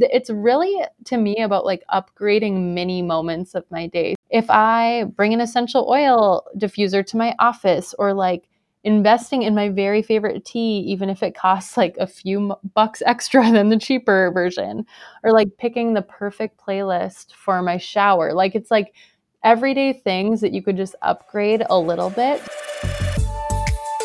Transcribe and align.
it's 0.00 0.30
really 0.30 0.80
to 1.04 1.16
me 1.16 1.42
about 1.42 1.64
like 1.64 1.82
upgrading 1.92 2.74
mini 2.74 3.02
moments 3.02 3.54
of 3.54 3.64
my 3.70 3.86
day. 3.86 4.14
If 4.30 4.46
I 4.48 5.04
bring 5.04 5.34
an 5.34 5.40
essential 5.40 5.88
oil 5.88 6.44
diffuser 6.56 7.04
to 7.06 7.16
my 7.16 7.34
office 7.38 7.94
or 7.98 8.14
like 8.14 8.48
investing 8.82 9.42
in 9.42 9.54
my 9.54 9.68
very 9.68 10.02
favorite 10.02 10.44
tea, 10.44 10.78
even 10.88 11.10
if 11.10 11.22
it 11.22 11.34
costs 11.34 11.76
like 11.76 11.96
a 11.98 12.06
few 12.06 12.54
bucks 12.74 13.02
extra 13.04 13.50
than 13.52 13.68
the 13.68 13.78
cheaper 13.78 14.30
version, 14.32 14.86
or 15.22 15.32
like 15.32 15.48
picking 15.58 15.94
the 15.94 16.02
perfect 16.02 16.58
playlist 16.58 17.34
for 17.34 17.60
my 17.62 17.76
shower. 17.76 18.32
Like 18.32 18.54
it's 18.54 18.70
like 18.70 18.94
everyday 19.44 19.92
things 19.92 20.40
that 20.40 20.52
you 20.52 20.62
could 20.62 20.76
just 20.76 20.94
upgrade 21.02 21.62
a 21.68 21.78
little 21.78 22.10
bit. 22.10 22.40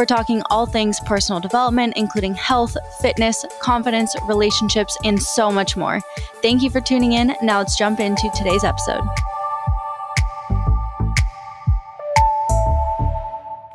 We're 0.00 0.06
talking 0.06 0.40
all 0.48 0.64
things 0.64 0.98
personal 0.98 1.40
development, 1.40 1.92
including 1.94 2.32
health, 2.32 2.74
fitness, 3.02 3.44
confidence, 3.60 4.16
relationships, 4.26 4.96
and 5.04 5.22
so 5.22 5.52
much 5.52 5.76
more. 5.76 6.00
Thank 6.40 6.62
you 6.62 6.70
for 6.70 6.80
tuning 6.80 7.12
in. 7.12 7.34
Now 7.42 7.58
let's 7.58 7.76
jump 7.76 8.00
into 8.00 8.30
today's 8.34 8.64
episode. 8.64 9.02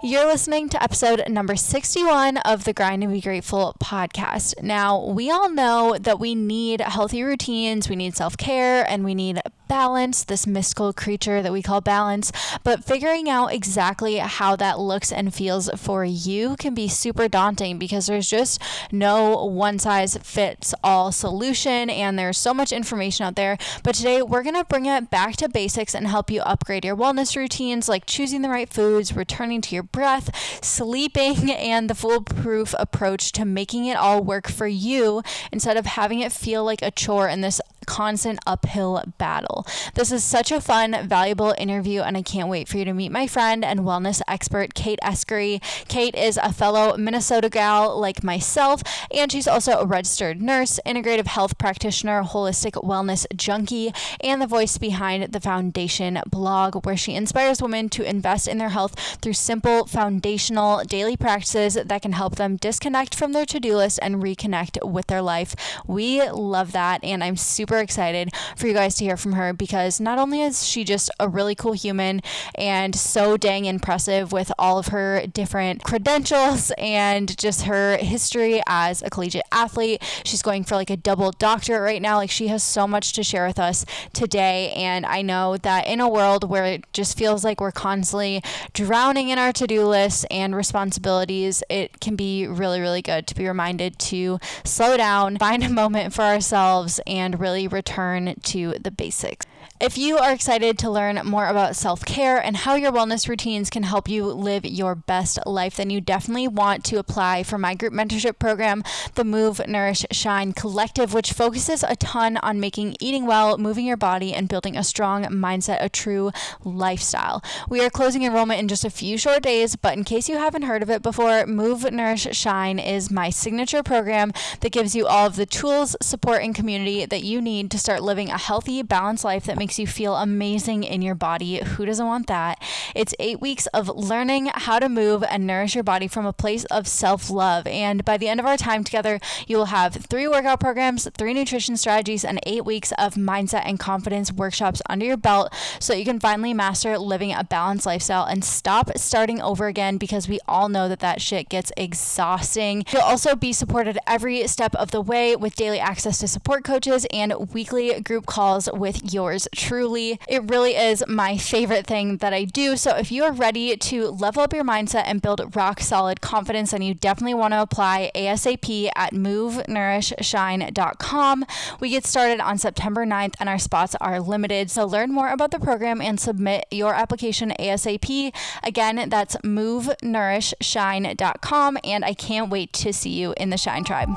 You're 0.05 0.27
listening 0.27 0.69
to 0.69 0.83
episode 0.83 1.23
number 1.29 1.55
61 1.55 2.37
of 2.37 2.63
the 2.63 2.73
Grind 2.73 3.03
and 3.03 3.11
Be 3.11 3.21
Grateful 3.21 3.75
podcast. 3.81 4.61
Now, 4.61 5.03
we 5.03 5.31
all 5.31 5.49
know 5.49 5.97
that 5.99 6.19
we 6.19 6.35
need 6.35 6.79
healthy 6.79 7.23
routines, 7.23 7.89
we 7.89 7.95
need 7.95 8.15
self 8.15 8.37
care, 8.37 8.87
and 8.87 9.03
we 9.03 9.15
need 9.15 9.41
balance, 9.67 10.23
this 10.23 10.45
mystical 10.45 10.93
creature 10.93 11.41
that 11.41 11.51
we 11.51 11.63
call 11.63 11.81
balance. 11.81 12.31
But 12.63 12.83
figuring 12.83 13.27
out 13.27 13.47
exactly 13.47 14.17
how 14.17 14.55
that 14.57 14.77
looks 14.77 15.11
and 15.11 15.33
feels 15.33 15.71
for 15.75 16.05
you 16.05 16.55
can 16.57 16.75
be 16.75 16.87
super 16.87 17.27
daunting 17.27 17.79
because 17.79 18.05
there's 18.05 18.29
just 18.29 18.61
no 18.91 19.43
one 19.45 19.79
size 19.79 20.17
fits 20.17 20.75
all 20.83 21.11
solution, 21.11 21.89
and 21.89 22.19
there's 22.19 22.37
so 22.37 22.53
much 22.53 22.71
information 22.71 23.25
out 23.25 23.35
there. 23.35 23.57
But 23.83 23.95
today, 23.95 24.21
we're 24.21 24.43
going 24.43 24.53
to 24.53 24.65
bring 24.65 24.85
it 24.85 25.09
back 25.09 25.35
to 25.37 25.49
basics 25.49 25.95
and 25.95 26.07
help 26.07 26.29
you 26.29 26.41
upgrade 26.41 26.85
your 26.85 26.95
wellness 26.95 27.35
routines 27.35 27.89
like 27.89 28.05
choosing 28.05 28.43
the 28.43 28.49
right 28.49 28.71
foods, 28.71 29.15
returning 29.15 29.61
to 29.61 29.73
your 29.73 29.83
breath, 29.95 30.61
sleeping, 30.61 31.49
and 31.53 31.89
the 31.89 31.95
foolproof 31.95 32.75
approach 32.77 33.31
to 33.31 33.45
making 33.45 33.85
it 33.85 33.95
all 33.95 34.21
work 34.21 34.49
for 34.49 34.67
you 34.67 35.23
instead 35.53 35.77
of 35.77 35.85
having 35.85 36.19
it 36.19 36.33
feel 36.33 36.65
like 36.65 36.81
a 36.81 36.91
chore 36.91 37.29
in 37.29 37.39
this 37.39 37.61
constant 37.85 38.39
uphill 38.45 39.03
battle. 39.17 39.65
This 39.93 40.11
is 40.11 40.23
such 40.23 40.51
a 40.51 40.59
fun, 40.59 41.07
valuable 41.07 41.53
interview, 41.57 42.01
and 42.01 42.17
I 42.17 42.21
can't 42.21 42.49
wait 42.49 42.67
for 42.67 42.77
you 42.77 42.85
to 42.85 42.93
meet 42.93 43.11
my 43.11 43.27
friend 43.27 43.63
and 43.63 43.81
wellness 43.81 44.21
expert, 44.27 44.73
Kate 44.73 44.99
Eskuri. 45.03 45.61
Kate 45.87 46.15
is 46.15 46.37
a 46.41 46.51
fellow 46.51 46.97
Minnesota 46.97 47.49
gal 47.49 47.97
like 47.99 48.23
myself, 48.23 48.81
and 49.11 49.31
she's 49.31 49.47
also 49.47 49.79
a 49.79 49.85
registered 49.85 50.41
nurse, 50.41 50.79
integrative 50.85 51.27
health 51.27 51.57
practitioner, 51.57 52.23
holistic 52.23 52.71
wellness 52.83 53.25
junkie, 53.35 53.93
and 54.21 54.41
the 54.41 54.47
voice 54.47 54.77
behind 54.77 55.31
the 55.31 55.39
Foundation 55.39 56.19
blog, 56.27 56.85
where 56.85 56.97
she 56.97 57.13
inspires 57.13 57.61
women 57.61 57.87
to 57.89 58.03
invest 58.03 58.47
in 58.47 58.57
their 58.57 58.69
health 58.69 58.97
through 59.21 59.33
simple, 59.33 59.84
foundational 59.87 60.83
daily 60.83 61.17
practices 61.17 61.75
that 61.75 62.01
can 62.01 62.13
help 62.13 62.35
them 62.35 62.57
disconnect 62.57 63.15
from 63.15 63.33
their 63.33 63.45
to 63.45 63.59
do 63.59 63.75
list 63.75 63.99
and 64.01 64.21
reconnect 64.21 64.83
with 64.89 65.07
their 65.07 65.21
life. 65.21 65.55
We 65.87 66.27
love 66.29 66.71
that, 66.71 67.03
and 67.03 67.23
I'm 67.23 67.37
super 67.37 67.77
excited 67.77 68.31
for 68.55 68.67
you 68.67 68.73
guys 68.73 68.95
to 68.95 69.05
hear 69.05 69.17
from 69.17 69.33
her 69.33 69.53
because 69.53 69.99
not 69.99 70.19
only 70.19 70.41
is 70.41 70.67
she 70.67 70.83
just 70.83 71.09
a 71.19 71.27
really 71.29 71.55
cool 71.55 71.73
human 71.73 72.21
and 72.55 72.95
so 72.95 73.37
dang 73.37 73.65
impressive 73.65 74.31
with 74.31 74.51
all 74.57 74.77
of 74.77 74.87
her 74.87 75.25
different 75.27 75.83
credentials 75.83 76.71
and 76.77 77.37
just 77.37 77.63
her 77.63 77.97
history 77.97 78.61
as 78.67 79.01
a 79.01 79.09
collegiate 79.09 79.45
athlete, 79.51 80.01
she's 80.23 80.41
going 80.41 80.63
for 80.63 80.75
like 80.75 80.89
a 80.89 80.97
double 80.97 81.31
doctorate 81.31 81.81
right 81.81 82.01
now. 82.01 82.17
Like 82.17 82.31
she 82.31 82.47
has 82.47 82.63
so 82.63 82.87
much 82.87 83.13
to 83.13 83.23
share 83.23 83.47
with 83.47 83.59
us 83.59 83.85
today. 84.13 84.71
And 84.75 85.05
I 85.05 85.21
know 85.21 85.57
that 85.57 85.87
in 85.87 85.99
a 85.99 86.09
world 86.09 86.49
where 86.49 86.65
it 86.65 86.85
just 86.93 87.17
feels 87.17 87.43
like 87.43 87.61
we're 87.61 87.71
constantly 87.71 88.41
drowning 88.73 89.29
in 89.29 89.37
our 89.39 89.53
to 89.53 89.67
do 89.67 89.74
lists 89.83 90.25
and 90.31 90.55
responsibilities, 90.55 91.63
it 91.69 91.99
can 91.99 92.15
be 92.15 92.47
really, 92.47 92.79
really 92.79 93.01
good 93.01 93.27
to 93.27 93.35
be 93.35 93.47
reminded 93.47 93.97
to 93.99 94.39
slow 94.63 94.97
down, 94.97 95.37
find 95.39 95.63
a 95.63 95.69
moment 95.69 96.13
for 96.13 96.23
ourselves, 96.23 96.99
and 97.07 97.39
really 97.39 97.67
return 97.67 98.35
to 98.43 98.75
the 98.79 98.91
basics. 98.91 99.45
If 99.77 99.97
you 99.97 100.17
are 100.17 100.31
excited 100.31 100.77
to 100.79 100.89
learn 100.89 101.19
more 101.25 101.47
about 101.47 101.75
self 101.75 102.05
care 102.05 102.37
and 102.37 102.55
how 102.55 102.75
your 102.75 102.93
wellness 102.93 103.27
routines 103.27 103.69
can 103.69 103.83
help 103.83 104.07
you 104.07 104.25
live 104.25 104.63
your 104.63 104.95
best 104.95 105.37
life, 105.45 105.75
then 105.75 105.89
you 105.89 105.99
definitely 105.99 106.47
want 106.47 106.85
to 106.85 106.97
apply 106.97 107.43
for 107.43 107.57
my 107.57 107.75
group 107.75 107.91
mentorship 107.91 108.39
program, 108.39 108.83
the 109.15 109.25
Move, 109.25 109.59
Nourish, 109.67 110.05
Shine 110.11 110.53
Collective, 110.53 111.13
which 111.13 111.33
focuses 111.33 111.83
a 111.83 111.97
ton 111.97 112.37
on 112.37 112.61
making 112.61 112.95
eating 113.01 113.25
well, 113.25 113.57
moving 113.57 113.85
your 113.85 113.97
body, 113.97 114.33
and 114.33 114.47
building 114.47 114.77
a 114.77 114.83
strong 114.83 115.25
mindset, 115.25 115.83
a 115.83 115.89
true 115.89 116.31
lifestyle. 116.63 117.43
We 117.67 117.83
are 117.83 117.89
closing 117.89 118.23
enrollment 118.23 118.61
in 118.61 118.69
just 118.69 118.85
a 118.85 118.89
few 118.89 119.17
short 119.17 119.43
days, 119.43 119.64
but 119.75 119.95
in 119.97 120.03
case 120.03 120.27
you 120.27 120.37
haven't 120.37 120.63
heard 120.63 120.81
of 120.81 120.89
it 120.89 121.01
before, 121.01 121.45
Move, 121.45 121.89
Nourish, 121.91 122.27
Shine 122.31 122.79
is 122.79 123.11
my 123.11 123.29
signature 123.29 123.83
program 123.83 124.31
that 124.61 124.71
gives 124.71 124.95
you 124.95 125.05
all 125.05 125.27
of 125.27 125.35
the 125.35 125.45
tools, 125.45 125.95
support, 126.01 126.41
and 126.41 126.55
community 126.55 127.05
that 127.05 127.23
you 127.23 127.39
need 127.39 127.69
to 127.71 127.77
start 127.77 128.01
living 128.01 128.29
a 128.29 128.37
healthy, 128.37 128.81
balanced 128.81 129.23
life 129.23 129.45
that 129.45 129.57
makes 129.57 129.75
makes 129.75 129.79
you 129.79 129.87
feel 129.87 130.15
amazing 130.15 130.83
in 130.83 131.01
your 131.01 131.15
body. 131.15 131.57
Who 131.57 131.85
doesn't 131.85 132.05
want 132.05 132.27
that? 132.27 132.61
It's 132.93 133.15
eight 133.19 133.41
weeks 133.41 133.65
of 133.67 133.89
learning 133.89 134.51
how 134.53 134.79
to 134.79 134.87
move 134.87 135.23
and 135.23 135.47
nourish 135.47 135.75
your 135.75 135.83
body 135.83 136.07
from 136.07 136.25
a 136.25 136.33
place 136.33 136.65
of 136.65 136.87
self 136.87 137.29
love. 137.29 137.65
And 137.67 138.05
by 138.05 138.17
the 138.17 138.27
end 138.27 138.39
of 138.39 138.45
our 138.45 138.57
time 138.57 138.83
together, 138.83 139.19
you 139.47 139.57
will 139.57 139.65
have 139.65 139.95
three 139.95 140.27
workout 140.27 140.59
programs, 140.59 141.09
three 141.17 141.33
nutrition 141.33 141.77
strategies, 141.77 142.23
and 142.23 142.39
eight 142.45 142.63
weeks 142.63 142.91
of 142.97 143.15
mindset 143.15 143.63
and 143.65 143.79
confidence 143.79 144.31
workshops 144.31 144.83
under 144.87 145.05
your 145.05 145.17
belt 145.17 145.51
so 145.79 145.93
you 145.93 146.05
can 146.05 146.19
finally 146.19 146.53
master 146.53 146.97
living 146.97 147.33
a 147.33 147.43
balanced 147.43 147.85
lifestyle 147.85 148.25
and 148.25 148.45
stop 148.45 148.91
starting 148.97 149.41
over 149.41 149.54
again 149.63 149.97
because 149.97 150.27
we 150.27 150.39
all 150.47 150.69
know 150.69 150.87
that 150.89 150.99
that 150.99 151.21
shit 151.21 151.49
gets 151.49 151.71
exhausting. 151.77 152.83
You'll 152.91 153.01
also 153.01 153.35
be 153.35 153.53
supported 153.53 153.97
every 154.05 154.45
step 154.47 154.75
of 154.75 154.91
the 154.91 155.01
way 155.01 155.35
with 155.35 155.55
daily 155.55 155.79
access 155.79 156.19
to 156.19 156.27
support 156.27 156.63
coaches 156.63 157.07
and 157.11 157.33
weekly 157.53 157.99
group 158.01 158.25
calls 158.25 158.69
with 158.73 159.13
yours 159.13 159.47
truly. 159.55 160.19
It 160.27 160.49
really 160.49 160.75
is 160.75 161.03
my 161.07 161.37
favorite 161.37 161.87
thing 161.87 162.17
that 162.17 162.33
I 162.33 162.43
do. 162.43 162.75
So 162.75 162.97
if 162.97 163.11
you 163.11 163.23
are 163.23 163.31
ready 163.31 163.77
to 163.77 164.09
level 164.09 164.43
up 164.43 164.53
your 164.53 164.63
mindset 164.63 165.03
and 165.05 165.21
build 165.21 165.55
rock 165.55 165.79
solid 165.79 166.21
confidence, 166.21 166.71
then 166.71 166.81
you 166.81 166.93
definitely 166.93 167.35
want 167.35 167.53
to 167.53 167.61
apply 167.61 168.11
ASAP 168.15 168.89
at 168.95 169.13
movenourishshine.com. 169.13 171.45
We 171.79 171.89
get 171.89 172.05
started 172.05 172.39
on 172.39 172.57
September 172.57 173.05
9th 173.05 173.35
and 173.39 173.49
our 173.49 173.59
spots 173.59 173.95
are 174.01 174.19
limited. 174.19 174.71
So 174.71 174.85
learn 174.85 175.11
more 175.11 175.29
about 175.29 175.51
the 175.51 175.59
program 175.59 176.01
and 176.01 176.19
submit 176.19 176.65
your 176.71 176.93
application 176.93 177.53
ASAP. 177.59 178.33
Again, 178.63 179.09
that's 179.09 179.35
movenourishshine.com 179.45 181.77
and 181.83 182.03
I 182.03 182.13
can't 182.13 182.49
wait 182.49 182.73
to 182.73 182.91
see 182.91 183.11
you 183.11 183.35
in 183.37 183.51
the 183.51 183.57
Shine 183.57 183.83
Tribe. 183.83 184.09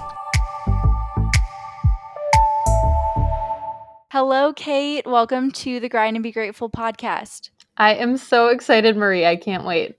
Hello, 4.11 4.55
Kate. 4.55 5.07
Welcome 5.07 5.51
to 5.53 5.81
the 5.81 5.91
Grind 5.91 6.17
and 6.17 6.23
Be 6.23 6.33
Grateful 6.33 6.71
podcast. 6.71 7.51
I 7.77 7.95
am 7.95 8.17
so 8.17 8.49
excited, 8.49 8.97
Marie. 8.97 9.27
I 9.27 9.37
can't 9.37 9.65
wait. 9.65 9.99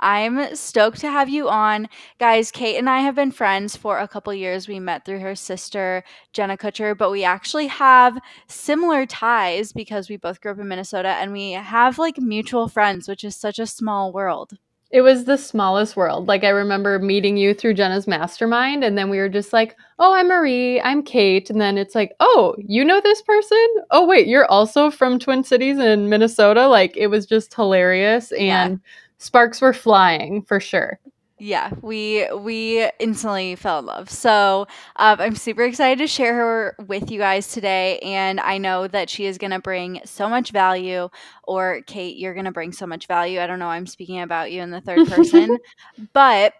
I'm 0.00 0.54
stoked 0.56 1.00
to 1.00 1.10
have 1.10 1.28
you 1.28 1.48
on. 1.48 1.88
Guys, 2.18 2.50
Kate 2.50 2.76
and 2.76 2.90
I 2.90 3.00
have 3.00 3.14
been 3.14 3.30
friends 3.30 3.76
for 3.76 3.98
a 3.98 4.08
couple 4.08 4.34
years. 4.34 4.66
We 4.66 4.80
met 4.80 5.04
through 5.04 5.20
her 5.20 5.34
sister, 5.34 6.02
Jenna 6.32 6.56
Kutcher, 6.56 6.98
but 6.98 7.10
we 7.10 7.24
actually 7.24 7.68
have 7.68 8.18
similar 8.48 9.06
ties 9.06 9.72
because 9.72 10.10
we 10.10 10.16
both 10.16 10.40
grew 10.40 10.52
up 10.52 10.58
in 10.58 10.68
Minnesota 10.68 11.10
and 11.10 11.32
we 11.32 11.52
have 11.52 11.98
like 11.98 12.18
mutual 12.18 12.68
friends, 12.68 13.08
which 13.08 13.24
is 13.24 13.36
such 13.36 13.58
a 13.58 13.66
small 13.66 14.12
world. 14.12 14.58
It 14.94 15.00
was 15.00 15.24
the 15.24 15.36
smallest 15.36 15.96
world. 15.96 16.28
Like 16.28 16.44
I 16.44 16.50
remember 16.50 17.00
meeting 17.00 17.36
you 17.36 17.52
through 17.52 17.74
Jenna's 17.74 18.06
mastermind 18.06 18.84
and 18.84 18.96
then 18.96 19.10
we 19.10 19.18
were 19.18 19.28
just 19.28 19.52
like, 19.52 19.76
"Oh, 19.98 20.14
I'm 20.14 20.28
Marie, 20.28 20.80
I'm 20.80 21.02
Kate." 21.02 21.50
And 21.50 21.60
then 21.60 21.76
it's 21.76 21.96
like, 21.96 22.14
"Oh, 22.20 22.54
you 22.58 22.84
know 22.84 23.00
this 23.00 23.20
person? 23.20 23.66
Oh, 23.90 24.06
wait, 24.06 24.28
you're 24.28 24.46
also 24.46 24.92
from 24.92 25.18
Twin 25.18 25.42
Cities 25.42 25.80
in 25.80 26.08
Minnesota?" 26.08 26.68
Like 26.68 26.96
it 26.96 27.08
was 27.08 27.26
just 27.26 27.52
hilarious 27.52 28.30
and 28.30 28.74
yeah. 28.74 28.76
sparks 29.18 29.60
were 29.60 29.72
flying 29.72 30.42
for 30.42 30.60
sure. 30.60 31.00
Yeah, 31.38 31.70
we 31.82 32.28
we 32.32 32.88
instantly 33.00 33.56
fell 33.56 33.80
in 33.80 33.86
love. 33.86 34.08
So 34.08 34.66
um, 34.96 35.20
I'm 35.20 35.34
super 35.34 35.64
excited 35.64 35.98
to 35.98 36.06
share 36.06 36.32
her 36.34 36.76
with 36.86 37.10
you 37.10 37.18
guys 37.18 37.48
today, 37.48 37.98
and 38.00 38.38
I 38.38 38.58
know 38.58 38.86
that 38.86 39.10
she 39.10 39.26
is 39.26 39.36
gonna 39.36 39.58
bring 39.58 40.00
so 40.04 40.28
much 40.28 40.52
value. 40.52 41.08
Or 41.42 41.82
Kate, 41.86 42.16
you're 42.16 42.34
gonna 42.34 42.52
bring 42.52 42.70
so 42.70 42.86
much 42.86 43.08
value. 43.08 43.40
I 43.40 43.48
don't 43.48 43.58
know. 43.58 43.68
I'm 43.68 43.86
speaking 43.86 44.20
about 44.20 44.52
you 44.52 44.62
in 44.62 44.70
the 44.70 44.80
third 44.80 45.08
person, 45.08 45.58
but 46.12 46.54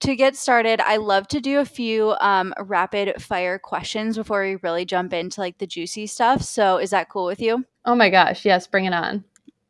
to 0.00 0.16
get 0.16 0.36
started, 0.36 0.80
I 0.80 0.96
love 0.96 1.26
to 1.28 1.40
do 1.40 1.58
a 1.58 1.64
few 1.64 2.14
um, 2.20 2.54
rapid 2.60 3.20
fire 3.20 3.58
questions 3.58 4.16
before 4.16 4.42
we 4.42 4.56
really 4.56 4.84
jump 4.84 5.12
into 5.12 5.40
like 5.40 5.58
the 5.58 5.66
juicy 5.66 6.06
stuff. 6.06 6.42
So 6.42 6.78
is 6.78 6.90
that 6.90 7.08
cool 7.08 7.26
with 7.26 7.40
you? 7.40 7.64
Oh 7.84 7.94
my 7.96 8.08
gosh, 8.08 8.44
yes, 8.44 8.68
bring 8.68 8.84
it 8.84 8.94
on. 8.94 9.24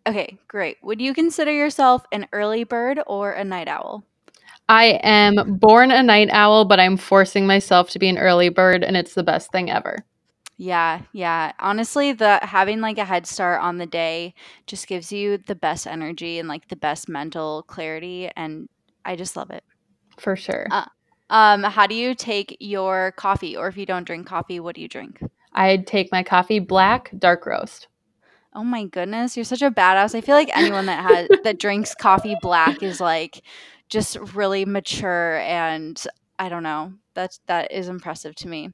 Okay, 0.06 0.38
great. 0.48 0.76
Would 0.82 1.00
you 1.00 1.14
consider 1.14 1.52
yourself 1.52 2.04
an 2.12 2.26
early 2.32 2.64
bird 2.64 3.00
or 3.06 3.32
a 3.32 3.44
night 3.44 3.68
owl? 3.68 4.04
I 4.68 5.00
am 5.02 5.58
born 5.58 5.90
a 5.90 6.02
night 6.02 6.28
owl, 6.30 6.64
but 6.64 6.80
I'm 6.80 6.96
forcing 6.96 7.46
myself 7.46 7.90
to 7.90 7.98
be 7.98 8.08
an 8.08 8.18
early 8.18 8.48
bird, 8.48 8.84
and 8.84 8.96
it's 8.96 9.14
the 9.14 9.22
best 9.22 9.50
thing 9.52 9.70
ever. 9.70 10.04
Yeah, 10.56 11.02
yeah. 11.12 11.52
Honestly, 11.58 12.12
the 12.12 12.38
having 12.42 12.80
like 12.80 12.98
a 12.98 13.04
head 13.04 13.26
start 13.26 13.62
on 13.62 13.78
the 13.78 13.86
day 13.86 14.34
just 14.66 14.86
gives 14.86 15.10
you 15.10 15.38
the 15.38 15.54
best 15.54 15.86
energy 15.86 16.38
and 16.38 16.48
like 16.48 16.68
the 16.68 16.76
best 16.76 17.08
mental 17.08 17.64
clarity, 17.64 18.30
and 18.36 18.68
I 19.04 19.16
just 19.16 19.36
love 19.36 19.50
it. 19.50 19.64
For 20.18 20.36
sure. 20.36 20.68
Uh, 20.70 20.84
um, 21.30 21.62
how 21.64 21.86
do 21.86 21.94
you 21.94 22.14
take 22.14 22.56
your 22.60 23.12
coffee, 23.16 23.56
or 23.56 23.66
if 23.68 23.76
you 23.76 23.86
don't 23.86 24.04
drink 24.04 24.26
coffee, 24.26 24.60
what 24.60 24.74
do 24.76 24.82
you 24.82 24.88
drink? 24.88 25.20
I'd 25.54 25.86
take 25.86 26.12
my 26.12 26.22
coffee 26.22 26.60
black, 26.60 27.10
dark 27.18 27.44
roast. 27.46 27.88
Oh 28.54 28.64
my 28.64 28.84
goodness, 28.84 29.34
you're 29.34 29.44
such 29.44 29.62
a 29.62 29.70
badass. 29.70 30.14
I 30.14 30.20
feel 30.20 30.36
like 30.36 30.54
anyone 30.54 30.86
that 30.86 31.02
has 31.02 31.28
that 31.42 31.58
drinks 31.58 31.94
coffee 31.94 32.36
black 32.42 32.82
is 32.82 33.00
like 33.00 33.42
just 33.92 34.16
really 34.34 34.64
mature 34.64 35.38
and 35.40 36.02
I 36.38 36.48
don't 36.48 36.62
know. 36.64 36.94
That's 37.14 37.40
that 37.46 37.70
is 37.72 37.88
impressive 37.88 38.34
to 38.36 38.48
me. 38.48 38.70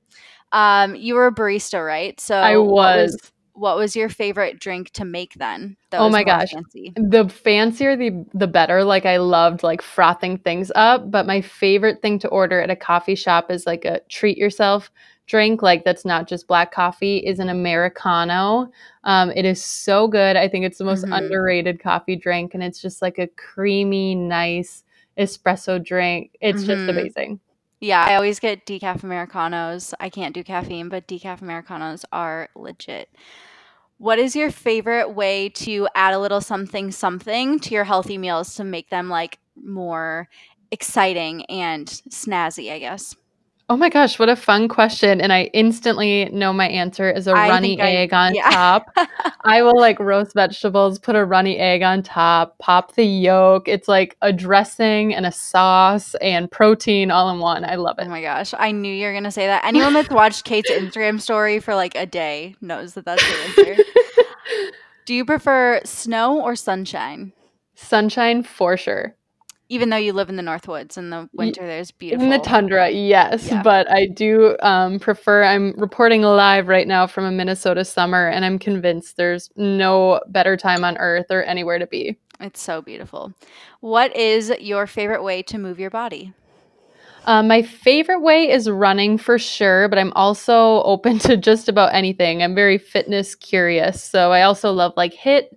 Um, 0.53 0.95
you 0.95 1.15
were 1.15 1.27
a 1.27 1.35
barista, 1.35 1.85
right? 1.85 2.19
So 2.21 2.37
I 2.37 2.57
what 2.57 2.95
was. 2.97 3.13
was 3.13 3.33
what 3.55 3.77
was 3.77 3.97
your 3.97 4.09
favorite 4.09 4.61
drink 4.61 4.91
to 4.93 5.05
make 5.05 5.35
then? 5.35 5.77
Oh 5.93 6.05
was 6.05 6.13
my 6.13 6.23
gosh. 6.25 6.51
fancy. 6.53 6.95
The 6.97 7.29
fancier 7.29 7.97
the 7.97 8.25
the 8.35 8.47
better. 8.47 8.85
Like 8.85 9.07
I 9.07 9.19
loved 9.19 9.63
like 9.63 9.83
frothing 9.83 10.39
things 10.39 10.73
up, 10.75 11.11
but 11.11 11.27
my 11.27 11.41
favorite 11.41 12.01
thing 12.03 12.19
to 12.21 12.29
order 12.29 12.61
at 12.61 12.71
a 12.71 12.77
coffee 12.77 13.15
shop 13.17 13.51
is 13.51 13.67
like 13.67 13.85
a 13.85 14.01
treat 14.09 14.39
yourself 14.39 14.91
drink 15.27 15.61
like 15.61 15.85
that's 15.85 16.07
not 16.07 16.27
just 16.27 16.47
black 16.49 16.73
coffee 16.73 17.19
is 17.19 17.39
an 17.39 17.51
americano. 17.51 18.71
Um, 19.05 19.31
it 19.33 19.45
is 19.45 19.63
so 19.63 20.09
good. 20.09 20.37
I 20.37 20.49
think 20.49 20.65
it's 20.65 20.79
the 20.79 20.85
most 20.85 21.05
Mhm. 21.05 21.13
underrated 21.13 21.81
coffee 21.81 22.17
drink 22.17 22.55
and 22.55 22.63
it's 22.63 22.81
just 22.81 23.03
like 23.03 23.19
a 23.19 23.27
creamy 23.29 24.15
nice 24.15 24.85
espresso 25.19 25.83
drink. 25.85 26.33
It's 26.41 26.65
just 26.65 26.87
Mhm. 26.87 26.91
amazing. 26.91 27.41
Yeah, 27.81 28.05
I 28.05 28.15
always 28.17 28.41
get 28.41 28.67
decaf 28.67 29.03
americanos. 29.05 29.95
I 30.01 30.11
can't 30.11 30.35
do 30.35 30.43
caffeine, 30.45 30.89
but 30.89 31.07
decaf 31.09 31.41
americanos 31.43 32.05
are 32.13 32.49
legit. 32.57 33.09
What 33.99 34.19
is 34.19 34.37
your 34.37 34.51
favorite 34.51 35.11
way 35.15 35.49
to 35.51 35.89
add 35.95 36.15
a 36.15 36.19
little 36.21 36.41
something 36.41 36.91
something 36.93 37.59
to 37.61 37.75
your 37.75 37.85
healthy 37.85 38.19
meals 38.19 38.55
to 38.57 38.65
make 38.65 38.91
them 38.91 39.09
like 39.11 39.39
more 39.57 40.29
exciting 40.71 41.45
and 41.47 41.89
snazzy, 41.89 42.73
I 42.73 42.79
guess? 42.79 43.15
Oh 43.71 43.77
my 43.77 43.91
gosh, 43.91 44.19
what 44.19 44.31
a 44.31 44.37
fun 44.37 44.67
question, 44.67 45.21
and 45.21 45.31
I 45.31 45.51
instantly 45.53 46.25
know 46.33 46.55
my 46.55 46.69
answer 46.69 47.11
is 47.11 47.27
a 47.27 47.33
I 47.33 47.51
runny 47.51 47.77
think 47.77 47.83
I 47.83 47.97
egg 47.97 48.15
on 48.15 48.35
yeah. 48.35 48.49
top. 48.49 48.91
I 49.45 49.61
will, 49.61 49.79
like, 49.79 50.01
roast 50.01 50.33
vegetables, 50.33 50.99
put 50.99 51.15
a 51.15 51.23
runny 51.23 51.59
egg 51.59 51.83
on 51.83 52.03
top, 52.03 52.57
pop 52.61 52.95
the 52.95 53.05
yolk. 53.05 53.69
It's 53.69 53.87
like 53.87 54.17
a 54.23 54.33
dressing 54.33 55.15
and 55.15 55.27
a 55.27 55.33
sauce 55.33 56.15
and 56.23 56.51
protein 56.51 57.11
all 57.11 57.29
in 57.29 57.41
one. 57.41 57.63
I 57.63 57.75
love 57.75 57.99
it. 57.99 58.05
Oh 58.05 58.07
it. 58.07 58.09
my 58.09 58.23
gosh, 58.23 58.55
I 58.57 58.73
knew 58.73 58.91
you 58.91 59.07
were 59.07 59.13
gonna 59.13 59.31
say 59.31 59.47
that. 59.47 59.67
Anyone 59.67 59.93
that's 59.93 60.09
watched 60.09 60.47
Kate's 60.47 60.71
Instagram 60.71 61.21
story 61.21 61.61
for 61.61 61.75
like 61.75 61.95
a 61.95 62.07
day 62.07 62.57
knows 62.63 62.95
that 62.95 63.05
that's 63.05 63.23
the 63.23 63.63
answer. 63.65 63.85
Do 65.05 65.13
you 65.13 65.27
prefer 65.27 65.83
snow 65.85 66.41
or 66.41 66.57
sunshine? 66.57 67.35
Sunshine 67.75 68.43
for 68.45 68.79
sure. 68.79 69.15
Even 69.71 69.91
though 69.91 69.97
you 69.97 70.13
live 70.15 70.31
in 70.31 70.37
the 70.37 70.43
Northwoods 70.43 70.97
in 70.97 71.11
the 71.11 71.29
winter, 71.35 71.67
there's 71.67 71.91
beautiful. 71.91 72.25
in 72.25 72.31
the 72.31 72.39
tundra, 72.39 72.89
yes, 72.89 73.49
Yeah. 73.49 73.63
but 73.63 73.91
I 73.91 74.07
do, 74.07 74.57
um, 74.61 74.99
prefer 74.99 75.45
I'm 75.45 75.75
reporting 75.77 76.23
live 76.23 76.69
right 76.69 76.87
now 76.89 77.07
from 77.07 77.25
a 77.25 77.31
Minnesota 77.31 77.85
summer, 77.85 78.29
and 78.29 78.45
I'm 78.45 78.59
convinced 78.59 79.17
there's 79.19 79.51
no 79.57 80.21
better 80.29 80.57
time 80.57 80.85
on 80.85 80.97
earth 80.97 81.27
or 81.31 81.43
anywhere 81.43 81.79
to 81.79 81.87
be. 81.87 82.19
It's 82.41 82.61
so 82.63 82.81
beautiful. 82.81 83.35
What 83.81 84.17
is 84.17 84.51
your 84.61 84.87
favorite 84.87 85.23
way 85.23 85.43
to 85.43 85.59
move 85.59 85.79
your 85.79 85.91
body? 85.91 86.33
Um, 87.27 87.47
my 87.47 87.61
favorite 87.61 88.21
way 88.21 88.51
is 88.51 88.71
running 88.71 89.19
for 89.19 89.39
sure, 89.39 89.89
but 89.89 89.99
I'm 89.99 90.13
also 90.15 90.83
open 90.85 91.19
to 91.29 91.37
just 91.37 91.69
about 91.69 91.95
anything. 91.95 92.43
I'm 92.43 92.55
very 92.55 92.79
fitness 92.79 93.35
curious, 93.35 94.03
so 94.03 94.33
I 94.33 94.43
also 94.43 94.73
love 94.73 94.95
like 94.97 95.13
HIIT 95.15 95.49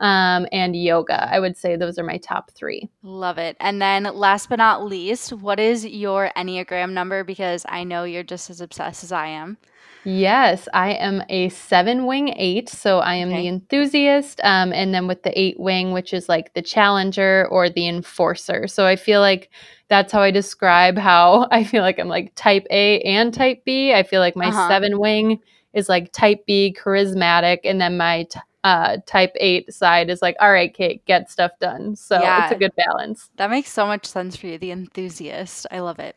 um, 0.00 0.46
and 0.50 0.74
yoga. 0.74 1.32
I 1.32 1.38
would 1.40 1.56
say 1.56 1.76
those 1.76 1.98
are 1.98 2.04
my 2.04 2.16
top 2.18 2.50
three. 2.50 2.88
Love 3.02 3.38
it. 3.38 3.56
And 3.60 3.80
then 3.80 4.04
last 4.04 4.48
but 4.48 4.56
not 4.56 4.84
least, 4.84 5.32
what 5.32 5.60
is 5.60 5.86
your 5.86 6.30
Enneagram 6.36 6.92
number? 6.92 7.22
Because 7.22 7.64
I 7.68 7.84
know 7.84 8.04
you're 8.04 8.22
just 8.22 8.50
as 8.50 8.60
obsessed 8.60 9.04
as 9.04 9.12
I 9.12 9.26
am. 9.28 9.58
Yes, 10.02 10.66
I 10.72 10.92
am 10.92 11.22
a 11.28 11.50
seven 11.50 12.06
wing 12.06 12.32
eight, 12.34 12.70
so 12.70 13.00
I 13.00 13.16
am 13.16 13.28
the 13.28 13.46
enthusiast, 13.46 14.40
um, 14.42 14.72
and 14.72 14.94
then 14.94 15.06
with 15.06 15.22
the 15.24 15.38
eight 15.38 15.60
wing, 15.60 15.92
which 15.92 16.14
is 16.14 16.26
like 16.26 16.54
the 16.54 16.62
challenger 16.62 17.46
or 17.50 17.68
the 17.68 17.86
enforcer. 17.86 18.66
So 18.66 18.86
I 18.86 18.96
feel 18.96 19.20
like 19.20 19.50
that's 19.88 20.10
how 20.10 20.22
I 20.22 20.30
describe 20.30 20.96
how 20.96 21.48
I 21.52 21.64
feel 21.64 21.82
like 21.82 21.98
I'm 21.98 22.08
like 22.08 22.32
type 22.34 22.66
A 22.70 23.00
and 23.02 23.34
type 23.34 23.62
B. 23.66 23.92
I 23.92 24.02
feel 24.02 24.20
like 24.20 24.36
my 24.36 24.48
Uh-huh. 24.48 24.68
seven 24.68 24.98
wing 24.98 25.40
is 25.74 25.90
like 25.90 26.12
type 26.12 26.46
B, 26.46 26.74
charismatic, 26.82 27.58
and 27.64 27.78
then 27.78 27.98
my 27.98 28.22
t- 28.30 28.40
uh, 28.64 28.98
type 29.06 29.32
eight 29.36 29.72
side 29.72 30.10
is 30.10 30.22
like, 30.22 30.36
all 30.40 30.52
right, 30.52 30.72
Kate, 30.72 31.04
get 31.06 31.30
stuff 31.30 31.52
done. 31.60 31.96
So 31.96 32.16
it's 32.44 32.52
a 32.52 32.58
good 32.58 32.72
balance. 32.76 33.30
that 33.36 33.50
makes 33.50 33.70
so 33.70 33.86
much 33.86 34.06
sense 34.06 34.36
for 34.36 34.46
you, 34.46 34.58
the 34.58 34.70
enthusiast. 34.70 35.66
I 35.70 35.80
love 35.80 35.98
it. 35.98 36.16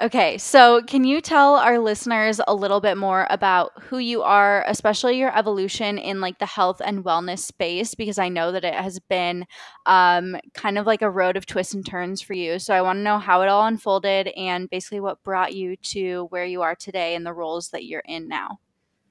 Okay, 0.00 0.38
so 0.38 0.80
can 0.82 1.04
you 1.04 1.20
tell 1.20 1.56
our 1.56 1.78
listeners 1.78 2.40
a 2.48 2.54
little 2.54 2.80
bit 2.80 2.96
more 2.96 3.26
about 3.28 3.72
who 3.82 3.98
you 3.98 4.22
are, 4.22 4.64
especially 4.66 5.18
your 5.18 5.36
evolution 5.36 5.98
in 5.98 6.20
like 6.20 6.38
the 6.38 6.46
health 6.46 6.80
and 6.82 7.04
wellness 7.04 7.40
space? 7.40 7.94
Because 7.94 8.18
I 8.18 8.30
know 8.30 8.52
that 8.52 8.64
it 8.64 8.74
has 8.74 8.98
been 9.00 9.44
um, 9.84 10.36
kind 10.54 10.78
of 10.78 10.86
like 10.86 11.02
a 11.02 11.10
road 11.10 11.36
of 11.36 11.44
twists 11.44 11.74
and 11.74 11.84
turns 11.86 12.22
for 12.22 12.32
you. 12.32 12.58
So 12.58 12.74
I 12.74 12.80
want 12.80 12.98
to 12.98 13.02
know 13.02 13.18
how 13.18 13.42
it 13.42 13.48
all 13.48 13.66
unfolded 13.66 14.28
and 14.28 14.70
basically 14.70 15.00
what 15.00 15.22
brought 15.22 15.54
you 15.54 15.76
to 15.76 16.24
where 16.30 16.46
you 16.46 16.62
are 16.62 16.74
today 16.74 17.14
and 17.14 17.26
the 17.26 17.34
roles 17.34 17.68
that 17.68 17.84
you're 17.84 18.02
in 18.06 18.28
now. 18.28 18.60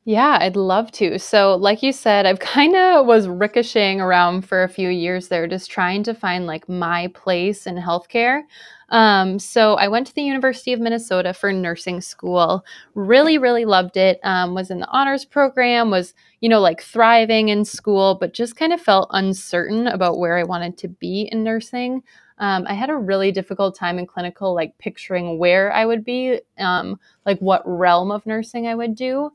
Yeah, 0.03 0.39
I'd 0.41 0.55
love 0.55 0.91
to. 0.93 1.19
So, 1.19 1.55
like 1.55 1.83
you 1.83 1.91
said, 1.91 2.25
I've 2.25 2.39
kind 2.39 2.75
of 2.75 3.05
was 3.05 3.27
ricocheting 3.27 4.01
around 4.01 4.41
for 4.43 4.63
a 4.63 4.69
few 4.69 4.89
years 4.89 5.27
there, 5.27 5.47
just 5.47 5.69
trying 5.69 6.03
to 6.03 6.13
find 6.13 6.47
like 6.47 6.67
my 6.67 7.07
place 7.13 7.67
in 7.67 7.75
healthcare. 7.75 8.41
Um, 8.89 9.39
so 9.39 9.75
I 9.75 9.87
went 9.87 10.07
to 10.07 10.15
the 10.15 10.23
University 10.23 10.73
of 10.73 10.79
Minnesota 10.81 11.33
for 11.33 11.53
nursing 11.53 12.01
school. 12.01 12.65
Really, 12.93 13.37
really 13.37 13.63
loved 13.63 13.95
it. 13.95 14.19
Um, 14.23 14.53
was 14.53 14.69
in 14.69 14.79
the 14.79 14.87
honors 14.89 15.23
program. 15.23 15.91
Was 15.91 16.13
you 16.41 16.49
know 16.49 16.59
like 16.59 16.81
thriving 16.81 17.49
in 17.49 17.63
school, 17.63 18.15
but 18.19 18.33
just 18.33 18.55
kind 18.55 18.73
of 18.73 18.81
felt 18.81 19.07
uncertain 19.11 19.87
about 19.87 20.17
where 20.17 20.37
I 20.37 20.43
wanted 20.43 20.77
to 20.79 20.87
be 20.87 21.29
in 21.31 21.43
nursing. 21.43 22.01
Um, 22.39 22.65
I 22.67 22.73
had 22.73 22.89
a 22.89 22.95
really 22.97 23.31
difficult 23.31 23.75
time 23.75 23.99
in 23.99 24.07
clinical, 24.07 24.55
like 24.55 24.75
picturing 24.79 25.37
where 25.37 25.71
I 25.71 25.85
would 25.85 26.03
be, 26.03 26.41
um, 26.57 26.99
like 27.23 27.37
what 27.37 27.61
realm 27.67 28.09
of 28.11 28.25
nursing 28.25 28.65
I 28.67 28.73
would 28.73 28.95
do. 28.95 29.31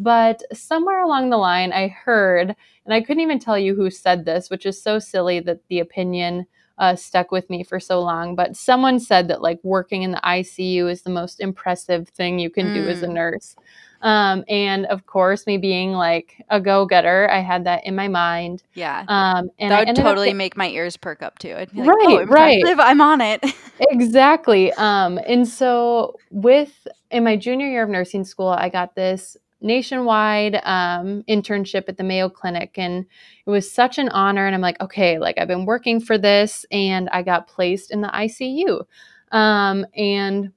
But 0.00 0.42
somewhere 0.56 1.02
along 1.02 1.28
the 1.28 1.36
line, 1.36 1.72
I 1.72 1.88
heard, 1.88 2.56
and 2.86 2.94
I 2.94 3.02
couldn't 3.02 3.22
even 3.22 3.38
tell 3.38 3.58
you 3.58 3.74
who 3.74 3.90
said 3.90 4.24
this, 4.24 4.48
which 4.48 4.64
is 4.64 4.82
so 4.82 4.98
silly 4.98 5.40
that 5.40 5.60
the 5.68 5.78
opinion 5.80 6.46
uh, 6.78 6.96
stuck 6.96 7.30
with 7.30 7.50
me 7.50 7.62
for 7.62 7.78
so 7.78 8.00
long. 8.00 8.34
But 8.34 8.56
someone 8.56 8.98
said 8.98 9.28
that 9.28 9.42
like 9.42 9.60
working 9.62 10.02
in 10.02 10.12
the 10.12 10.20
ICU 10.24 10.90
is 10.90 11.02
the 11.02 11.10
most 11.10 11.38
impressive 11.40 12.08
thing 12.08 12.38
you 12.38 12.48
can 12.48 12.70
do 12.72 12.88
as 12.88 13.02
a 13.02 13.06
Mm. 13.06 13.12
nurse. 13.14 13.54
Um, 14.00 14.44
and 14.48 14.86
of 14.86 15.04
course, 15.04 15.46
me 15.46 15.58
being 15.58 15.92
like 15.92 16.42
a 16.48 16.58
go 16.58 16.86
getter, 16.86 17.28
I 17.30 17.40
had 17.40 17.64
that 17.64 17.84
in 17.86 17.94
my 17.94 18.08
mind. 18.08 18.62
Yeah, 18.74 19.04
Um, 19.08 19.50
and 19.58 19.70
that 19.72 19.86
would 19.86 19.96
totally 19.96 20.32
make 20.32 20.56
my 20.56 20.68
ears 20.70 20.96
perk 20.96 21.22
up 21.22 21.38
too. 21.38 21.54
I'd 21.54 21.70
be 21.74 21.82
like, 21.82 21.90
oh, 22.02 22.16
Right, 22.16 22.26
right. 22.30 22.54
impressive. 22.54 22.80
I'm 22.80 23.00
on 23.02 23.20
it. 23.20 23.44
Exactly. 23.90 24.72
Um, 24.74 25.18
and 25.26 25.48
so 25.48 26.20
with 26.30 26.86
in 27.10 27.24
my 27.24 27.36
junior 27.36 27.66
year 27.66 27.82
of 27.82 27.88
nursing 27.88 28.24
school, 28.24 28.48
I 28.48 28.68
got 28.68 28.94
this 28.94 29.36
nationwide 29.60 30.56
um, 30.64 31.22
internship 31.28 31.84
at 31.88 31.96
the 31.96 32.04
Mayo 32.04 32.28
Clinic, 32.28 32.76
and 32.76 33.06
it 33.46 33.50
was 33.50 33.70
such 33.70 33.98
an 33.98 34.08
honor. 34.10 34.46
And 34.46 34.54
I'm 34.54 34.60
like, 34.60 34.80
okay, 34.80 35.18
like 35.18 35.38
I've 35.38 35.48
been 35.48 35.66
working 35.66 36.00
for 36.00 36.18
this, 36.18 36.64
and 36.70 37.08
I 37.10 37.22
got 37.22 37.48
placed 37.48 37.90
in 37.90 38.00
the 38.00 38.08
ICU, 38.08 38.84
um, 39.32 39.86
and 39.94 40.52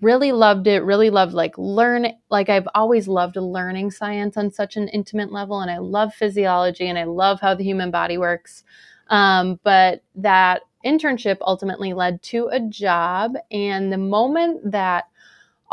really 0.00 0.32
loved 0.32 0.66
it. 0.66 0.82
Really 0.84 1.10
loved 1.10 1.34
like 1.34 1.56
learn 1.58 2.06
like 2.30 2.48
I've 2.48 2.68
always 2.74 3.08
loved 3.08 3.36
learning 3.36 3.90
science 3.90 4.36
on 4.36 4.50
such 4.50 4.76
an 4.76 4.88
intimate 4.88 5.32
level, 5.32 5.60
and 5.60 5.70
I 5.70 5.78
love 5.78 6.14
physiology, 6.14 6.88
and 6.88 6.98
I 6.98 7.04
love 7.04 7.40
how 7.40 7.54
the 7.54 7.64
human 7.64 7.90
body 7.90 8.18
works. 8.18 8.64
Um, 9.08 9.60
but 9.62 10.02
that 10.14 10.62
internship 10.84 11.38
ultimately 11.40 11.92
led 11.92 12.22
to 12.22 12.48
a 12.48 12.60
job. 12.60 13.34
And 13.50 13.92
the 13.92 13.98
moment 13.98 14.70
that 14.70 15.04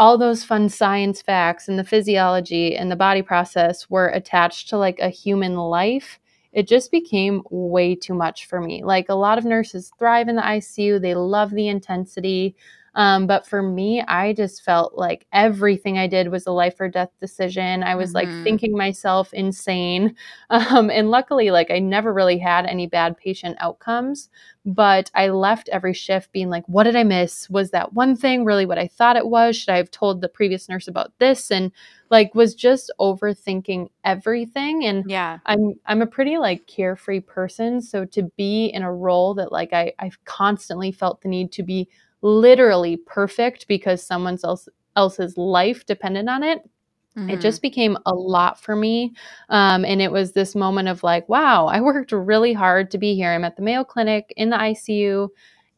all 0.01 0.17
those 0.17 0.43
fun 0.43 0.67
science 0.67 1.21
facts 1.21 1.67
and 1.67 1.77
the 1.77 1.83
physiology 1.83 2.75
and 2.75 2.89
the 2.89 2.95
body 2.95 3.21
process 3.21 3.87
were 3.87 4.07
attached 4.07 4.67
to 4.67 4.75
like 4.75 4.97
a 4.99 5.09
human 5.09 5.55
life, 5.55 6.19
it 6.53 6.67
just 6.67 6.89
became 6.89 7.43
way 7.51 7.93
too 7.93 8.15
much 8.15 8.47
for 8.47 8.59
me. 8.59 8.83
Like 8.83 9.09
a 9.09 9.13
lot 9.13 9.37
of 9.37 9.45
nurses 9.45 9.91
thrive 9.99 10.27
in 10.27 10.37
the 10.37 10.41
ICU, 10.41 10.99
they 10.99 11.13
love 11.13 11.51
the 11.51 11.67
intensity. 11.67 12.55
Um, 12.93 13.25
but 13.25 13.47
for 13.47 13.61
me, 13.61 14.01
I 14.01 14.33
just 14.33 14.63
felt 14.63 14.95
like 14.95 15.25
everything 15.31 15.97
I 15.97 16.07
did 16.07 16.29
was 16.29 16.45
a 16.45 16.51
life 16.51 16.79
or 16.79 16.89
death 16.89 17.11
decision. 17.21 17.83
I 17.83 17.95
was 17.95 18.13
mm-hmm. 18.13 18.29
like 18.33 18.43
thinking 18.43 18.75
myself 18.75 19.33
insane. 19.33 20.15
Um, 20.49 20.89
and 20.89 21.09
luckily, 21.09 21.49
like 21.49 21.71
I 21.71 21.79
never 21.79 22.13
really 22.13 22.37
had 22.37 22.65
any 22.65 22.85
bad 22.85 23.17
patient 23.17 23.55
outcomes. 23.59 24.29
But 24.65 25.09
I 25.15 25.29
left 25.29 25.69
every 25.69 25.93
shift 25.93 26.31
being 26.33 26.49
like, 26.49 26.65
what 26.67 26.83
did 26.83 26.95
I 26.95 27.03
miss? 27.03 27.49
Was 27.49 27.71
that 27.71 27.93
one 27.93 28.15
thing 28.15 28.43
really 28.43 28.65
what 28.65 28.77
I 28.77 28.87
thought 28.87 29.15
it 29.15 29.27
was? 29.27 29.55
Should 29.55 29.69
I 29.69 29.77
have 29.77 29.91
told 29.91 30.19
the 30.19 30.27
previous 30.27 30.67
nurse 30.67 30.87
about 30.87 31.13
this? 31.19 31.51
And 31.51 31.71
like 32.09 32.35
was 32.35 32.53
just 32.53 32.91
overthinking 32.99 33.89
everything. 34.03 34.83
And 34.85 35.09
yeah, 35.09 35.39
I'm 35.45 35.73
I'm 35.85 36.01
a 36.01 36.07
pretty 36.07 36.37
like 36.37 36.67
carefree 36.67 37.21
person. 37.21 37.81
So 37.81 38.05
to 38.05 38.23
be 38.37 38.65
in 38.67 38.83
a 38.83 38.93
role 38.93 39.33
that 39.35 39.51
like 39.51 39.71
I, 39.73 39.93
I've 39.97 40.23
constantly 40.25 40.91
felt 40.91 41.21
the 41.21 41.29
need 41.29 41.51
to 41.53 41.63
be 41.63 41.87
literally 42.21 42.97
perfect 42.97 43.67
because 43.67 44.03
someone 44.03 44.37
else 44.43 44.67
else's 44.95 45.37
life 45.37 45.85
depended 45.85 46.27
on 46.27 46.43
it 46.43 46.69
Mm-hmm. 47.17 47.29
It 47.29 47.41
just 47.41 47.61
became 47.61 47.97
a 48.05 48.13
lot 48.13 48.59
for 48.61 48.75
me. 48.75 49.13
Um, 49.49 49.83
and 49.83 50.01
it 50.01 50.11
was 50.11 50.31
this 50.31 50.55
moment 50.55 50.87
of 50.87 51.03
like, 51.03 51.27
wow, 51.27 51.67
I 51.67 51.81
worked 51.81 52.11
really 52.11 52.53
hard 52.53 52.91
to 52.91 52.97
be 52.97 53.15
here. 53.15 53.31
I'm 53.31 53.43
at 53.43 53.55
the 53.55 53.61
Mayo 53.61 53.83
Clinic 53.83 54.33
in 54.37 54.49
the 54.49 54.57
ICU, 54.57 55.29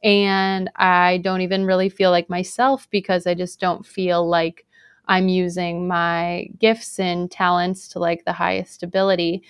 and 0.04 0.70
I 0.76 1.20
don't 1.24 1.42
even 1.42 1.66
really 1.66 1.90
feel 1.90 2.12
like 2.12 2.30
myself 2.30 2.88
because 2.92 3.26
I 3.26 3.34
just 3.34 3.60
don't 3.60 3.86
feel 3.86 4.28
like 4.28 4.66
I'm 5.08 5.28
using 5.28 5.88
my 5.88 6.50
gifts 6.60 7.00
and 7.00 7.32
talents 7.32 7.88
to 7.90 8.00
like 8.00 8.26
the 8.26 8.34
highest 8.34 8.84
ability. 8.84 9.44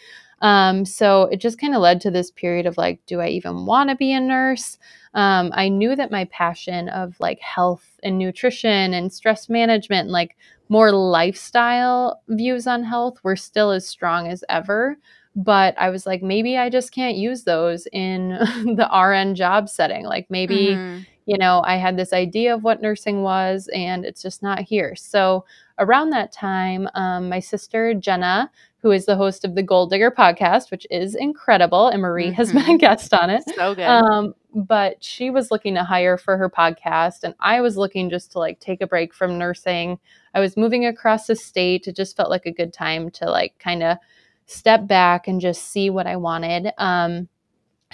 Um, 0.44 0.84
so 0.84 1.24
it 1.24 1.38
just 1.38 1.58
kind 1.58 1.74
of 1.74 1.82
led 1.82 2.02
to 2.02 2.12
this 2.12 2.30
period 2.30 2.66
of 2.66 2.78
like, 2.78 3.00
do 3.08 3.22
I 3.22 3.30
even 3.30 3.66
want 3.66 3.90
to 3.90 3.96
be 3.96 4.12
a 4.12 4.20
nurse? 4.20 4.78
Um, 5.14 5.52
I 5.54 5.70
knew 5.70 5.96
that 5.96 6.12
my 6.12 6.26
passion 6.26 6.90
of 6.90 7.16
like 7.20 7.40
health 7.40 8.00
and 8.04 8.20
nutrition 8.20 8.94
and 8.94 9.12
stress 9.12 9.48
management 9.48 10.02
and 10.02 10.12
like 10.12 10.36
more 10.68 10.92
lifestyle 10.92 12.22
views 12.28 12.68
on 12.68 12.84
health 12.84 13.24
were 13.24 13.38
still 13.38 13.72
as 13.72 13.88
strong 13.88 14.28
as 14.28 14.44
ever. 14.50 14.98
But 15.34 15.76
I 15.80 15.90
was 15.90 16.06
like, 16.06 16.22
maybe 16.22 16.58
I 16.58 16.70
just 16.70 16.92
can't 16.92 17.16
use 17.16 17.44
those 17.44 17.88
in 17.94 18.30
the 18.76 18.90
RN 18.94 19.36
job 19.36 19.70
setting. 19.70 20.04
Like 20.04 20.28
maybe, 20.30 20.72
mm-hmm. 20.72 21.04
You 21.26 21.38
know, 21.38 21.62
I 21.66 21.78
had 21.78 21.98
this 21.98 22.14
idea 22.14 22.54
of 22.54 22.64
what 22.64 22.82
nursing 22.82 23.22
was 23.22 23.70
and 23.74 24.06
it's 24.06 24.22
just 24.22 24.44
not 24.44 24.60
here. 24.60 24.96
So 24.96 25.46
around 25.80 26.10
that 26.12 26.32
time, 26.32 26.88
um, 26.96 27.30
my 27.30 27.40
sister 27.40 27.94
Jenna, 27.94 28.52
who 28.84 28.92
is 28.92 29.06
the 29.06 29.16
host 29.16 29.46
of 29.46 29.56
the 29.56 29.64
Goal 29.64 29.88
Digger 29.88 30.12
podcast, 30.12 30.70
which 30.70 30.86
is 30.92 31.16
incredible. 31.16 31.88
And 31.88 32.02
Marie 32.02 32.26
mm-hmm. 32.26 32.34
has 32.34 32.52
been 32.52 32.62
a 32.62 32.66
mm-hmm. 32.66 32.78
guest 32.78 33.14
on 33.14 33.30
it. 33.30 33.44
So 33.56 33.74
good. 33.74 33.86
Um, 33.86 34.36
but 34.54 35.02
she 35.04 35.30
was 35.30 35.52
looking 35.52 35.74
to 35.76 35.84
hire 35.84 36.18
for 36.18 36.38
her 36.38 36.50
podcast, 36.50 37.24
and 37.24 37.34
I 37.40 37.62
was 37.62 37.78
looking 37.78 38.10
just 38.10 38.34
to 38.34 38.40
like 38.40 38.60
take 38.60 38.82
a 38.82 38.88
break 38.88 39.14
from 39.14 39.40
nursing. 39.40 39.98
I 40.36 40.42
was 40.42 40.58
moving 40.58 40.86
across 40.86 41.26
the 41.26 41.36
state. 41.36 41.88
It 41.88 41.96
just 41.96 42.16
felt 42.16 42.30
like 42.30 42.46
a 42.46 42.52
good 42.52 42.74
time 42.74 43.10
to 43.12 43.30
like 43.30 43.58
kind 43.58 43.82
of 43.82 43.98
step 44.46 44.86
back 44.86 45.28
and 45.28 45.42
just 45.42 45.72
see 45.72 45.90
what 45.90 46.06
I 46.06 46.18
wanted. 46.18 46.72
Um, 46.78 47.30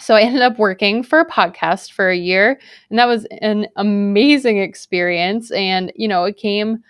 so 0.02 0.16
I 0.16 0.22
ended 0.22 0.42
up 0.42 0.58
working 0.58 1.04
for 1.04 1.20
a 1.20 1.30
podcast 1.30 1.92
for 1.92 2.10
a 2.10 2.18
year, 2.18 2.60
and 2.90 3.00
that 3.00 3.08
was 3.08 3.26
an 3.42 3.68
amazing 3.76 4.58
experience. 4.60 5.52
And, 5.52 5.92
you 5.96 6.08
know, 6.08 6.24
it 6.24 6.38
came 6.38 6.84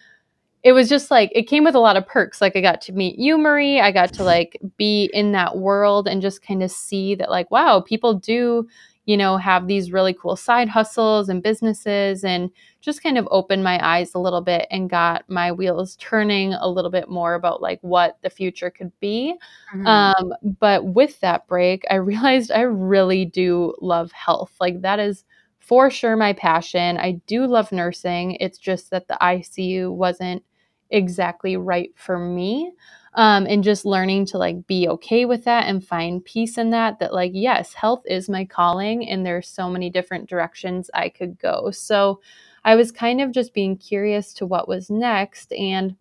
it 0.63 0.73
was 0.73 0.89
just 0.89 1.09
like 1.09 1.31
it 1.33 1.43
came 1.43 1.63
with 1.63 1.75
a 1.75 1.79
lot 1.79 1.95
of 1.95 2.05
perks 2.05 2.41
like 2.41 2.55
i 2.55 2.61
got 2.61 2.81
to 2.81 2.91
meet 2.91 3.17
you 3.17 3.37
marie 3.37 3.79
i 3.79 3.91
got 3.91 4.11
to 4.13 4.23
like 4.23 4.59
be 4.77 5.09
in 5.13 5.31
that 5.31 5.57
world 5.57 6.07
and 6.07 6.21
just 6.21 6.41
kind 6.41 6.61
of 6.61 6.71
see 6.71 7.15
that 7.15 7.29
like 7.29 7.49
wow 7.49 7.79
people 7.79 8.13
do 8.13 8.67
you 9.09 9.17
know 9.17 9.37
have 9.37 9.65
these 9.65 9.91
really 9.91 10.13
cool 10.13 10.35
side 10.35 10.69
hustles 10.69 11.29
and 11.29 11.41
businesses 11.41 12.23
and 12.23 12.51
just 12.79 13.01
kind 13.01 13.17
of 13.17 13.27
opened 13.31 13.63
my 13.63 13.83
eyes 13.83 14.13
a 14.13 14.19
little 14.19 14.39
bit 14.39 14.67
and 14.69 14.87
got 14.87 15.27
my 15.27 15.51
wheels 15.51 15.95
turning 15.95 16.53
a 16.53 16.69
little 16.69 16.91
bit 16.91 17.09
more 17.09 17.33
about 17.33 17.59
like 17.59 17.79
what 17.81 18.19
the 18.21 18.29
future 18.29 18.69
could 18.69 18.91
be. 18.99 19.33
Mm-hmm. 19.73 19.87
um, 19.87 20.33
but 20.59 20.85
with 20.85 21.19
that 21.21 21.47
break 21.47 21.83
i 21.89 21.95
realized 22.11 22.51
i 22.51 22.61
really 22.61 23.25
do 23.25 23.73
love 23.81 24.11
health. 24.11 24.53
Like 24.61 24.81
that 24.81 24.99
is 24.99 25.23
for 25.57 25.89
sure 25.89 26.15
my 26.15 26.33
passion. 26.33 26.97
I 26.97 27.21
do 27.25 27.45
love 27.45 27.71
nursing. 27.71 28.37
It's 28.39 28.59
just 28.59 28.91
that 28.91 29.07
the 29.07 29.17
icu 29.21 29.91
wasn't 29.91 30.43
exactly 30.91 31.57
right 31.57 31.91
for 31.95 32.19
me 32.19 32.73
um, 33.15 33.45
and 33.47 33.63
just 33.63 33.85
learning 33.85 34.25
to 34.27 34.37
like 34.37 34.67
be 34.67 34.87
okay 34.87 35.25
with 35.25 35.43
that 35.43 35.67
and 35.67 35.85
find 35.85 36.23
peace 36.23 36.57
in 36.57 36.69
that 36.69 36.99
that 36.99 37.13
like 37.13 37.31
yes 37.33 37.73
health 37.73 38.03
is 38.05 38.29
my 38.29 38.45
calling 38.45 39.07
and 39.07 39.25
there's 39.25 39.47
so 39.47 39.69
many 39.69 39.89
different 39.89 40.29
directions 40.29 40.89
i 40.93 41.09
could 41.09 41.37
go. 41.39 41.71
So 41.71 42.21
i 42.63 42.75
was 42.75 42.91
kind 42.91 43.21
of 43.21 43.31
just 43.31 43.53
being 43.53 43.77
curious 43.77 44.33
to 44.33 44.45
what 44.45 44.67
was 44.67 44.89
next 44.89 45.51
and 45.53 45.95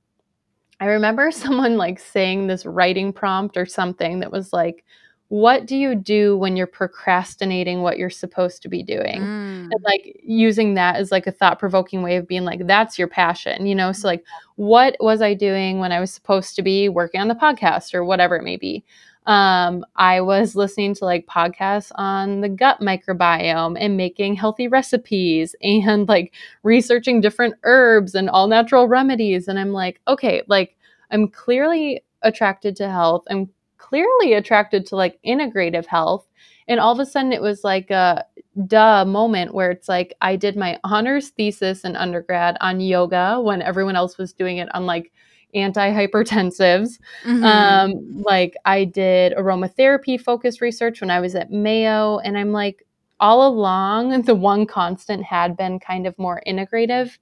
i 0.81 0.87
remember 0.87 1.31
someone 1.33 1.77
like 1.77 1.99
saying 1.99 2.47
this 2.47 2.67
writing 2.67 3.13
prompt 3.13 3.57
or 3.57 3.67
something 3.67 4.21
that 4.21 4.33
was 4.33 4.53
like 4.53 4.85
what 5.29 5.67
do 5.67 5.77
you 5.77 5.95
do 5.95 6.39
when 6.39 6.57
you're 6.57 6.67
procrastinating 6.67 7.83
what 7.83 7.99
you're 7.99 8.09
supposed 8.09 8.63
to 8.63 8.69
be 8.69 8.83
doing? 8.83 9.21
Mm. 9.21 9.69
and 9.71 9.85
like 9.85 10.19
using 10.23 10.75
that 10.75 10.97
as 10.97 11.13
like 11.13 11.27
a 11.27 11.33
thought 11.33 11.59
provoking 11.59 12.03
way 12.03 12.17
of 12.17 12.27
being 12.27 12.45
like 12.45 12.67
that's 12.67 12.99
your 12.99 13.09
passion 13.09 13.67
you 13.67 13.75
know? 13.75 13.93
So 13.93 14.09
like 14.09 14.25
what 14.57 14.97
was 15.01 15.21
i 15.21 15.35
doing 15.35 15.79
when 15.79 15.93
i 15.93 16.01
was 16.01 16.13
supposed 16.13 16.57
to 16.57 16.63
be 16.63 16.89
working 16.89 17.21
on 17.21 17.29
the 17.29 17.35
podcast 17.35 17.95
or 17.95 18.05
whatever 18.05 18.37
it 18.37 18.43
may 18.43 18.57
be? 18.57 18.85
Um, 19.27 19.85
i 19.97 20.23
was 20.23 20.57
listening 20.57 20.95
to 20.95 21.05
like 21.05 21.27
podcasts 21.27 21.93
on 21.97 22.41
the 22.41 22.49
gut 22.49 22.81
microbiome 22.81 23.77
and 23.79 23.99
making 23.99 24.35
healthy 24.35 24.69
recipes 24.69 25.55
and 25.63 26.09
like 26.09 26.33
researching 26.63 27.21
different 27.21 27.55
herbs 27.65 28.15
and 28.15 28.31
all 28.31 28.49
natural 28.49 28.89
remedies 28.89 29.47
and 29.47 29.59
i'm 29.59 29.73
like 29.73 30.01
okay 30.09 30.43
like 30.49 30.77
i'm 31.11 31.29
clearly 31.29 32.03
attracted 32.23 32.77
to 32.77 32.89
health. 32.89 33.25
I'm 33.31 33.49
clearly 33.79 34.35
attracted 34.35 34.87
to 34.87 34.97
like 34.97 35.19
integrative 35.27 35.87
health. 35.87 36.27
And 36.67 36.79
all 36.79 36.93
of 36.93 37.01
a 37.01 37.07
sudden 37.07 37.33
it 37.33 37.41
was 37.41 37.65
like 37.65 37.91
a 37.91 38.25
duh 38.67 39.05
moment 39.07 39.55
where 39.55 39.71
it's 39.71 39.89
like 39.89 40.15
I 40.21 40.37
did 40.37 40.57
my 40.57 40.79
honors 40.85 41.31
thesis 41.31 41.85
in 41.85 41.97
undergrad 41.97 42.59
on 42.61 42.81
yoga 42.81 43.41
when 43.41 43.63
everyone 43.63 43.97
else 43.97 44.19
was 44.19 44.33
doing 44.33 44.59
it 44.59 44.69
on 44.75 44.85
like 44.85 45.11
antihypertensives. 45.55 46.99
Mm-hmm. 47.25 47.45
Um, 47.45 48.23
like 48.23 48.55
I 48.65 48.85
did 48.85 49.33
aromatherapy 49.33 50.21
focused 50.21 50.61
research 50.61 51.01
when 51.01 51.11
I 51.11 51.21
was 51.21 51.35
at 51.35 51.51
Mayo. 51.51 52.19
And 52.19 52.37
I'm 52.37 52.53
like, 52.53 52.85
all 53.21 53.49
along, 53.49 54.23
the 54.23 54.35
one 54.35 54.67
constant 54.67 55.25
had 55.25 55.57
been 55.57 55.81
kind 55.81 56.07
of 56.07 56.19
more 56.19 56.43
integrative 56.47 57.19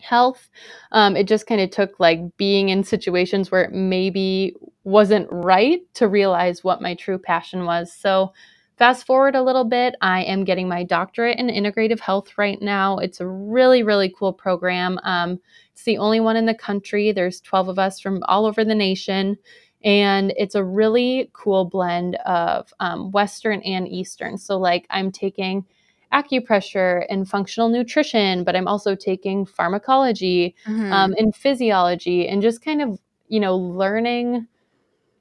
health. 0.00 0.50
Um, 0.90 1.16
it 1.16 1.28
just 1.28 1.46
kind 1.46 1.60
of 1.60 1.70
took 1.70 1.98
like 2.00 2.36
being 2.36 2.68
in 2.68 2.84
situations 2.84 3.50
where 3.50 3.62
it 3.62 3.72
maybe 3.72 4.54
wasn't 4.84 5.28
right 5.30 5.80
to 5.94 6.08
realize 6.08 6.64
what 6.64 6.82
my 6.82 6.94
true 6.94 7.18
passion 7.18 7.64
was. 7.64 7.92
So, 7.92 8.32
fast 8.78 9.06
forward 9.06 9.36
a 9.36 9.42
little 9.42 9.64
bit, 9.64 9.94
I 10.00 10.22
am 10.24 10.44
getting 10.44 10.68
my 10.68 10.82
doctorate 10.82 11.38
in 11.38 11.46
integrative 11.48 12.00
health 12.00 12.36
right 12.36 12.60
now. 12.60 12.98
It's 12.98 13.20
a 13.20 13.26
really, 13.26 13.82
really 13.82 14.12
cool 14.16 14.32
program. 14.32 14.98
Um, 15.04 15.40
it's 15.72 15.84
the 15.84 15.98
only 15.98 16.20
one 16.20 16.36
in 16.36 16.46
the 16.46 16.54
country. 16.54 17.12
There's 17.12 17.40
12 17.40 17.68
of 17.68 17.78
us 17.78 18.00
from 18.00 18.22
all 18.24 18.46
over 18.46 18.64
the 18.64 18.74
nation. 18.74 19.38
And 19.84 20.32
it's 20.36 20.54
a 20.54 20.64
really 20.64 21.30
cool 21.32 21.64
blend 21.64 22.16
of 22.26 22.72
um, 22.80 23.10
Western 23.10 23.60
and 23.62 23.88
Eastern. 23.88 24.38
So, 24.38 24.58
like, 24.58 24.86
I'm 24.90 25.10
taking 25.10 25.64
acupressure 26.12 27.06
and 27.08 27.28
functional 27.28 27.68
nutrition, 27.68 28.44
but 28.44 28.54
I'm 28.54 28.68
also 28.68 28.94
taking 28.94 29.46
pharmacology 29.46 30.54
mm-hmm. 30.66 30.92
um, 30.92 31.14
and 31.18 31.34
physiology 31.34 32.28
and 32.28 32.42
just 32.42 32.62
kind 32.62 32.82
of, 32.82 33.00
you 33.28 33.40
know, 33.40 33.56
learning 33.56 34.46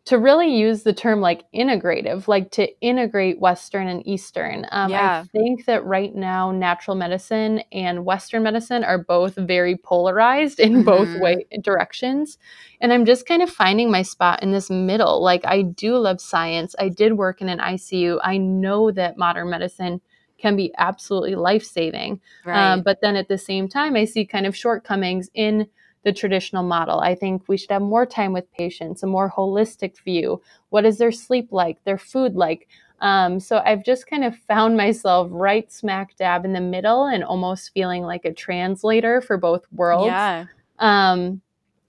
to 0.04 0.18
really 0.18 0.56
use 0.56 0.82
the 0.82 0.94
term 0.94 1.22
like 1.22 1.44
integrative, 1.54 2.28
like 2.28 2.50
to 2.52 2.68
integrate 2.80 3.40
Western 3.40 3.88
and 3.88 4.06
Eastern. 4.08 4.66
Um, 4.72 4.90
yeah. 4.90 5.24
I 5.24 5.28
think 5.38 5.66
that 5.66 5.86
right 5.86 6.14
now, 6.14 6.52
natural 6.52 6.98
medicine 6.98 7.62
and 7.72 8.04
Western 8.04 8.42
medicine 8.42 8.84
are 8.84 8.98
both 8.98 9.36
very 9.36 9.78
polarized 9.78 10.60
in 10.60 10.74
mm-hmm. 10.74 10.84
both 10.84 11.20
way 11.20 11.46
directions. 11.62 12.40
And 12.80 12.92
I'm 12.92 13.06
just 13.06 13.28
kind 13.28 13.44
of 13.44 13.50
finding 13.50 13.92
my 13.92 14.02
spot 14.02 14.42
in 14.42 14.52
this 14.52 14.72
middle. 14.72 15.22
Like, 15.22 15.46
I 15.46 15.62
do 15.62 15.98
love 15.98 16.20
science. 16.20 16.76
I 16.80 16.90
did 16.90 17.14
work 17.14 17.40
in 17.40 17.48
an 17.48 17.60
ICU. 17.60 18.20
I 18.24 18.38
know 18.38 18.90
that 18.92 19.18
modern 19.18 19.52
medicine 19.52 20.02
can 20.40 20.56
be 20.56 20.74
absolutely 20.80 21.36
life 21.36 21.64
saving. 21.64 22.14
Um, 22.14 22.52
right. 22.52 22.72
Um, 22.72 22.82
but 22.82 23.02
then 23.02 23.16
at 23.16 23.28
the 23.28 23.38
same 23.38 23.70
time, 23.70 23.96
I 23.96 24.06
see 24.06 24.26
kind 24.26 24.48
of 24.48 24.56
shortcomings 24.56 25.30
in 25.36 25.68
the 26.04 26.14
traditional 26.14 26.64
model. 26.64 27.00
I 27.00 27.16
think 27.16 27.44
we 27.48 27.58
should 27.58 27.72
have 27.72 27.82
more 27.82 28.06
time 28.06 28.34
with 28.34 28.52
patients, 28.54 29.04
a 29.04 29.08
more 29.08 29.32
holistic 29.32 30.02
view. 30.04 30.42
What 30.70 30.86
is 30.86 30.98
their 30.98 31.12
sleep 31.12 31.50
like, 31.52 31.84
their 31.84 31.98
food 31.98 32.36
like? 32.36 32.68
Um, 33.02 33.40
so 33.40 33.62
I've 33.66 33.84
just 33.84 34.08
kind 34.08 34.24
of 34.24 34.36
found 34.36 34.78
myself 34.78 35.28
right 35.32 35.72
smack 35.72 36.16
dab 36.18 36.46
in 36.46 36.54
the 36.54 36.62
middle 36.62 37.06
and 37.06 37.24
almost 37.24 37.72
feeling 37.74 38.04
like 38.04 38.26
a 38.26 38.34
translator 38.34 39.22
for 39.22 39.38
both 39.38 39.66
worlds. 39.72 40.08
Yeah. 40.08 40.46
Um, 40.80 41.42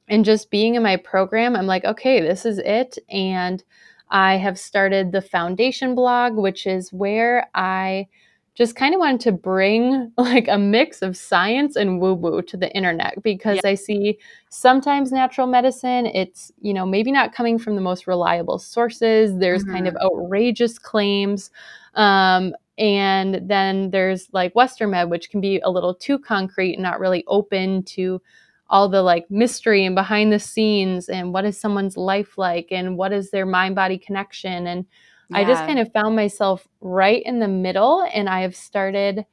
and 0.09 0.25
just 0.25 0.51
being 0.51 0.75
in 0.75 0.83
my 0.83 0.97
program, 0.97 1.55
I'm 1.55 1.67
like, 1.67 1.85
okay, 1.85 2.21
this 2.21 2.45
is 2.45 2.59
it. 2.59 2.99
And 3.09 3.63
I 4.11 4.37
have 4.37 4.59
started 4.59 5.13
the 5.13 5.23
foundation 5.23 5.95
blog, 5.95 6.35
which 6.37 6.67
is 6.67 6.93
where 6.93 7.49
I 7.55 8.09
just 8.55 8.77
kind 8.77 8.95
of 8.95 8.99
wanted 8.99 9.21
to 9.21 9.33
bring 9.33 10.13
like 10.17 10.49
a 10.49 10.59
mix 10.59 11.03
of 11.03 11.17
science 11.17 11.77
and 11.77 12.01
woo 12.01 12.15
woo 12.15 12.43
to 12.43 12.57
the 12.57 12.71
internet 12.75 13.23
because 13.23 13.61
I 13.65 13.75
see 13.75 14.19
sometimes 14.51 15.11
natural 15.11 15.47
medicine, 15.47 16.07
it's, 16.07 16.53
you 16.61 16.75
know, 16.75 16.85
maybe 16.85 17.11
not 17.11 17.33
coming 17.33 17.59
from 17.59 17.77
the 17.77 17.81
most 17.81 18.07
reliable 18.07 18.59
sources. 18.59 19.37
There's 19.39 19.63
mm-hmm. 19.63 19.73
kind 19.73 19.89
of 19.89 19.95
mm-hmm. 19.95 20.21
outrageous 20.21 20.79
claims. 20.79 21.51
Um, 21.95 22.55
and 22.79 23.41
then 23.49 23.91
there's 23.91 24.29
like 24.33 24.55
Western 24.55 24.91
med, 24.91 25.11
which 25.11 25.31
can 25.31 25.41
be 25.41 25.61
a 25.61 25.71
little 25.71 25.95
too 25.95 26.19
concrete 26.19 26.75
and 26.75 26.83
not 26.83 27.01
really 27.01 27.25
open 27.27 27.83
to 27.85 28.21
all 28.69 28.89
the 28.89 29.03
like 29.03 29.31
mystery 29.31 29.85
and 29.85 29.95
behind 29.95 30.33
the 30.33 30.39
scenes 30.39 31.11
and 31.11 31.35
what 31.35 31.45
is 31.45 31.61
someone's 31.61 31.99
life 31.99 32.39
like 32.39 32.69
and 32.71 32.97
what 32.97 33.13
is 33.13 33.31
their 33.31 33.45
mind 33.45 33.75
body 33.75 33.99
connection 33.99 34.67
and 34.67 34.87
yeah. 35.33 35.41
i 35.41 35.45
just 35.45 35.65
kind 35.67 35.79
of 35.79 35.93
found 35.93 36.17
myself 36.17 36.69
right 36.81 37.23
in 37.25 37.41
the 37.41 37.49
middle 37.49 38.07
and 38.15 38.29
i 38.29 38.43
have 38.43 38.57
started 38.57 39.25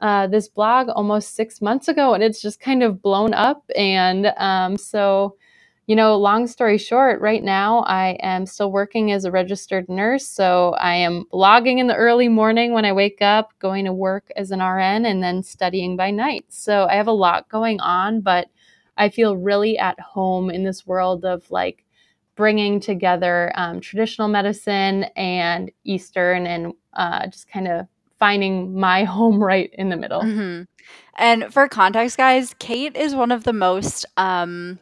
uh, 0.00 0.26
this 0.26 0.48
blog 0.48 0.88
almost 0.90 1.34
six 1.36 1.62
months 1.62 1.88
ago 1.88 2.14
and 2.14 2.22
it's 2.22 2.42
just 2.42 2.60
kind 2.60 2.82
of 2.82 3.02
blown 3.02 3.34
up 3.34 3.64
and 3.76 4.26
um, 4.38 4.76
so 4.76 5.36
you 5.86 5.96
know 5.96 6.16
long 6.18 6.46
story 6.46 6.78
short 6.78 7.20
right 7.20 7.44
now 7.44 7.80
i 7.84 8.18
am 8.20 8.46
still 8.46 8.72
working 8.72 9.12
as 9.12 9.24
a 9.24 9.30
registered 9.30 9.88
nurse 9.88 10.26
so 10.28 10.74
i 10.80 10.94
am 10.94 11.24
blogging 11.32 11.78
in 11.78 11.86
the 11.86 11.96
early 11.96 12.28
morning 12.28 12.72
when 12.72 12.84
i 12.84 12.92
wake 12.92 13.22
up 13.22 13.52
going 13.60 13.84
to 13.86 13.92
work 13.92 14.30
as 14.36 14.50
an 14.50 14.60
rn 14.60 15.06
and 15.06 15.22
then 15.22 15.42
studying 15.42 15.96
by 15.96 16.10
night 16.10 16.44
so 16.48 16.86
i 16.90 16.94
have 16.96 17.08
a 17.08 17.12
lot 17.12 17.48
going 17.48 17.80
on 17.80 18.20
but 18.20 18.48
I 18.96 19.10
feel 19.10 19.36
really 19.36 19.78
at 19.78 20.00
home 20.00 20.50
in 20.50 20.64
this 20.64 20.86
world 20.86 21.26
of 21.26 21.50
like 21.50 21.84
bringing 22.36 22.78
together 22.80 23.50
um, 23.54 23.80
traditional 23.80 24.28
medicine 24.28 25.04
and 25.16 25.70
Eastern 25.84 26.46
and 26.46 26.72
uh, 26.92 27.26
just 27.26 27.48
kind 27.48 27.66
of 27.66 27.86
finding 28.18 28.78
my 28.78 29.04
home 29.16 29.42
right 29.42 29.70
in 29.72 29.88
the 29.88 29.96
middle. 29.96 30.22
Mm-hmm. 30.22 30.62
And 31.18 31.52
for 31.52 31.66
context, 31.68 32.16
guys, 32.16 32.54
Kate 32.58 32.96
is 32.96 33.14
one 33.14 33.32
of 33.32 33.44
the 33.44 33.52
most, 33.52 34.04
um, 34.16 34.78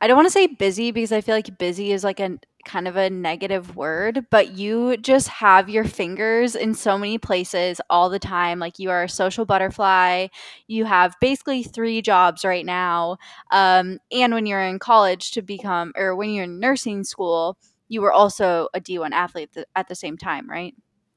I 0.00 0.06
don't 0.06 0.16
want 0.16 0.26
to 0.26 0.32
say 0.32 0.46
busy 0.46 0.92
because 0.92 1.12
I 1.12 1.20
feel 1.20 1.34
like 1.34 1.58
busy 1.58 1.92
is 1.92 2.04
like 2.04 2.20
an 2.20 2.40
kind 2.64 2.86
of 2.88 2.96
a 2.96 3.10
negative 3.10 3.76
word, 3.76 4.26
but 4.30 4.52
you 4.52 4.96
just 4.96 5.28
have 5.28 5.68
your 5.68 5.84
fingers 5.84 6.54
in 6.54 6.74
so 6.74 6.98
many 6.98 7.18
places 7.18 7.80
all 7.90 8.10
the 8.10 8.18
time. 8.18 8.58
Like 8.58 8.78
you 8.78 8.90
are 8.90 9.04
a 9.04 9.08
social 9.08 9.44
butterfly. 9.44 10.28
You 10.66 10.84
have 10.84 11.16
basically 11.20 11.62
three 11.62 12.02
jobs 12.02 12.44
right 12.44 12.64
now. 12.64 13.18
Um, 13.50 13.98
and 14.12 14.32
when 14.32 14.46
you're 14.46 14.62
in 14.62 14.78
college 14.78 15.32
to 15.32 15.42
become, 15.42 15.92
or 15.96 16.14
when 16.14 16.30
you're 16.30 16.44
in 16.44 16.60
nursing 16.60 17.04
school, 17.04 17.58
you 17.88 18.00
were 18.00 18.12
also 18.12 18.68
a 18.74 18.80
D1 18.80 19.10
athlete 19.12 19.52
th- 19.52 19.66
at 19.74 19.88
the 19.88 19.94
same 19.94 20.16
time, 20.16 20.48
right? 20.48 20.74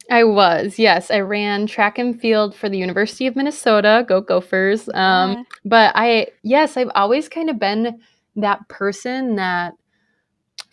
I 0.09 0.23
was, 0.25 0.77
yes. 0.77 1.11
I 1.11 1.21
ran 1.21 1.67
track 1.67 1.97
and 1.97 2.19
field 2.19 2.55
for 2.55 2.67
the 2.67 2.77
University 2.77 3.27
of 3.27 3.35
Minnesota. 3.35 4.03
Go 4.07 4.19
Gophers. 4.21 4.89
Um, 4.93 5.31
yeah. 5.31 5.43
But 5.63 5.91
I, 5.95 6.27
yes, 6.43 6.75
I've 6.75 6.91
always 6.93 7.29
kind 7.29 7.49
of 7.49 7.57
been 7.57 8.01
that 8.35 8.67
person 8.67 9.35
that 9.35 9.73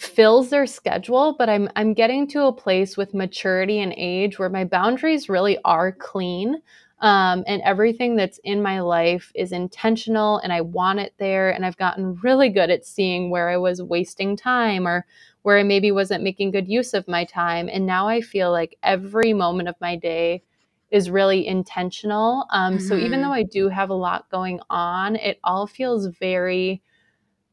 fills 0.00 0.48
their 0.48 0.66
schedule, 0.66 1.34
but 1.38 1.50
I'm 1.50 1.68
I'm 1.76 1.92
getting 1.92 2.26
to 2.28 2.46
a 2.46 2.52
place 2.52 2.96
with 2.96 3.12
maturity 3.12 3.80
and 3.80 3.92
age 3.96 4.38
where 4.38 4.48
my 4.48 4.64
boundaries 4.64 5.28
really 5.28 5.58
are 5.64 5.92
clean. 5.92 6.62
Um, 7.00 7.44
and 7.46 7.62
everything 7.62 8.16
that's 8.16 8.38
in 8.44 8.62
my 8.62 8.80
life 8.80 9.32
is 9.34 9.52
intentional 9.52 10.38
and 10.38 10.52
I 10.52 10.60
want 10.60 11.00
it 11.00 11.14
there. 11.18 11.50
And 11.50 11.64
I've 11.64 11.78
gotten 11.78 12.16
really 12.16 12.50
good 12.50 12.70
at 12.70 12.84
seeing 12.84 13.30
where 13.30 13.48
I 13.48 13.56
was 13.56 13.82
wasting 13.82 14.36
time 14.36 14.86
or 14.86 15.06
where 15.42 15.58
I 15.58 15.62
maybe 15.62 15.92
wasn't 15.92 16.22
making 16.22 16.50
good 16.50 16.68
use 16.68 16.92
of 16.92 17.08
my 17.08 17.24
time. 17.24 17.70
And 17.72 17.86
now 17.86 18.06
I 18.06 18.20
feel 18.20 18.50
like 18.50 18.76
every 18.82 19.32
moment 19.32 19.68
of 19.70 19.76
my 19.80 19.96
day 19.96 20.42
is 20.90 21.10
really 21.10 21.46
intentional. 21.46 22.46
Um, 22.50 22.76
mm-hmm. 22.76 22.86
So 22.86 22.96
even 22.96 23.12
mm-hmm. 23.12 23.22
though 23.22 23.34
I 23.34 23.44
do 23.44 23.68
have 23.68 23.88
a 23.88 23.94
lot 23.94 24.30
going 24.30 24.60
on, 24.68 25.16
it 25.16 25.38
all 25.42 25.66
feels 25.66 26.06
very 26.06 26.82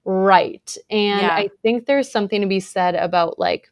right. 0.07 0.75
And 0.89 1.21
yeah. 1.21 1.35
I 1.35 1.49
think 1.61 1.85
there's 1.85 2.09
something 2.09 2.39
to 2.41 2.47
be 2.47 2.61
said 2.61 2.95
about 2.95 3.37
like 3.37 3.69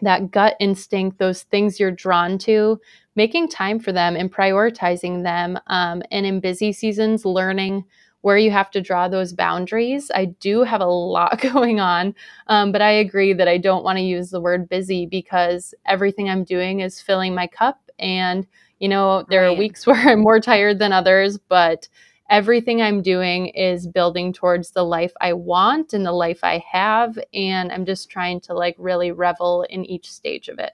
that 0.00 0.30
gut 0.30 0.56
instinct, 0.60 1.18
those 1.18 1.42
things 1.42 1.78
you're 1.78 1.90
drawn 1.90 2.38
to, 2.38 2.80
making 3.14 3.48
time 3.48 3.78
for 3.78 3.92
them 3.92 4.16
and 4.16 4.32
prioritizing 4.32 5.22
them. 5.22 5.58
Um, 5.66 6.02
and 6.10 6.24
in 6.24 6.40
busy 6.40 6.72
seasons, 6.72 7.24
learning 7.24 7.84
where 8.22 8.38
you 8.38 8.50
have 8.50 8.70
to 8.70 8.80
draw 8.80 9.08
those 9.08 9.32
boundaries. 9.32 10.10
I 10.14 10.26
do 10.26 10.62
have 10.62 10.80
a 10.80 10.86
lot 10.86 11.40
going 11.52 11.80
on, 11.80 12.14
um, 12.46 12.72
but 12.72 12.80
I 12.80 12.90
agree 12.90 13.32
that 13.34 13.48
I 13.48 13.58
don't 13.58 13.84
want 13.84 13.98
to 13.98 14.02
use 14.02 14.30
the 14.30 14.40
word 14.40 14.68
busy 14.68 15.06
because 15.06 15.74
everything 15.86 16.28
I'm 16.28 16.44
doing 16.44 16.80
is 16.80 17.00
filling 17.00 17.34
my 17.34 17.46
cup. 17.46 17.78
And, 17.98 18.46
you 18.78 18.88
know, 18.88 19.24
there 19.28 19.42
right. 19.42 19.54
are 19.54 19.58
weeks 19.58 19.86
where 19.86 19.96
I'm 19.96 20.20
more 20.20 20.40
tired 20.40 20.78
than 20.78 20.92
others, 20.92 21.38
but 21.38 21.88
everything 22.30 22.82
I'm 22.82 23.02
doing 23.02 23.48
is 23.48 23.86
building 23.86 24.32
towards 24.32 24.70
the 24.70 24.84
life 24.84 25.12
I 25.20 25.32
want 25.32 25.92
and 25.92 26.04
the 26.04 26.12
life 26.12 26.40
I 26.42 26.64
have. 26.70 27.18
And 27.32 27.72
I'm 27.72 27.86
just 27.86 28.10
trying 28.10 28.40
to 28.42 28.54
like 28.54 28.76
really 28.78 29.12
revel 29.12 29.62
in 29.70 29.84
each 29.84 30.10
stage 30.10 30.48
of 30.48 30.58
it. 30.58 30.72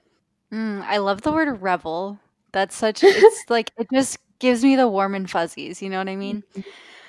Mm, 0.53 0.81
I 0.83 0.97
love 0.97 1.21
the 1.21 1.31
word 1.31 1.61
revel. 1.61 2.19
That's 2.51 2.75
such, 2.75 3.03
it's 3.03 3.49
like, 3.49 3.71
it 3.77 3.87
just 3.93 4.19
gives 4.39 4.63
me 4.63 4.75
the 4.75 4.87
warm 4.87 5.15
and 5.15 5.29
fuzzies. 5.29 5.81
You 5.81 5.89
know 5.89 5.97
what 5.97 6.09
I 6.09 6.15
mean? 6.15 6.43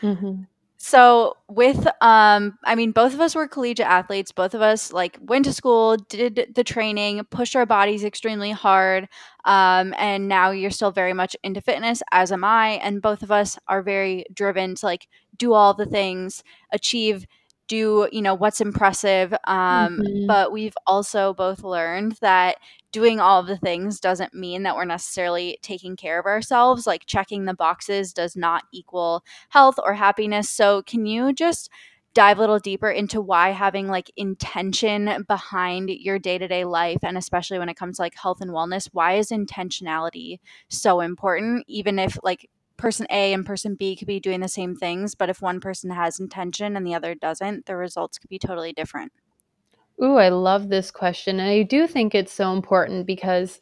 Mm-hmm. 0.03 0.43
So 0.89 1.37
with 1.49 1.85
um 2.01 2.59
I 2.65 2.77
mean 2.77 2.93
both 2.93 3.13
of 3.13 3.21
us 3.21 3.35
were 3.35 3.49
collegiate 3.49 3.89
athletes. 3.89 4.31
Both 4.31 4.55
of 4.55 4.63
us 4.63 4.93
like 4.93 5.19
went 5.21 5.45
to 5.47 5.53
school, 5.53 5.97
did 5.97 6.53
the 6.55 6.63
training, 6.63 7.25
pushed 7.29 7.57
our 7.57 7.67
bodies 7.67 8.05
extremely 8.05 8.53
hard. 8.53 9.09
Um 9.45 9.95
and 9.99 10.29
now 10.29 10.51
you're 10.51 10.71
still 10.71 10.93
very 10.93 11.13
much 11.13 11.35
into 11.43 11.61
fitness 11.61 12.03
as 12.13 12.31
am 12.31 12.45
I 12.45 12.79
and 12.85 13.03
both 13.03 13.25
of 13.25 13.33
us 13.33 13.59
are 13.67 13.83
very 13.83 14.27
driven 14.33 14.77
to 14.77 14.87
like 14.87 15.09
do 15.37 15.55
all 15.55 15.75
the 15.75 15.87
things, 15.87 16.45
achieve 16.73 17.27
do 17.69 18.09
you 18.13 18.23
know 18.23 18.35
what's 18.35 18.61
impressive 18.61 19.33
um, 19.45 19.99
mm-hmm. 19.99 20.27
but 20.27 20.53
we've 20.53 20.77
also 20.87 21.35
both 21.35 21.63
learned 21.63 22.13
that 22.21 22.57
doing 22.93 23.21
all 23.21 23.43
the 23.43 23.57
things 23.59 24.01
doesn't 24.01 24.35
mean 24.35 24.63
that 24.63 24.77
we're 24.77 24.85
necessarily 24.85 25.59
taking 25.63 25.97
care 25.97 26.19
of 26.19 26.27
ourselves 26.27 26.87
like 26.87 27.07
checking 27.07 27.45
the 27.45 27.55
boxes 27.55 28.13
does 28.13 28.37
not 28.37 28.65
equal 28.73 29.23
health 29.49 29.79
or 29.85 29.95
happiness 29.95 30.49
so 30.49 30.83
can 30.83 31.07
you 31.07 31.33
just 31.33 31.71
dive 32.17 32.39
a 32.39 32.41
little 32.41 32.59
deeper 32.59 32.91
into 32.91 33.21
why 33.21 33.51
having 33.51 33.89
like 33.89 34.11
intention 34.17 35.23
behind 35.29 35.91
your 35.91 36.19
day-to-day 36.19 36.65
life 36.65 37.01
and 37.03 37.19
especially 37.19 37.59
when 37.59 37.69
it 37.69 37.77
comes 37.77 37.97
to 37.97 38.03
like 38.03 38.15
health 38.15 38.41
and 38.41 38.53
wellness 38.53 38.89
why 38.93 39.19
is 39.19 39.29
intentionality 39.29 40.39
so 40.69 41.01
important 41.01 41.63
even 41.69 41.99
if 41.99 42.19
like 42.23 42.49
person 42.77 43.07
A 43.11 43.33
and 43.33 43.45
person 43.45 43.75
B 43.75 43.97
could 43.97 44.09
be 44.09 44.21
doing 44.21 44.41
the 44.41 44.49
same 44.49 44.77
things, 44.77 45.15
but 45.15 45.31
if 45.31 45.41
one 45.41 45.61
person 45.61 45.91
has 45.91 46.21
intention 46.21 46.77
and 46.77 46.87
the 46.87 46.95
other 46.95 47.15
doesn't, 47.15 47.67
the 47.67 47.77
results 47.77 48.19
could 48.19 48.31
be 48.31 48.39
totally 48.39 48.73
different. 48.73 49.13
Ooh, 50.03 50.17
I 50.17 50.29
love 50.29 50.69
this 50.69 50.91
question. 50.91 51.41
And 51.41 51.49
I 51.49 51.63
do 51.63 51.87
think 51.87 52.15
it's 52.15 52.33
so 52.33 52.53
important 52.53 53.07
because 53.07 53.61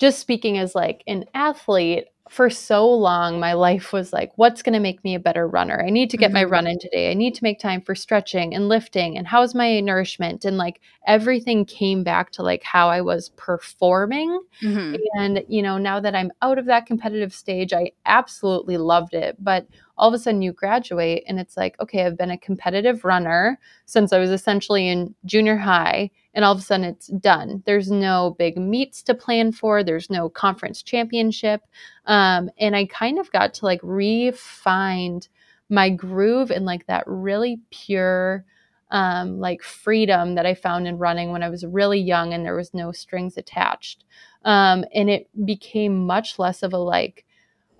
just 0.00 0.18
speaking 0.18 0.58
as 0.58 0.74
like 0.74 1.04
an 1.06 1.24
athlete, 1.34 2.06
for 2.30 2.48
so 2.48 2.88
long 2.88 3.40
my 3.40 3.54
life 3.54 3.92
was 3.92 4.12
like 4.12 4.30
what's 4.36 4.62
going 4.62 4.72
to 4.72 4.78
make 4.78 5.02
me 5.02 5.16
a 5.16 5.20
better 5.20 5.48
runner? 5.48 5.82
I 5.84 5.90
need 5.90 6.10
to 6.10 6.16
get 6.16 6.28
mm-hmm. 6.28 6.34
my 6.34 6.44
run 6.44 6.68
in 6.68 6.78
today. 6.78 7.10
I 7.10 7.14
need 7.14 7.34
to 7.34 7.42
make 7.42 7.58
time 7.58 7.82
for 7.82 7.96
stretching 7.96 8.54
and 8.54 8.68
lifting 8.68 9.18
and 9.18 9.26
how's 9.26 9.52
my 9.52 9.80
nourishment? 9.80 10.44
And 10.44 10.56
like 10.56 10.80
everything 11.08 11.64
came 11.64 12.04
back 12.04 12.30
to 12.32 12.44
like 12.44 12.62
how 12.62 12.88
i 12.88 13.00
was 13.00 13.30
performing. 13.30 14.40
Mm-hmm. 14.62 14.94
and 15.18 15.44
you 15.48 15.60
know 15.60 15.76
now 15.76 15.98
that 15.98 16.14
i'm 16.14 16.30
out 16.40 16.58
of 16.58 16.66
that 16.66 16.86
competitive 16.86 17.34
stage 17.34 17.72
i 17.72 17.90
absolutely 18.06 18.76
loved 18.76 19.12
it. 19.12 19.36
But 19.42 19.66
all 19.98 20.06
of 20.06 20.14
a 20.14 20.18
sudden 20.18 20.40
you 20.40 20.52
graduate 20.52 21.24
and 21.26 21.40
it's 21.40 21.56
like 21.56 21.78
okay 21.80 22.06
i've 22.06 22.16
been 22.16 22.30
a 22.30 22.38
competitive 22.38 23.04
runner 23.04 23.58
since 23.86 24.12
i 24.12 24.18
was 24.18 24.30
essentially 24.30 24.88
in 24.88 25.14
junior 25.26 25.56
high 25.56 26.10
and 26.34 26.44
all 26.44 26.52
of 26.52 26.58
a 26.58 26.62
sudden 26.62 26.86
it's 26.86 27.08
done. 27.08 27.62
There's 27.66 27.90
no 27.90 28.36
big 28.38 28.56
meets 28.56 29.02
to 29.04 29.14
plan 29.14 29.52
for, 29.52 29.82
there's 29.82 30.10
no 30.10 30.28
conference 30.28 30.82
championship. 30.82 31.62
Um, 32.06 32.50
and 32.58 32.76
I 32.76 32.86
kind 32.86 33.18
of 33.18 33.30
got 33.32 33.54
to 33.54 33.64
like 33.64 33.80
re-find 33.82 35.26
my 35.68 35.90
groove 35.90 36.50
and 36.50 36.64
like 36.64 36.86
that 36.86 37.04
really 37.06 37.60
pure 37.70 38.44
um, 38.90 39.38
like 39.38 39.62
freedom 39.62 40.34
that 40.34 40.46
I 40.46 40.54
found 40.54 40.88
in 40.88 40.98
running 40.98 41.30
when 41.30 41.42
I 41.42 41.48
was 41.48 41.64
really 41.64 42.00
young 42.00 42.32
and 42.34 42.44
there 42.44 42.56
was 42.56 42.74
no 42.74 42.92
strings 42.92 43.36
attached. 43.36 44.04
Um, 44.44 44.84
and 44.94 45.08
it 45.08 45.28
became 45.44 46.06
much 46.06 46.38
less 46.38 46.62
of 46.62 46.72
a 46.72 46.78
like, 46.78 47.24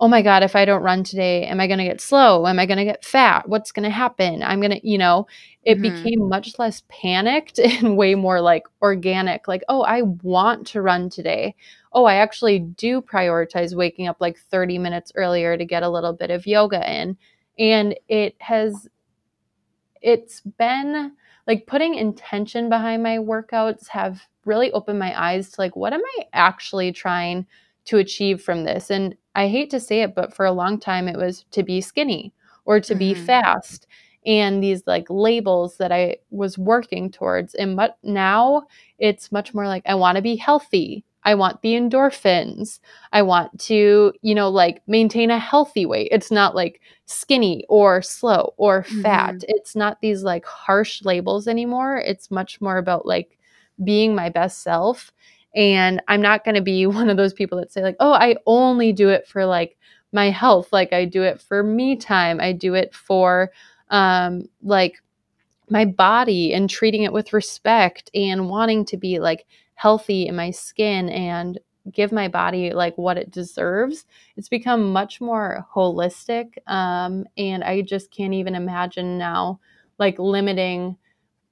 oh 0.00 0.08
my 0.08 0.22
God, 0.22 0.42
if 0.42 0.56
I 0.56 0.64
don't 0.64 0.82
run 0.82 1.04
today, 1.04 1.44
am 1.44 1.60
I 1.60 1.66
going 1.66 1.78
to 1.78 1.84
get 1.84 2.00
slow? 2.00 2.46
Am 2.46 2.58
I 2.58 2.66
going 2.66 2.78
to 2.78 2.84
get 2.84 3.04
fat? 3.04 3.48
What's 3.48 3.70
going 3.70 3.84
to 3.84 3.90
happen? 3.90 4.42
I'm 4.42 4.60
going 4.60 4.70
to, 4.72 4.88
you 4.88 4.96
know, 4.98 5.26
it 5.62 5.76
Mhm. 5.76 5.82
became 5.82 6.28
much 6.28 6.58
less 6.58 6.82
panicked 6.88 7.58
and 7.58 7.96
way 7.98 8.14
more 8.14 8.40
like 8.40 8.64
organic. 8.80 9.46
Like, 9.46 9.62
oh, 9.68 9.82
I 9.82 10.02
want 10.02 10.66
to 10.68 10.82
run 10.82 11.10
today. 11.10 11.54
Oh, 11.92 12.04
I 12.06 12.14
actually 12.16 12.60
do 12.60 13.02
prioritize 13.02 13.74
waking 13.76 14.08
up 14.08 14.16
like 14.20 14.38
30 14.38 14.78
minutes 14.78 15.12
earlier 15.16 15.56
to 15.56 15.64
get 15.66 15.82
a 15.82 15.88
little 15.90 16.14
bit 16.14 16.30
of 16.30 16.46
yoga 16.46 16.82
in. 16.90 17.18
And 17.58 17.94
it 18.08 18.36
has, 18.40 18.88
it's 20.02 20.40
been 20.40 21.12
like 21.46 21.66
putting 21.66 21.94
intention 21.94 22.68
behind 22.68 23.02
my 23.02 23.18
workouts 23.18 23.88
have 23.88 24.22
really 24.44 24.72
opened 24.72 24.98
my 24.98 25.18
eyes 25.20 25.50
to 25.50 25.60
like, 25.60 25.76
what 25.76 25.92
am 25.92 26.00
I 26.18 26.24
actually 26.32 26.92
trying 26.92 27.46
to 27.90 27.98
achieve 27.98 28.42
from 28.42 28.64
this? 28.64 28.90
And 28.90 29.16
I 29.36 29.48
hate 29.48 29.70
to 29.70 29.80
say 29.80 30.02
it, 30.02 30.14
but 30.14 30.34
for 30.34 30.46
a 30.46 30.52
long 30.52 30.78
time 30.80 31.08
it 31.08 31.16
was 31.18 31.44
to 31.52 31.62
be 31.62 31.80
skinny 31.80 32.32
or 32.64 32.80
to 32.80 32.94
be 32.94 33.14
Mhm. 33.14 33.26
fast 33.26 33.86
and 34.26 34.62
these 34.62 34.82
like 34.86 35.06
labels 35.08 35.76
that 35.78 35.92
I 35.92 36.18
was 36.30 36.58
working 36.58 37.10
towards. 37.10 37.54
And 37.54 37.76
but 37.76 37.98
now 38.02 38.64
it's 38.98 39.32
much 39.32 39.54
more 39.54 39.66
like 39.66 39.82
I 39.86 39.94
want 39.94 40.16
to 40.16 40.22
be 40.22 40.36
healthy. 40.36 41.04
I 41.24 41.34
want 41.34 41.62
the 41.62 41.74
endorphins. 41.74 42.80
I 43.12 43.22
want 43.22 43.58
to, 43.62 44.12
you 44.22 44.34
know, 44.34 44.48
like 44.50 44.82
maintain 44.86 45.30
a 45.30 45.38
healthy 45.38 45.86
weight. 45.86 46.08
It's 46.12 46.30
not 46.30 46.54
like 46.54 46.80
skinny 47.06 47.64
or 47.68 48.02
slow 48.02 48.54
or 48.56 48.84
fat. 48.84 49.36
Mhm. 49.38 49.44
It's 49.48 49.76
not 49.76 50.00
these 50.00 50.22
like 50.22 50.44
harsh 50.46 51.02
labels 51.04 51.46
anymore. 51.48 51.98
It's 51.98 52.30
much 52.30 52.60
more 52.60 52.78
about 52.78 53.06
like 53.06 53.38
being 53.84 54.14
my 54.14 54.28
best 54.30 54.62
self. 54.62 55.12
And 55.54 56.02
I'm 56.08 56.22
not 56.22 56.44
going 56.44 56.54
to 56.54 56.62
be 56.62 56.86
one 56.86 57.10
of 57.10 57.16
those 57.16 57.32
people 57.34 57.58
that 57.58 57.72
say, 57.72 57.82
like, 57.82 57.96
oh, 58.00 58.12
I 58.12 58.36
only 58.46 58.92
do 58.92 59.08
it 59.08 59.26
for 59.26 59.46
like 59.46 59.76
my 60.12 60.30
health. 60.30 60.72
Like, 60.72 60.92
I 60.92 61.04
do 61.04 61.22
it 61.22 61.40
for 61.40 61.62
me 61.62 61.96
time. 61.96 62.40
I 62.40 62.52
do 62.52 62.74
it 62.74 62.94
for 62.94 63.50
um, 63.90 64.48
like 64.62 65.02
my 65.68 65.84
body 65.84 66.52
and 66.52 66.68
treating 66.68 67.02
it 67.04 67.12
with 67.12 67.32
respect 67.32 68.10
and 68.14 68.48
wanting 68.48 68.84
to 68.86 68.96
be 68.96 69.18
like 69.18 69.46
healthy 69.74 70.26
in 70.26 70.36
my 70.36 70.50
skin 70.50 71.08
and 71.08 71.58
give 71.92 72.12
my 72.12 72.28
body 72.28 72.72
like 72.72 72.96
what 72.98 73.16
it 73.16 73.30
deserves 73.30 74.04
it's 74.36 74.48
become 74.48 74.92
much 74.92 75.20
more 75.20 75.66
holistic 75.74 76.58
um, 76.66 77.24
and 77.38 77.64
i 77.64 77.80
just 77.80 78.10
can't 78.10 78.34
even 78.34 78.54
imagine 78.54 79.16
now 79.16 79.58
like 79.98 80.18
limiting 80.18 80.96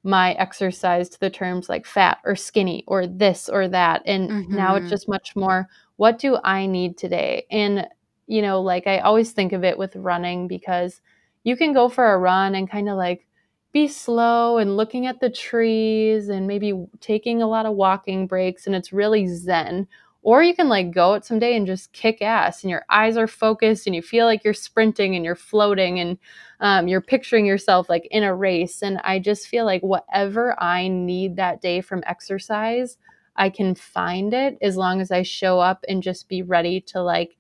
my 0.08 0.32
exercise 0.34 1.08
to 1.10 1.20
the 1.20 1.30
terms 1.30 1.68
like 1.68 1.86
fat 1.86 2.18
or 2.24 2.36
skinny 2.36 2.84
or 2.88 3.06
this 3.06 3.48
or 3.48 3.68
that. 3.68 4.02
And 4.06 4.34
now 4.50 4.76
it's 4.76 4.88
Mhm. 4.88 4.90
just 4.90 5.08
much 5.08 5.36
more 5.36 5.68
what 5.96 6.18
do 6.18 6.38
I 6.44 6.66
need 6.66 6.96
today? 6.98 7.46
And, 7.50 7.88
you 8.28 8.42
know, 8.42 8.62
like 8.62 8.86
I 8.88 9.00
always 9.00 9.32
think 9.32 9.52
of 9.52 9.64
it 9.64 9.78
with 9.78 9.96
running 9.96 10.48
because 10.48 11.00
you 11.44 11.56
can 11.56 11.72
go 11.72 11.88
for 11.88 12.12
a 12.12 12.18
run 12.18 12.54
and 12.54 12.70
kind 12.70 12.88
of 12.88 12.96
like 12.96 13.26
be 13.72 13.88
slow 13.88 14.58
and 14.58 14.76
looking 14.76 15.06
at 15.06 15.20
the 15.20 15.30
trees 15.30 16.28
and 16.28 16.46
maybe 16.46 16.72
taking 17.00 17.42
a 17.42 17.46
lot 17.48 17.66
of 17.66 17.74
walking 17.74 18.26
breaks 18.26 18.66
and 18.66 18.74
it's 18.76 18.92
really 18.92 19.26
zen. 19.26 19.86
Or 20.22 20.42
you 20.42 20.54
can 20.54 20.68
like 20.68 20.90
go 20.90 21.14
out 21.14 21.24
someday 21.24 21.56
and 21.56 21.66
just 21.66 21.92
kick 21.92 22.20
ass 22.22 22.62
and 22.62 22.70
your 22.70 22.84
eyes 22.90 23.16
are 23.16 23.26
focused 23.28 23.86
and 23.86 23.94
you 23.96 24.02
feel 24.02 24.26
like 24.26 24.44
you're 24.44 24.52
sprinting 24.54 25.14
and 25.14 25.24
you're 25.24 25.34
floating 25.34 26.00
and 26.00 26.18
um, 26.60 26.88
you're 26.88 27.00
picturing 27.00 27.46
yourself 27.46 27.88
like 27.88 28.06
in 28.10 28.24
a 28.24 28.34
race. 28.34 28.82
And 28.82 28.98
i 29.04 29.18
just 29.18 29.46
feel 29.48 29.64
like 29.64 29.82
whatever 29.82 30.60
i 30.62 30.88
need 30.88 31.36
that 31.36 31.62
day 31.62 31.80
from 31.80 32.02
exercise 32.06 32.98
i 33.36 33.48
can 33.48 33.74
find 33.76 34.34
it 34.34 34.58
as 34.60 34.76
long 34.76 35.00
as 35.00 35.10
i 35.12 35.22
show 35.22 35.60
up 35.60 35.84
and 35.88 36.02
just 36.02 36.28
be 36.28 36.42
ready 36.42 36.80
to 36.80 37.00
like 37.00 37.36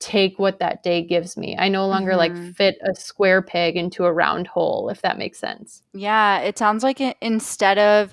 take 0.00 0.36
what 0.38 0.58
that 0.58 0.82
day 0.82 1.00
gives 1.00 1.36
me. 1.36 1.56
I 1.56 1.68
no 1.68 1.86
longer 1.86 2.16
like 2.16 2.32
Mhm. 2.32 2.56
fit 2.56 2.76
a 2.82 2.92
square 2.96 3.40
peg 3.40 3.76
into 3.76 4.04
a 4.04 4.12
round 4.12 4.48
hole 4.48 4.88
if 4.88 5.00
that 5.02 5.16
makes 5.16 5.38
sense. 5.38 5.82
Yeah, 5.94 6.40
it 6.40 6.58
sounds 6.58 6.82
like 6.82 7.00
i 7.00 7.14
instead 7.20 7.78
of, 7.78 8.12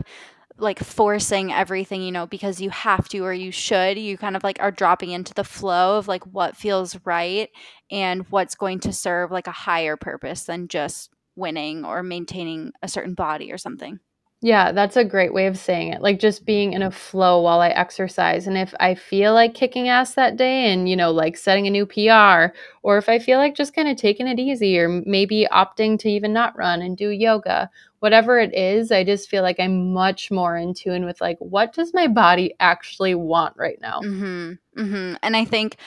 like, 0.62 0.80
forcing 0.80 1.52
everything, 1.52 2.02
you 2.02 2.12
know, 2.12 2.28
because 2.28 2.62
you 2.62 2.70
have 2.70 3.10
to 3.10 3.20
or 3.20 3.34
you 3.34 3.52
should, 3.52 3.98
you 3.98 4.18
kind 4.18 4.36
of, 4.36 4.44
like, 4.44 4.58
are 4.62 4.72
dropping 4.72 5.12
into 5.12 5.34
the 5.34 5.44
flow 5.44 5.98
of, 5.98 6.08
like, 6.08 6.26
what 6.26 6.58
feels 6.58 6.98
right 7.06 7.50
and 7.92 8.28
what's 8.30 8.56
going 8.56 8.80
to 8.82 8.94
serve, 8.94 9.32
like, 9.32 9.48
a 9.48 9.52
higher 9.52 9.98
purpose 9.98 10.44
than 10.44 10.68
just 10.68 11.10
winning 11.36 11.86
or 11.86 12.04
maintaining 12.04 12.72
a 12.82 12.88
certain 12.88 13.14
body 13.14 13.52
or 13.52 13.58
something. 13.58 14.00
Yeah, 14.42 14.72
that's 14.72 14.96
a 14.96 15.04
great 15.04 15.34
way 15.34 15.48
of 15.48 15.58
saying 15.58 15.92
it. 15.92 16.02
Like 16.02 16.18
just 16.18 16.46
being 16.46 16.72
in 16.72 16.82
a 16.82 16.92
flow 16.92 17.42
while 17.42 17.60
I 17.60 17.70
exercise. 17.70 18.48
And 18.48 18.58
if 18.58 18.74
I 18.80 18.96
feel 18.96 19.34
like 19.34 19.54
kicking 19.54 19.90
ass 19.90 20.14
that 20.14 20.38
day 20.38 20.72
and, 20.72 20.88
you 20.88 20.96
know, 20.96 21.12
like 21.12 21.36
setting 21.36 21.68
a 21.68 21.70
new 21.70 21.86
PR, 21.86 22.56
or 22.82 22.98
if 22.98 23.10
I 23.10 23.20
feel 23.20 23.38
like 23.38 23.54
just 23.54 23.76
kind 23.76 23.90
of 23.90 23.98
taking 23.98 24.28
it 24.30 24.40
easy, 24.40 24.80
or 24.80 24.88
maybe 25.06 25.46
opting 25.52 26.00
to 26.00 26.10
even 26.10 26.32
not 26.32 26.58
run 26.58 26.82
and 26.82 26.96
do 26.96 27.10
yoga, 27.10 27.70
whatever 28.00 28.40
it 28.40 28.54
is, 28.56 28.92
I 28.92 29.04
just 29.04 29.30
feel 29.30 29.44
like 29.44 29.60
I'm 29.60 29.94
much 29.94 30.32
more 30.32 30.58
in 30.58 30.74
tune 30.74 31.06
with 31.06 31.22
like, 31.22 31.38
what 31.40 31.74
does 31.74 31.94
my 31.94 32.08
body 32.08 32.54
actually 32.60 33.16
want 33.16 33.56
right 33.58 33.80
now? 33.82 34.02
Mm-hmm, 34.02 34.82
mm-hmm. 34.82 35.16
and 35.22 35.38
I 35.38 35.46
think 35.46 35.78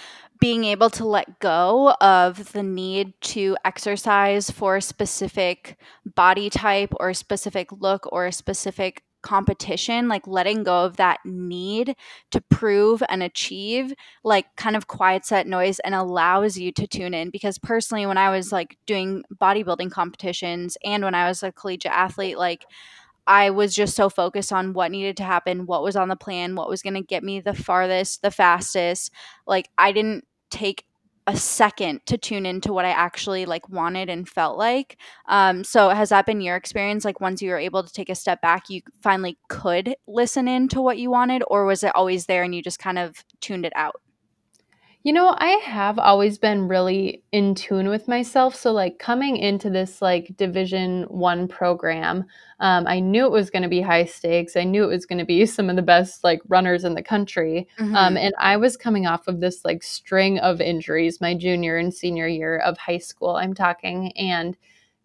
being 0.40 0.64
able 0.64 0.90
to 0.90 1.05
let 1.05 1.38
go 1.38 1.92
of 2.01 2.53
the 2.53 2.64
need 2.64 3.14
to 3.20 3.57
exercise 3.64 4.51
for 4.51 4.77
a 4.77 4.83
specific 4.83 5.79
body 6.16 6.51
type 6.51 6.92
or 6.98 7.11
a 7.11 7.14
specific 7.14 7.70
look 7.70 8.09
or 8.12 8.27
a 8.27 8.33
specific 8.33 9.05
competition, 9.22 10.08
like, 10.08 10.26
letting 10.26 10.62
go 10.64 10.85
of 10.85 10.96
that 10.96 11.20
need 11.24 11.96
to 12.30 12.40
prove 12.42 13.02
and 13.08 13.22
achieve, 13.22 13.92
like, 14.24 14.46
kind 14.56 14.76
of 14.76 14.88
quiets 14.88 15.30
that 15.30 15.46
noise 15.46 15.78
and 15.80 15.94
allows 15.94 16.58
you 16.58 16.72
to 16.72 16.87
tune 16.87 17.14
in, 17.14 17.30
because 17.30 17.58
personally, 17.58 18.06
when 18.06 18.18
I 18.18 18.30
was, 18.30 18.52
like, 18.52 18.76
doing 18.87 19.24
bodybuilding 19.40 19.90
competitions 19.90 20.76
and 20.85 21.04
when 21.04 21.14
I 21.14 21.28
was 21.28 21.42
a 21.42 21.52
collegiate 21.52 21.92
athlete, 21.92 22.38
like, 22.38 22.66
I 23.26 23.50
was 23.50 23.74
just 23.74 23.94
so 23.96 24.08
focused 24.11 24.52
on 24.52 24.72
what 24.72 24.90
needed 24.90 25.16
to 25.18 25.24
happen, 25.24 25.66
what 25.66 25.82
was 25.85 25.96
on 25.96 26.08
the 26.08 26.16
plan, 26.16 26.56
what 26.56 26.68
was 26.68 26.82
gonna 26.82 27.02
get 27.02 27.22
me 27.22 27.40
the 27.40 27.54
farthest, 27.54 28.22
the 28.22 28.32
fastest. 28.32 29.12
Like, 29.46 29.70
I 29.78 29.92
didn't 29.92 30.26
take 30.50 30.85
a 31.26 31.37
second 31.37 32.00
to 32.06 32.18
tune 32.18 32.46
into 32.46 32.72
what 32.72 32.85
I 32.85 32.90
actually, 32.90 33.46
like, 33.46 33.68
wanted 33.68 34.11
and 34.11 34.28
felt 34.28 34.58
like. 34.58 34.98
Um, 35.26 35.64
so 35.64 35.90
has 35.90 36.08
that 36.08 36.26
been 36.26 36.40
your 36.40 36.56
experience? 36.56 37.04
Like, 37.04 37.20
once 37.20 37.40
you 37.40 37.50
were 37.50 37.58
able 37.58 37.82
to 37.85 37.92
take 37.92 38.08
a 38.08 38.14
step 38.14 38.40
back, 38.40 38.68
you 38.68 38.82
finally 39.02 39.38
could 39.48 39.94
listen 40.06 40.48
in 40.48 40.68
to 40.68 40.82
what 40.82 40.98
you 40.98 41.11
wanted, 41.11 41.42
or 41.46 41.64
was 41.64 41.85
it 41.85 41.94
always 41.94 42.26
there 42.26 42.42
and 42.42 42.54
you 42.54 42.62
just 42.62 42.78
kind 42.78 42.98
of 42.98 43.24
tuned 43.40 43.64
it 43.64 43.72
out? 43.76 44.00
You 45.04 45.12
know, 45.12 45.34
I 45.36 45.48
have 45.64 45.98
always 45.98 46.38
been 46.38 46.68
really 46.68 47.24
in 47.32 47.56
tune 47.56 47.88
with 47.88 48.06
myself. 48.06 48.54
So, 48.54 48.70
like 48.72 49.00
coming 49.00 49.36
into 49.36 49.68
this 49.68 50.00
like 50.00 50.36
Division 50.36 51.02
One 51.08 51.48
program, 51.48 52.24
um, 52.60 52.86
I 52.86 53.00
knew 53.00 53.24
it 53.26 53.32
was 53.32 53.50
going 53.50 53.64
to 53.64 53.68
be 53.68 53.80
high 53.80 54.04
stakes. 54.04 54.56
I 54.56 54.62
knew 54.62 54.84
it 54.84 54.94
was 54.94 55.04
going 55.04 55.18
to 55.18 55.24
be 55.24 55.44
some 55.46 55.68
of 55.68 55.74
the 55.74 55.82
best 55.82 56.22
like 56.22 56.40
runners 56.46 56.84
in 56.84 56.94
the 56.94 57.02
country. 57.02 57.66
Um, 57.80 58.14
Mhm. 58.14 58.18
and 58.26 58.34
I 58.38 58.56
was 58.56 58.76
coming 58.76 59.06
off 59.06 59.26
of 59.26 59.40
this 59.40 59.64
like 59.64 59.82
string 59.82 60.38
of 60.38 60.60
injuries 60.60 61.20
my 61.20 61.34
junior 61.34 61.76
and 61.78 61.92
senior 61.92 62.28
year 62.28 62.58
of 62.58 62.78
high 62.78 62.98
school. 62.98 63.30
I'm 63.34 63.54
talking, 63.54 64.12
and 64.16 64.56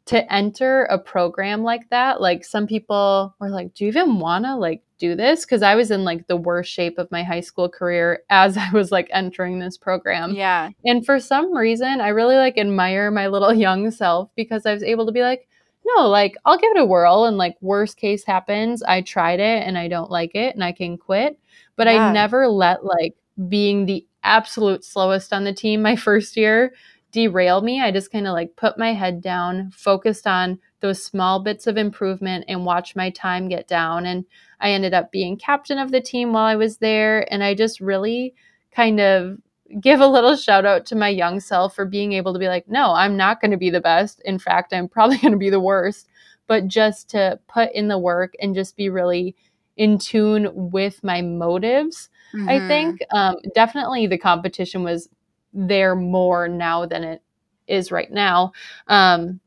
to 0.07 0.33
enter 0.33 0.83
a 0.85 0.97
program 0.97 1.63
like 1.63 1.89
that, 1.89 2.21
like 2.21 2.43
some 2.43 2.65
people 2.67 3.35
were 3.39 3.49
like, 3.49 3.73
"Do 3.73 3.83
you 3.85 3.89
even 3.89 4.19
want 4.19 4.45
to 4.45 4.55
like 4.55 4.81
do 4.97 5.15
this?" 5.15 5.45
Cuz 5.45 5.61
I 5.61 5.75
was 5.75 5.91
in 5.91 6.03
like 6.03 6.27
the 6.27 6.37
worst 6.37 6.71
shape 6.71 6.97
of 6.97 7.11
my 7.11 7.23
high 7.23 7.41
school 7.41 7.69
career 7.69 8.23
as 8.29 8.57
I 8.57 8.69
was 8.71 8.91
like 8.91 9.09
entering 9.11 9.59
this 9.59 9.77
program. 9.77 10.33
Yeah. 10.33 10.69
And 10.85 11.05
for 11.05 11.19
some 11.19 11.55
reason, 11.55 12.01
I 12.01 12.09
really 12.09 12.35
like 12.35 12.57
admire 12.57 13.11
my 13.11 13.27
little 13.27 13.53
young 13.67 13.91
self 13.91 14.29
because 14.35 14.65
I 14.65 14.73
was 14.73 14.83
able 14.83 15.05
to 15.05 15.11
be 15.11 15.21
like, 15.21 15.47
"No, 15.85 16.07
like 16.07 16.35
I'll 16.45 16.57
give 16.57 16.71
it 16.75 16.81
a 16.81 16.85
whirl 16.85 17.25
and 17.25 17.37
like 17.37 17.55
worst 17.61 17.97
case 17.97 18.23
happens, 18.25 18.83
I 18.83 19.01
tried 19.01 19.39
it 19.39 19.67
and 19.67 19.77
I 19.77 19.87
don't 19.87 20.11
like 20.11 20.35
it 20.35 20.55
and 20.55 20.63
I 20.63 20.71
can 20.71 20.97
quit." 20.97 21.39
But 21.75 21.87
I 21.87 22.11
never 22.11 22.47
let 22.47 22.83
like 22.83 23.13
being 23.47 23.85
the 23.85 24.05
absolute 24.23 24.83
slowest 24.83 25.31
on 25.33 25.43
the 25.43 25.53
team 25.53 25.81
my 25.81 25.95
first 26.07 26.37
year 26.37 26.73
derail 27.17 27.61
me. 27.61 27.81
I 27.81 27.89
just 27.89 28.11
kind 28.11 28.27
of 28.27 28.33
like 28.33 28.55
put 28.55 28.77
my 28.77 28.93
head 28.93 29.21
down, 29.23 29.71
focused 29.71 30.27
on 30.27 30.59
those 30.81 31.03
small 31.03 31.41
bits 31.41 31.65
of 31.65 31.75
improvement 31.75 32.45
and 32.47 32.63
watch 32.63 32.95
my 32.95 33.09
time 33.09 33.49
get 33.49 33.67
down. 33.67 34.05
And 34.05 34.23
I 34.61 34.69
ended 34.69 34.93
up 34.93 35.11
being 35.11 35.35
captain 35.35 35.79
of 35.79 35.89
the 35.91 35.99
team 35.99 36.31
while 36.31 36.45
I 36.45 36.55
was 36.55 36.77
there. 36.77 37.25
And 37.33 37.43
I 37.43 37.55
just 37.55 37.81
really 37.81 38.35
kind 38.71 38.99
of 38.99 39.39
give 39.81 39.99
a 39.99 40.05
little 40.07 40.35
shout 40.35 40.63
out 40.67 40.85
to 40.85 40.95
my 40.95 41.09
young 41.09 41.39
self 41.39 41.73
for 41.73 41.85
being 41.85 42.13
able 42.13 42.33
to 42.33 42.39
be 42.39 42.49
like, 42.49 42.69
no, 42.69 42.93
I'm 42.93 43.17
not 43.17 43.41
going 43.41 43.49
to 43.49 43.57
be 43.57 43.71
the 43.71 43.81
best. 43.81 44.21
In 44.23 44.37
fact, 44.37 44.71
I'm 44.71 44.87
probably 44.95 45.17
going 45.17 45.31
to 45.31 45.39
be 45.39 45.49
the 45.49 45.59
worst. 45.59 46.07
But 46.45 46.67
just 46.67 47.09
to 47.09 47.39
put 47.47 47.71
in 47.73 47.87
the 47.87 47.97
work 47.97 48.35
and 48.39 48.53
just 48.53 48.77
be 48.77 48.89
really 48.89 49.35
in 49.75 49.97
tune 49.97 50.49
with 50.53 51.03
my 51.03 51.23
motives. 51.23 52.09
I 52.47 52.59
Mhm. 52.59 52.67
think 52.67 52.99
um, 53.11 53.37
definitely 53.55 54.05
the 54.05 54.19
competition 54.19 54.83
was 54.83 55.09
there 55.53 55.95
more 55.95 56.47
now 56.47 56.85
than 56.85 57.03
it 57.03 57.21
is 57.67 57.91
right 57.91 58.11
now. 58.11 58.51
Um, 58.87 59.39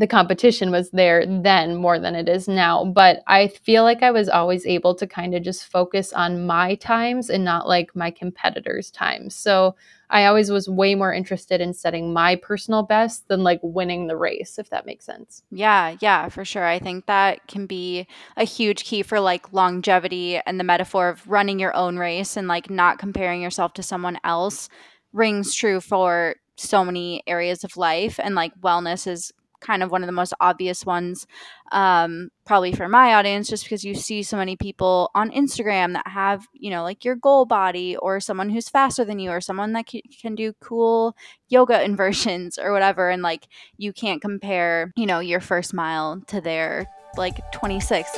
the 0.00 0.06
competition 0.06 0.70
was 0.70 0.90
there 0.90 1.26
then 1.26 1.76
more 1.76 1.98
than 1.98 2.14
it 2.14 2.28
is 2.28 2.48
now. 2.48 2.84
But 2.84 3.22
I 3.26 3.48
feel 3.48 3.82
like 3.82 4.02
I 4.02 4.10
was 4.10 4.28
always 4.28 4.64
able 4.64 4.94
to 4.94 5.06
kind 5.06 5.34
of 5.34 5.42
just 5.42 5.66
focus 5.66 6.12
on 6.12 6.46
my 6.46 6.74
times 6.76 7.28
and 7.28 7.44
not 7.44 7.68
like 7.68 7.94
my 7.94 8.10
competitors' 8.10 8.90
times. 8.90 9.34
So 9.34 9.76
I 10.08 10.24
always 10.24 10.50
was 10.50 10.68
way 10.68 10.94
more 10.94 11.12
interested 11.12 11.60
in 11.60 11.74
setting 11.74 12.12
my 12.12 12.36
personal 12.36 12.82
best 12.82 13.28
than 13.28 13.42
like 13.42 13.60
winning 13.62 14.06
the 14.06 14.16
race, 14.16 14.58
if 14.58 14.70
that 14.70 14.86
makes 14.86 15.04
sense. 15.04 15.42
Yeah, 15.50 15.96
yeah, 16.00 16.28
for 16.30 16.44
sure. 16.44 16.66
I 16.66 16.78
think 16.78 17.06
that 17.06 17.46
can 17.46 17.66
be 17.66 18.06
a 18.36 18.44
huge 18.44 18.84
key 18.84 19.02
for 19.02 19.20
like 19.20 19.52
longevity 19.52 20.40
and 20.46 20.58
the 20.58 20.64
metaphor 20.64 21.10
of 21.10 21.28
running 21.28 21.58
your 21.58 21.76
own 21.76 21.98
race 21.98 22.36
and 22.36 22.48
like 22.48 22.70
not 22.70 22.98
comparing 22.98 23.42
yourself 23.42 23.74
to 23.74 23.82
someone 23.82 24.18
else 24.24 24.68
rings 25.12 25.54
true 25.54 25.80
for 25.80 26.36
so 26.56 26.84
many 26.84 27.22
areas 27.26 27.64
of 27.64 27.76
life 27.76 28.20
and 28.22 28.34
like 28.34 28.52
wellness 28.60 29.06
is 29.06 29.32
kind 29.60 29.82
of 29.82 29.90
one 29.90 30.02
of 30.02 30.06
the 30.06 30.12
most 30.12 30.34
obvious 30.40 30.84
ones, 30.84 31.26
um, 31.72 32.30
probably 32.44 32.72
for 32.72 32.88
my 32.88 33.14
audience, 33.14 33.48
just 33.48 33.64
because 33.64 33.84
you 33.84 33.94
see 33.94 34.22
so 34.22 34.36
many 34.36 34.56
people 34.56 35.10
on 35.14 35.30
Instagram 35.30 35.92
that 35.92 36.08
have, 36.08 36.46
you 36.52 36.70
know, 36.70 36.82
like 36.82 37.04
your 37.04 37.16
goal 37.16 37.44
body 37.44 37.96
or 37.96 38.20
someone 38.20 38.50
who's 38.50 38.68
faster 38.68 39.04
than 39.04 39.18
you 39.18 39.30
or 39.30 39.40
someone 39.40 39.72
that 39.74 39.90
c- 39.90 40.02
can 40.20 40.34
do 40.34 40.52
cool 40.60 41.14
yoga 41.48 41.82
inversions 41.84 42.58
or 42.58 42.72
whatever. 42.72 43.10
And 43.10 43.22
like 43.22 43.46
you 43.76 43.92
can't 43.92 44.22
compare, 44.22 44.92
you 44.96 45.06
know, 45.06 45.20
your 45.20 45.40
first 45.40 45.74
mile 45.74 46.20
to 46.28 46.40
their 46.40 46.86
like 47.16 47.52
26. 47.52 48.08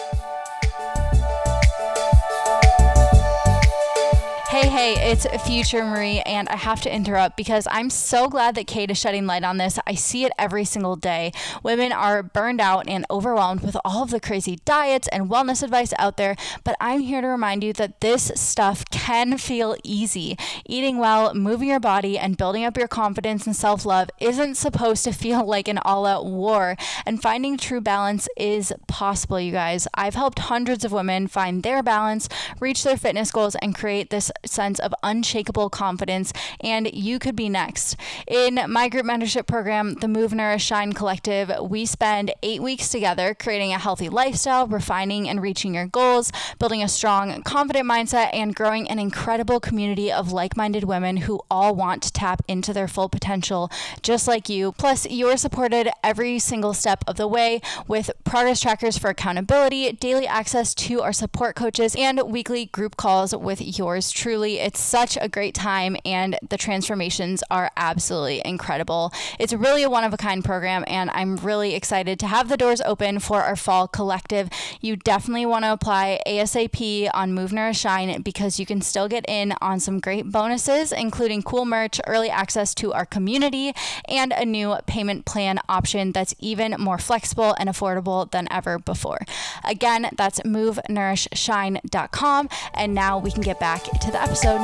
Hey, 4.53 4.69
hey, 4.69 5.11
it's 5.11 5.27
Future 5.47 5.83
Marie, 5.83 6.21
and 6.27 6.47
I 6.51 6.57
have 6.57 6.83
to 6.83 6.95
interrupt 6.95 7.38
because 7.38 7.67
I'm 7.71 7.88
so 7.88 8.29
glad 8.29 8.55
that 8.57 8.67
Kate 8.67 8.91
is 8.91 8.99
shedding 8.99 9.25
light 9.25 9.45
on 9.45 9.57
this. 9.57 9.79
I 9.87 9.95
see 9.95 10.27
it 10.27 10.33
every 10.38 10.67
single 10.67 10.95
day. 10.95 11.33
Women 11.62 11.91
are 11.91 12.23
burned 12.23 12.61
out 12.61 12.87
and 12.87 13.07
overwhelmed 13.11 13.62
with 13.62 13.79
all 13.83 14.03
of 14.03 14.11
the 14.11 14.21
crazy 14.21 14.59
diets 14.67 15.09
and 15.09 15.31
wellness 15.31 15.62
advice 15.62 15.95
out 15.99 16.19
there, 16.19 16.37
but 16.65 16.77
I'm 16.83 17.01
here 17.01 17.23
to 17.23 17.29
remind 17.29 17.65
you 17.65 17.73
that 17.73 18.03
this 18.03 18.31
stuff 18.35 18.85
can 18.91 19.38
feel 19.38 19.75
easy. 19.85 20.37
Eating 20.67 20.99
well, 20.99 21.33
moving 21.33 21.69
your 21.69 21.81
body, 21.81 22.19
and 22.19 22.37
building 22.37 22.62
up 22.62 22.77
your 22.77 22.88
confidence 22.88 23.47
and 23.47 23.57
self 23.57 23.87
love 23.87 24.11
isn't 24.21 24.57
supposed 24.57 25.03
to 25.05 25.12
feel 25.12 25.47
like 25.47 25.67
an 25.67 25.79
all 25.79 26.05
out 26.05 26.27
war, 26.27 26.77
and 27.07 27.23
finding 27.23 27.57
true 27.57 27.81
balance 27.81 28.29
is 28.37 28.71
possible, 28.87 29.41
you 29.41 29.53
guys. 29.53 29.88
I've 29.95 30.15
helped 30.15 30.41
hundreds 30.41 30.85
of 30.85 30.93
women 30.93 31.27
find 31.27 31.62
their 31.62 31.83
balance, 31.83 32.29
reach 32.61 32.85
their 32.85 32.99
fitness 32.99 33.31
goals, 33.31 33.57
and 33.62 33.75
create 33.75 34.11
this 34.11 34.31
sense 34.44 34.78
of 34.78 34.94
unshakable 35.02 35.70
confidence, 35.70 36.33
and 36.61 36.92
you 36.92 37.18
could 37.18 37.37
be 37.37 37.48
next. 37.48 37.96
In 38.26 38.61
my 38.68 38.88
group 38.88 39.07
mentorship 39.07 39.46
program, 39.46 39.94
the 39.94 40.09
Move 40.09 40.33
Nourish 40.33 40.64
Shine 40.64 40.92
Collective, 40.92 41.52
we 41.62 41.87
spend 41.87 42.33
eight 42.42 42.62
weeks 42.62 42.88
together 42.88 43.35
creating 43.35 43.72
a 43.72 43.78
healthy 43.78 44.09
lifestyle, 44.09 44.66
refining 44.66 45.28
and 45.28 45.40
reaching 45.40 45.74
your 45.74 45.87
goals, 45.87 46.33
building 46.59 46.83
a 46.83 46.88
strong, 46.88 47.42
confident 47.42 47.88
mindset, 47.88 48.31
and 48.33 48.55
growing 48.55 48.88
an 48.88 48.98
incredible 48.98 49.61
community 49.61 50.11
of 50.11 50.33
like 50.33 50.57
minded 50.57 50.85
women 50.85 51.18
who 51.18 51.40
all 51.50 51.74
want 51.74 52.02
to 52.02 52.12
tap 52.12 52.42
into 52.48 52.72
their 52.72 52.88
full 52.88 53.09
potential, 53.09 53.70
just 54.02 54.26
like 54.26 54.48
you. 54.48 54.72
Plus, 54.72 55.07
you're 55.09 55.37
supported 55.37 55.88
every 56.02 56.38
single 56.38 56.74
step 56.74 57.05
of 57.07 57.16
the 57.16 57.28
way 57.28 57.61
with 57.87 58.11
progress 58.24 58.61
trackers 58.61 58.98
for 58.98 59.11
accountability, 59.11 59.92
daily 59.92 60.26
access 60.26 60.74
to 60.74 61.00
our 61.00 61.12
support 61.12 61.55
coaches, 61.55 61.94
and 61.96 62.20
weekly 62.22 62.66
group 62.66 62.96
calls 62.96 63.35
with 63.35 63.78
yours 63.78 64.11
truly 64.11 64.32
truly, 64.33 64.61
it's 64.61 64.81
such 64.81 65.18
a 65.21 65.29
great 65.29 65.55
time, 65.55 65.95
and 66.07 66.38
the 66.49 66.57
transformations 66.57 67.45
are 67.51 67.71
absolutely 67.77 68.40
incredible. 68.47 69.12
It's 69.38 69.53
really 69.53 69.83
a 69.83 69.90
one 69.90 70.05
of 70.05 70.14
a 70.14 70.16
kind 70.16 70.42
program, 70.42 70.85
and 70.87 71.11
I'm 71.11 71.37
really 71.37 71.75
excited 71.75 72.18
to 72.21 72.27
have 72.29 72.49
the 72.49 72.57
doors 72.57 72.81
open 72.81 73.18
for 73.18 73.42
our 73.42 73.57
fall 73.57 73.87
collective. 73.87 74.49
You 74.81 74.97
definitely 74.97 75.45
want 75.45 75.66
to 75.66 75.73
apply 75.75 76.23
ASAP 76.27 77.11
on 77.12 77.35
Move 77.35 77.53
Nourish 77.53 77.81
Shine 77.81 78.23
because 78.23 78.59
you 78.59 78.64
can 78.64 78.81
still 78.81 79.07
get 79.07 79.27
in 79.29 79.53
on 79.61 79.81
some 79.81 80.01
great 80.01 80.33
bonuses, 80.33 80.92
including 80.92 81.42
cool 81.42 81.66
merch, 81.66 82.01
early 82.07 82.31
access 82.31 82.75
to 82.77 82.95
our 82.95 83.05
community, 83.05 83.75
and 84.09 84.33
a 84.33 84.47
new 84.47 84.77
payment 84.87 85.27
plan 85.27 85.59
option 85.68 86.12
that's 86.12 86.35
even 86.38 86.75
more 86.79 86.97
flexible 86.97 87.55
and 87.59 87.68
affordable 87.68 88.31
than 88.31 88.49
ever 88.51 88.79
before. 88.79 89.18
Again, 89.62 90.09
that's 90.16 90.40
movenourishshine.com. 90.40 92.49
And 92.73 92.95
now 92.95 93.18
we 93.18 93.31
can 93.31 93.42
get 93.42 93.59
back 93.59 93.83
to 93.83 94.11
the 94.11 94.22
episode. 94.23 94.61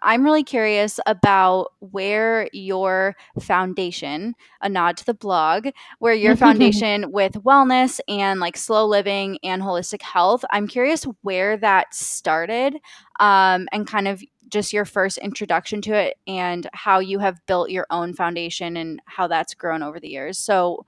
I'm 0.00 0.24
really 0.24 0.42
curious 0.42 0.98
about 1.06 1.72
where 1.80 2.48
your 2.54 3.14
foundation, 3.40 4.34
a 4.62 4.68
nod 4.68 4.96
to 4.96 5.04
the 5.04 5.12
blog, 5.12 5.68
where 5.98 6.14
your 6.14 6.34
foundation 6.46 7.12
with 7.12 7.34
wellness 7.34 8.00
and 8.08 8.40
like 8.40 8.56
slow 8.56 8.86
living 8.86 9.38
and 9.42 9.60
holistic 9.60 10.00
health, 10.00 10.44
I'm 10.50 10.66
curious 10.66 11.04
where 11.22 11.58
that 11.58 11.94
started 11.94 12.76
um, 13.20 13.68
and 13.70 13.86
kind 13.86 14.08
of 14.08 14.22
just 14.48 14.72
your 14.72 14.86
first 14.86 15.18
introduction 15.18 15.82
to 15.82 15.92
it 15.92 16.16
and 16.26 16.68
how 16.72 17.00
you 17.00 17.18
have 17.18 17.44
built 17.46 17.70
your 17.70 17.86
own 17.90 18.14
foundation 18.14 18.78
and 18.78 19.02
how 19.04 19.26
that's 19.26 19.52
grown 19.52 19.82
over 19.82 20.00
the 20.00 20.08
years. 20.08 20.38
So, 20.38 20.86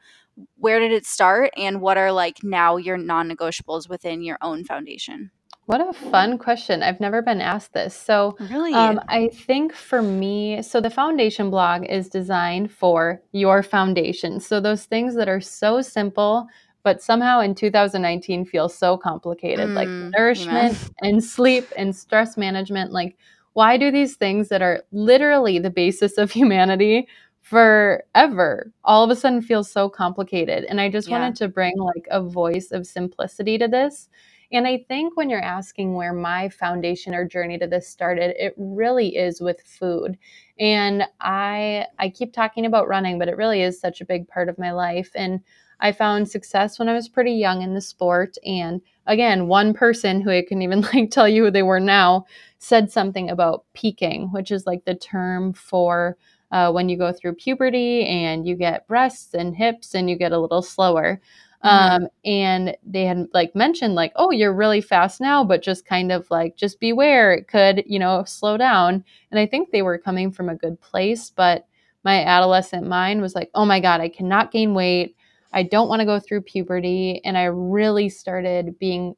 where 0.56 0.80
did 0.80 0.92
it 0.92 1.06
start 1.06 1.50
and 1.56 1.80
what 1.80 1.96
are 1.96 2.12
like 2.12 2.42
now 2.42 2.76
your 2.76 2.96
non-negotiables 2.96 3.88
within 3.88 4.22
your 4.22 4.38
own 4.40 4.64
foundation 4.64 5.30
what 5.70 5.80
a 5.80 5.92
fun 5.92 6.36
question. 6.36 6.82
I've 6.82 6.98
never 6.98 7.22
been 7.22 7.40
asked 7.40 7.74
this. 7.74 7.94
So, 7.94 8.36
really, 8.40 8.74
um, 8.74 9.00
I 9.08 9.28
think 9.28 9.72
for 9.72 10.02
me, 10.02 10.62
so 10.62 10.80
the 10.80 10.90
foundation 10.90 11.48
blog 11.48 11.84
is 11.84 12.08
designed 12.08 12.72
for 12.72 13.22
your 13.30 13.62
foundation. 13.62 14.40
So, 14.40 14.58
those 14.58 14.86
things 14.86 15.14
that 15.14 15.28
are 15.28 15.40
so 15.40 15.80
simple, 15.80 16.48
but 16.82 17.00
somehow 17.00 17.38
in 17.38 17.54
2019 17.54 18.46
feel 18.46 18.68
so 18.68 18.96
complicated, 18.96 19.68
mm, 19.68 19.76
like 19.76 19.88
nourishment 20.18 20.76
and 21.02 21.22
sleep 21.22 21.64
and 21.76 21.94
stress 21.94 22.36
management. 22.36 22.90
Like, 22.90 23.16
why 23.52 23.76
do 23.76 23.92
these 23.92 24.16
things 24.16 24.48
that 24.48 24.62
are 24.62 24.82
literally 24.90 25.60
the 25.60 25.70
basis 25.70 26.18
of 26.18 26.32
humanity 26.32 27.06
forever 27.40 28.72
all 28.84 29.02
of 29.02 29.10
a 29.10 29.16
sudden 29.16 29.40
feels 29.42 29.70
so 29.70 29.88
complicated. 29.88 30.64
And 30.64 30.80
i 30.80 30.90
just 30.90 31.08
yeah. 31.08 31.18
wanted 31.18 31.36
to 31.36 31.48
bring 31.48 31.76
like 31.78 32.06
a 32.10 32.22
voice 32.22 32.70
of 32.70 32.86
simplicity 32.86 33.58
to 33.58 33.68
this. 33.68 34.08
And 34.52 34.66
i 34.66 34.84
think 34.88 35.16
when 35.16 35.30
you're 35.30 35.40
asking 35.42 35.94
where 35.94 36.12
my 36.12 36.48
foundation 36.48 37.14
or 37.14 37.26
journey 37.26 37.58
to 37.58 37.66
this 37.66 37.88
started 37.88 38.34
it 38.38 38.54
really 38.56 39.16
is 39.16 39.40
with 39.40 39.60
food. 39.62 40.18
And 40.58 41.04
i 41.20 41.86
i 41.98 42.08
keep 42.10 42.32
talking 42.32 42.66
about 42.66 42.88
running 42.88 43.18
but 43.18 43.28
it 43.28 43.36
really 43.36 43.62
is 43.62 43.80
such 43.80 44.00
a 44.00 44.06
big 44.06 44.28
part 44.28 44.48
of 44.48 44.58
my 44.58 44.72
life. 44.72 45.10
And 45.14 45.40
i 45.80 45.92
found 45.92 46.28
success 46.28 46.78
when 46.78 46.88
i 46.90 46.94
was 46.94 47.08
pretty 47.08 47.32
young 47.32 47.62
in 47.62 47.74
the 47.74 47.80
sport. 47.80 48.36
And 48.44 48.82
again 49.06 49.48
one 49.48 49.72
person 49.72 50.20
who 50.20 50.30
i 50.30 50.42
can 50.46 50.60
even 50.60 50.80
like 50.94 51.10
tell 51.10 51.28
you 51.28 51.44
who 51.44 51.50
they 51.50 51.62
were 51.62 51.80
now 51.80 52.26
said 52.58 52.90
something 52.92 53.30
about 53.30 53.64
peaking 53.72 54.30
which 54.30 54.50
is 54.50 54.66
like 54.66 54.84
the 54.84 54.94
term 54.94 55.54
for 55.54 56.18
uh, 56.52 56.70
when 56.72 56.88
you 56.88 56.96
go 56.96 57.12
through 57.12 57.34
puberty 57.34 58.04
and 58.06 58.46
you 58.46 58.56
get 58.56 58.86
breasts 58.86 59.34
and 59.34 59.56
hips 59.56 59.94
and 59.94 60.10
you 60.10 60.16
get 60.16 60.32
a 60.32 60.38
little 60.38 60.62
slower. 60.62 61.20
Mm-hmm. 61.64 62.04
Um, 62.04 62.08
and 62.24 62.76
they 62.84 63.04
had 63.04 63.26
like 63.34 63.54
mentioned 63.54 63.94
like, 63.94 64.12
oh, 64.16 64.30
you're 64.30 64.54
really 64.54 64.80
fast 64.80 65.20
now, 65.20 65.44
but 65.44 65.62
just 65.62 65.84
kind 65.84 66.10
of 66.10 66.30
like, 66.30 66.56
just 66.56 66.80
beware, 66.80 67.32
it 67.32 67.48
could, 67.48 67.84
you 67.86 67.98
know, 67.98 68.24
slow 68.24 68.56
down. 68.56 69.04
And 69.30 69.38
I 69.38 69.46
think 69.46 69.70
they 69.70 69.82
were 69.82 69.98
coming 69.98 70.32
from 70.32 70.48
a 70.48 70.54
good 70.54 70.80
place, 70.80 71.30
but 71.30 71.66
my 72.02 72.24
adolescent 72.24 72.86
mind 72.86 73.20
was 73.20 73.34
like, 73.34 73.50
oh 73.54 73.66
my 73.66 73.78
God, 73.78 74.00
I 74.00 74.08
cannot 74.08 74.52
gain 74.52 74.74
weight. 74.74 75.16
I 75.52 75.62
don't 75.64 75.88
want 75.88 76.00
to 76.00 76.06
go 76.06 76.18
through 76.18 76.42
puberty. 76.42 77.20
And 77.24 77.36
I 77.36 77.44
really 77.44 78.08
started 78.08 78.78
being 78.78 79.14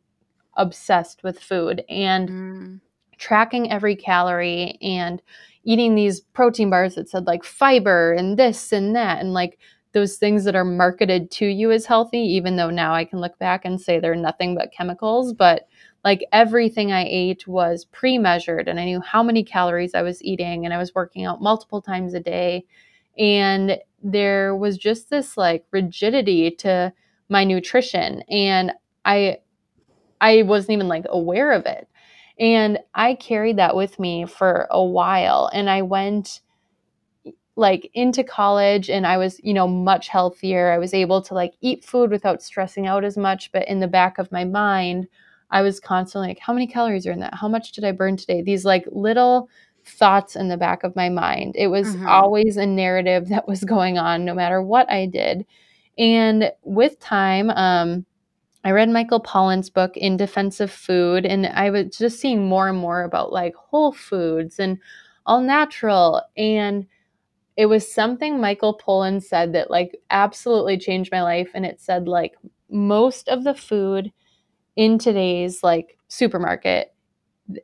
obsessed 0.56 1.22
with 1.22 1.38
food 1.38 1.84
and 1.88 2.28
mm. 2.28 2.80
tracking 3.18 3.70
every 3.70 3.94
calorie 3.94 4.78
and 4.82 5.22
eating 5.64 5.94
these 5.94 6.20
protein 6.20 6.70
bars 6.70 6.94
that 6.96 7.08
said 7.08 7.26
like 7.26 7.44
fiber 7.44 8.12
and 8.12 8.38
this 8.38 8.72
and 8.72 8.94
that 8.96 9.20
and 9.20 9.32
like 9.32 9.58
those 9.92 10.16
things 10.16 10.44
that 10.44 10.56
are 10.56 10.64
marketed 10.64 11.30
to 11.30 11.46
you 11.46 11.70
as 11.70 11.86
healthy 11.86 12.18
even 12.18 12.56
though 12.56 12.70
now 12.70 12.94
I 12.94 13.04
can 13.04 13.20
look 13.20 13.38
back 13.38 13.64
and 13.64 13.80
say 13.80 13.98
they're 13.98 14.14
nothing 14.14 14.54
but 14.54 14.72
chemicals. 14.72 15.32
But 15.32 15.68
like 16.04 16.24
everything 16.32 16.92
I 16.92 17.04
ate 17.04 17.46
was 17.46 17.84
pre-measured 17.86 18.68
and 18.68 18.80
I 18.80 18.84
knew 18.84 19.00
how 19.00 19.22
many 19.22 19.44
calories 19.44 19.94
I 19.94 20.02
was 20.02 20.22
eating 20.22 20.64
and 20.64 20.74
I 20.74 20.78
was 20.78 20.94
working 20.94 21.24
out 21.24 21.42
multiple 21.42 21.80
times 21.80 22.14
a 22.14 22.20
day. 22.20 22.64
And 23.18 23.78
there 24.02 24.56
was 24.56 24.78
just 24.78 25.10
this 25.10 25.36
like 25.36 25.64
rigidity 25.70 26.50
to 26.50 26.92
my 27.28 27.44
nutrition 27.44 28.22
and 28.28 28.72
I 29.04 29.38
I 30.20 30.42
wasn't 30.42 30.72
even 30.72 30.88
like 30.88 31.04
aware 31.08 31.52
of 31.52 31.66
it 31.66 31.88
and 32.38 32.78
I 32.94 33.14
carried 33.14 33.58
that 33.58 33.76
with 33.76 33.98
me 33.98 34.26
for 34.26 34.66
a 34.70 34.82
while. 34.84 35.50
And 35.52 35.68
I 35.70 35.82
went 35.82 36.40
like 37.54 37.90
into 37.94 38.24
college 38.24 38.88
and 38.88 39.06
I 39.06 39.18
was, 39.18 39.38
you 39.42 39.52
know, 39.52 39.68
much 39.68 40.08
healthier. 40.08 40.70
I 40.72 40.78
was 40.78 40.94
able 40.94 41.20
to 41.22 41.34
like 41.34 41.52
eat 41.60 41.84
food 41.84 42.10
without 42.10 42.42
stressing 42.42 42.86
out 42.86 43.04
as 43.04 43.16
much. 43.16 43.52
But 43.52 43.68
in 43.68 43.80
the 43.80 43.88
back 43.88 44.18
of 44.18 44.32
my 44.32 44.44
mind, 44.44 45.06
I 45.50 45.60
was 45.60 45.78
constantly 45.78 46.28
like, 46.28 46.38
how 46.38 46.54
many 46.54 46.66
calories 46.66 47.06
are 47.06 47.12
in 47.12 47.20
that? 47.20 47.34
How 47.34 47.48
much 47.48 47.72
did 47.72 47.84
I 47.84 47.92
burn 47.92 48.16
today? 48.16 48.40
These 48.42 48.64
like 48.64 48.86
little 48.90 49.50
thoughts 49.84 50.34
in 50.34 50.48
the 50.48 50.56
back 50.56 50.82
of 50.82 50.96
my 50.96 51.10
mind. 51.10 51.54
It 51.56 51.66
was 51.66 51.94
Mhm. 51.94 52.06
always 52.08 52.56
a 52.56 52.64
narrative 52.64 53.28
that 53.28 53.46
was 53.46 53.64
going 53.64 53.98
on 53.98 54.24
no 54.24 54.34
matter 54.34 54.62
what 54.62 54.90
I 54.90 55.06
did. 55.06 55.44
And 55.98 56.52
with 56.62 56.98
time, 57.00 57.50
um, 57.50 58.06
I 58.64 58.70
read 58.70 58.90
Michael 58.90 59.20
Pollan's 59.20 59.70
book 59.70 59.96
in 59.96 60.16
Defense 60.16 60.60
of 60.60 60.70
Food, 60.70 61.26
and 61.26 61.46
I 61.46 61.70
was 61.70 61.96
just 61.96 62.20
seeing 62.20 62.48
more 62.48 62.68
and 62.68 62.78
more 62.78 63.02
about 63.02 63.32
like 63.32 63.54
whole 63.56 63.92
foods 63.92 64.58
and 64.60 64.78
all 65.26 65.40
natural. 65.40 66.22
And 66.36 66.86
it 67.56 67.66
was 67.66 67.92
something 67.92 68.40
Michael 68.40 68.78
Pollan 68.78 69.22
said 69.22 69.52
that 69.54 69.70
like 69.70 69.98
absolutely 70.10 70.78
changed 70.78 71.12
my 71.12 71.22
life. 71.22 71.50
And 71.54 71.66
it 71.66 71.80
said 71.80 72.08
like 72.08 72.36
most 72.70 73.28
of 73.28 73.44
the 73.44 73.54
food 73.54 74.12
in 74.76 74.98
today's 74.98 75.62
like 75.62 75.98
supermarket, 76.08 76.94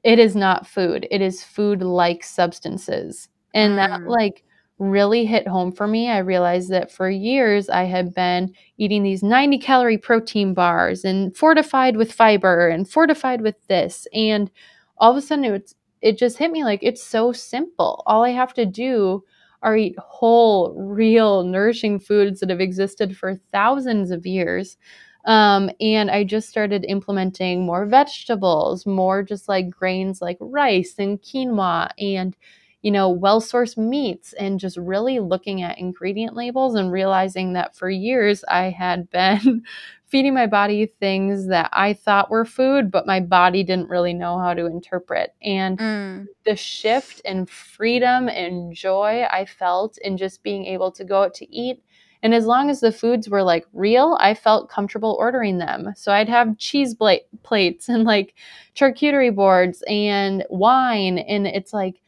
it 0.05 0.19
is 0.19 0.37
not 0.37 0.67
food. 0.67 1.07
It 1.11 1.21
is 1.23 1.43
food 1.45 1.83
like 1.83 2.25
substances. 2.25 3.29
And 3.55 3.79
that 3.79 4.03
Mm. 4.03 4.07
like 4.07 4.45
really 4.79 5.25
hit 5.25 5.49
home 5.49 5.73
for 5.73 5.87
me. 5.87 6.09
I 6.09 6.19
realized 6.19 6.71
that 6.71 6.91
for 6.91 7.11
years 7.11 7.69
I 7.69 7.85
had 7.85 8.15
been 8.15 8.55
eating 8.77 9.03
these 9.03 9.23
90 9.23 9.59
calorie 9.59 9.99
protein 9.99 10.55
bars 10.55 11.05
and 11.05 11.37
fortified 11.37 11.97
with 11.97 12.13
fiber 12.13 12.69
and 12.69 12.89
fortified 12.89 13.41
with 13.41 13.57
this. 13.67 14.07
And 14.15 14.51
all 14.99 15.11
of 15.11 15.17
a 15.17 15.21
sudden 15.21 15.45
it, 15.45 15.75
it 16.01 16.19
just 16.19 16.39
hit 16.39 16.53
me 16.53 16.65
like 16.65 16.81
it's 16.83 17.03
so 17.03 17.33
simple. 17.33 18.03
All 18.07 18.23
I 18.23 18.31
have 18.31 18.55
to 18.55 18.67
do 18.67 19.25
are 19.63 19.77
eat 19.77 19.99
whole, 19.99 20.73
real, 20.75 21.43
nourishing 21.43 21.99
foods 21.99 22.39
that 22.41 22.51
have 22.51 22.61
existed 22.61 23.17
for 23.17 23.35
thousands 23.35 24.13
of 24.13 24.27
years. 24.27 24.77
Um, 25.25 25.71
and 25.81 26.11
I 26.11 26.23
just 26.23 26.49
started 26.49 26.85
implementing 26.89 27.67
more 27.67 27.85
vegetables, 27.85 28.87
more 28.87 29.25
just 29.25 29.49
like 29.49 29.69
grains 29.69 30.23
like 30.23 30.39
rice 30.41 30.95
and 30.99 31.21
quinoa 31.21 31.91
and 31.99 32.37
you 32.83 32.91
know, 32.91 33.09
well 33.09 33.41
sourced 33.41 33.77
meats 33.77 34.33
and 34.35 34.61
just 34.61 34.77
really 34.77 35.19
looking 35.19 35.63
at 35.63 35.79
ingredient 35.79 36.35
labels 36.37 36.75
and 36.75 36.93
realizing 36.93 37.53
that 37.55 37.77
for 37.77 37.91
years 37.91 38.45
I 38.49 38.71
had 38.71 39.11
been 39.11 39.63
feeding 40.07 40.33
my 40.35 40.47
body 40.47 40.87
things 40.87 41.49
that 41.49 41.69
I 41.73 41.93
thought 41.93 42.31
were 42.31 42.45
food, 42.45 42.91
but 42.91 43.07
my 43.07 43.21
body 43.21 43.63
didn't 43.63 43.91
really 43.91 44.15
know 44.15 44.39
how 44.39 44.55
to 44.55 44.67
interpret. 44.67 45.35
And 45.43 45.79
Mm. 45.79 46.27
the 46.45 46.57
shift 46.57 47.21
in 47.25 47.47
freedom 47.47 48.29
and 48.29 48.73
joy 48.75 49.25
I 49.31 49.45
felt 49.45 49.99
in 49.99 50.17
just 50.17 50.43
being 50.43 50.65
able 50.67 50.91
to 50.93 51.05
go 51.05 51.23
out 51.25 51.35
to 51.35 51.55
eat. 51.55 51.83
And 52.23 52.35
as 52.35 52.47
long 52.47 52.69
as 52.71 52.81
the 52.81 52.91
foods 52.91 53.29
were 53.29 53.43
like 53.43 53.67
real, 53.73 54.17
I 54.21 54.35
felt 54.35 54.71
comfortable 54.71 55.17
ordering 55.21 55.59
them. 55.59 55.93
So 55.97 56.11
I'd 56.13 56.29
have 56.29 56.59
cheese 56.59 56.95
bla- 56.95 57.19
plates 57.43 57.89
and 57.89 58.05
like 58.05 58.35
charcuterie 58.75 59.35
boards 59.35 59.83
and 59.89 60.45
wine. 60.51 61.19
And 61.19 61.47
it's 61.47 61.73
like, 61.73 62.01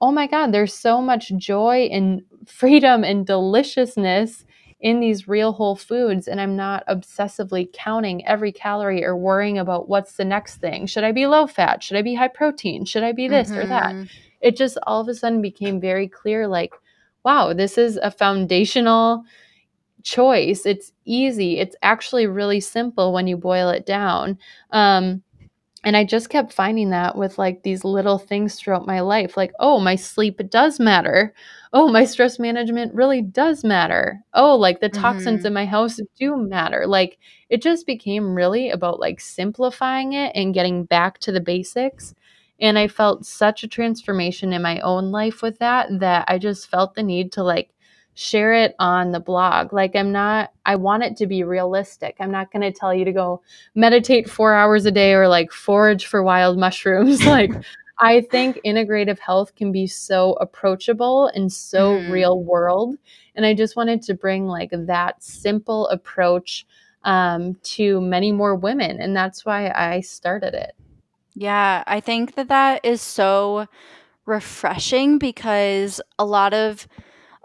oh 0.00 0.12
my 0.12 0.26
God, 0.26 0.52
there's 0.52 0.74
so 0.74 1.00
much 1.02 1.32
joy 1.36 1.88
and 1.90 2.22
freedom 2.46 3.04
and 3.04 3.26
deliciousness 3.26 4.44
in 4.80 5.00
these 5.00 5.26
real 5.26 5.52
whole 5.52 5.74
foods. 5.74 6.28
And 6.28 6.40
I'm 6.40 6.54
not 6.54 6.86
obsessively 6.86 7.72
counting 7.72 8.24
every 8.26 8.52
calorie 8.52 9.04
or 9.04 9.16
worrying 9.16 9.58
about 9.58 9.88
what's 9.88 10.14
the 10.16 10.24
next 10.24 10.56
thing. 10.58 10.86
Should 10.86 11.02
I 11.04 11.10
be 11.12 11.26
low 11.26 11.46
fat? 11.48 11.82
Should 11.82 11.96
I 11.96 12.02
be 12.02 12.14
high 12.14 12.28
protein? 12.28 12.84
Should 12.84 13.02
I 13.02 13.12
be 13.12 13.26
this 13.28 13.56
or 13.56 13.66
that? 13.66 13.96
Mhm. 13.96 14.08
It 14.40 14.56
just 14.56 14.78
all 14.84 15.00
of 15.00 15.08
a 15.08 15.14
sudden 15.14 15.42
became 15.42 15.80
very 15.80 16.06
clear 16.06 16.46
like, 16.46 16.72
wow, 17.24 17.52
this 17.52 17.76
is 17.76 17.96
a 17.96 18.10
foundational 18.12 19.24
choice. 20.04 20.64
It's 20.64 20.92
easy. 21.04 21.58
It's 21.58 21.76
actually 21.82 22.26
really 22.26 22.60
simple 22.60 23.12
when 23.12 23.26
you 23.26 23.36
boil 23.36 23.68
it 23.70 23.84
down. 23.84 24.38
Um, 24.70 25.22
and 25.84 25.96
I 25.96 26.04
just 26.04 26.28
kept 26.28 26.52
finding 26.52 26.90
that 26.90 27.16
with 27.16 27.38
like 27.38 27.62
these 27.62 27.84
little 27.84 28.18
things 28.18 28.56
throughout 28.56 28.86
my 28.86 29.00
life. 29.00 29.36
Like, 29.36 29.52
oh, 29.60 29.78
my 29.80 29.94
sleep 29.96 30.40
does 30.50 30.80
matter. 30.80 31.32
Oh, 31.72 31.88
my 31.88 32.04
stress 32.04 32.38
management 32.38 32.94
really 32.94 33.22
does 33.22 33.62
matter. 33.64 34.20
Oh, 34.34 34.56
like 34.56 34.80
the 34.80 34.88
toxins 34.88 35.42
Mhm. 35.42 35.46
in 35.46 35.52
my 35.54 35.66
house 35.66 36.00
do 36.18 36.36
matter. 36.36 36.86
Like, 36.86 37.18
it 37.48 37.62
just 37.62 37.86
became 37.86 38.34
really 38.34 38.70
about 38.70 38.98
like 39.00 39.20
simplifying 39.20 40.12
it 40.14 40.32
and 40.34 40.54
getting 40.54 40.84
back 40.84 41.18
to 41.20 41.32
the 41.32 41.40
basics. 41.40 42.14
And 42.60 42.78
I 42.78 42.88
felt 42.88 43.24
such 43.24 43.62
a 43.62 43.68
transformation 43.68 44.52
in 44.52 44.62
my 44.62 44.80
own 44.80 45.12
life 45.12 45.42
with 45.42 45.58
that 45.60 45.88
that 46.00 46.24
I 46.28 46.38
just 46.38 46.68
felt 46.68 46.94
the 46.94 47.02
need 47.04 47.30
to 47.32 47.42
like 47.44 47.70
share 48.18 48.52
it 48.52 48.74
on 48.80 49.12
the 49.12 49.20
blog. 49.20 49.72
Like, 49.72 49.94
I'm 49.94 50.10
not, 50.10 50.52
I 50.66 50.74
want 50.74 51.04
it 51.04 51.16
to 51.18 51.26
be 51.28 51.44
realistic. 51.44 52.16
I'm 52.18 52.32
not 52.32 52.50
going 52.50 52.62
to 52.62 52.76
tell 52.76 52.92
you 52.92 53.04
to 53.04 53.12
go 53.12 53.42
meditate 53.76 54.28
four 54.28 54.54
hours 54.54 54.86
a 54.86 54.90
day 54.90 55.14
or 55.14 55.28
like 55.28 55.52
forage 55.52 56.04
for 56.06 56.20
wild 56.20 56.58
mushrooms. 56.58 57.24
like, 57.26 57.52
I 58.00 58.22
think 58.22 58.58
integrative 58.66 59.20
health 59.20 59.54
can 59.54 59.70
be 59.70 59.86
so 59.86 60.32
approachable 60.40 61.28
and 61.28 61.52
so 61.52 62.00
Mhm. 62.00 62.10
real 62.10 62.42
world. 62.42 62.98
And 63.36 63.46
I 63.46 63.54
just 63.54 63.76
wanted 63.76 64.02
to 64.02 64.14
bring 64.14 64.48
like 64.48 64.70
that 64.72 65.22
simple 65.22 65.86
approach 65.86 66.66
um, 67.04 67.54
to 67.62 68.00
many 68.00 68.32
more 68.32 68.56
women. 68.56 69.00
And 69.00 69.14
that's 69.14 69.46
why 69.46 69.70
I 69.70 70.00
started 70.00 70.54
it. 70.54 70.72
Yeah, 71.34 71.84
I 71.86 72.00
think 72.00 72.34
that 72.34 72.48
that 72.48 72.84
is 72.84 73.00
so 73.00 73.68
refreshing 74.26 75.18
because 75.18 76.00
a 76.18 76.24
lot 76.24 76.52
of 76.52 76.88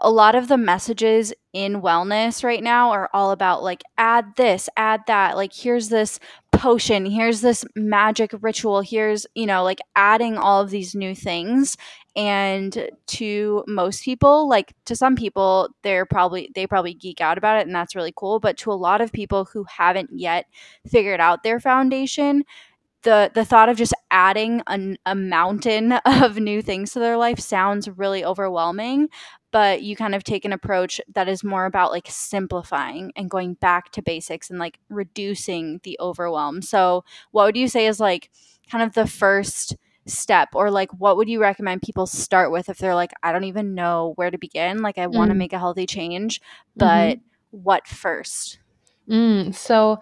a 0.04 0.10
lot 0.10 0.34
of 0.34 0.48
the 0.48 0.58
messages 0.58 1.32
in 1.52 1.82
wellness 1.82 2.44
right 2.44 2.62
now 2.62 2.90
are 2.90 3.10
all 3.14 3.30
about 3.32 3.62
like 3.62 3.82
add 3.98 4.36
this, 4.36 4.68
add 4.76 5.00
that, 5.08 5.36
like 5.36 5.52
here's 5.54 5.88
this 5.88 6.20
potion, 6.52 7.06
here's 7.06 7.40
this 7.40 7.64
magic 7.74 8.32
ritual, 8.42 8.82
here's, 8.82 9.26
you 9.34 9.46
know, 9.46 9.64
like 9.64 9.80
adding 9.96 10.36
all 10.38 10.60
of 10.60 10.70
these 10.70 10.94
new 10.94 11.14
things. 11.14 11.76
And 12.16 12.90
to 13.08 13.64
most 13.66 14.04
people, 14.04 14.48
like 14.48 14.74
to 14.84 14.94
some 14.94 15.16
people, 15.16 15.70
they're 15.82 16.06
probably 16.06 16.50
they 16.54 16.66
probably 16.66 16.94
geek 16.94 17.20
out 17.20 17.38
about 17.38 17.58
it 17.58 17.66
and 17.66 17.74
that's 17.74 17.96
really 17.96 18.12
cool, 18.14 18.38
but 18.40 18.56
to 18.58 18.72
a 18.72 18.74
lot 18.74 19.00
of 19.00 19.12
people 19.12 19.46
who 19.46 19.64
haven't 19.64 20.10
yet 20.12 20.46
figured 20.86 21.20
out 21.20 21.42
their 21.42 21.58
foundation, 21.58 22.44
the 23.02 23.30
the 23.34 23.44
thought 23.44 23.68
of 23.68 23.76
just 23.76 23.94
adding 24.10 24.62
an, 24.66 24.96
a 25.06 25.14
mountain 25.14 25.92
of 26.06 26.38
new 26.38 26.62
things 26.62 26.92
to 26.92 26.98
their 26.98 27.16
life 27.16 27.38
sounds 27.38 27.88
really 27.88 28.24
overwhelming 28.24 29.08
but 29.54 29.82
you 29.82 29.94
kind 29.94 30.16
of 30.16 30.24
take 30.24 30.44
an 30.44 30.52
approach 30.52 31.00
that 31.14 31.28
is 31.28 31.44
more 31.44 31.64
about 31.64 31.92
like 31.92 32.08
simplifying 32.10 33.12
and 33.16 33.30
going 33.30 33.54
back 33.54 33.90
to 33.92 34.02
basics 34.02 34.50
and 34.50 34.58
like 34.58 34.80
reducing 34.90 35.80
the 35.84 35.96
overwhelm 36.00 36.60
so 36.60 37.04
what 37.30 37.46
would 37.46 37.56
you 37.56 37.68
say 37.68 37.86
is 37.86 38.00
like 38.00 38.30
kind 38.70 38.82
of 38.82 38.94
the 38.94 39.06
first 39.06 39.76
step 40.06 40.48
or 40.54 40.70
like 40.70 40.90
what 40.98 41.16
would 41.16 41.28
you 41.28 41.40
recommend 41.40 41.80
people 41.82 42.06
start 42.06 42.50
with 42.50 42.68
if 42.68 42.78
they're 42.78 42.94
like 42.96 43.12
i 43.22 43.32
don't 43.32 43.44
even 43.44 43.74
know 43.74 44.12
where 44.16 44.30
to 44.30 44.38
begin 44.38 44.82
like 44.82 44.98
i 44.98 45.06
want 45.06 45.30
to 45.30 45.34
Mm. 45.34 45.38
make 45.38 45.52
a 45.54 45.58
healthy 45.58 45.86
change 45.86 46.40
Mhm. 46.76 46.78
but 46.78 47.18
what 47.52 47.86
first 47.86 48.58
Mm, 49.08 49.54
so 49.54 50.00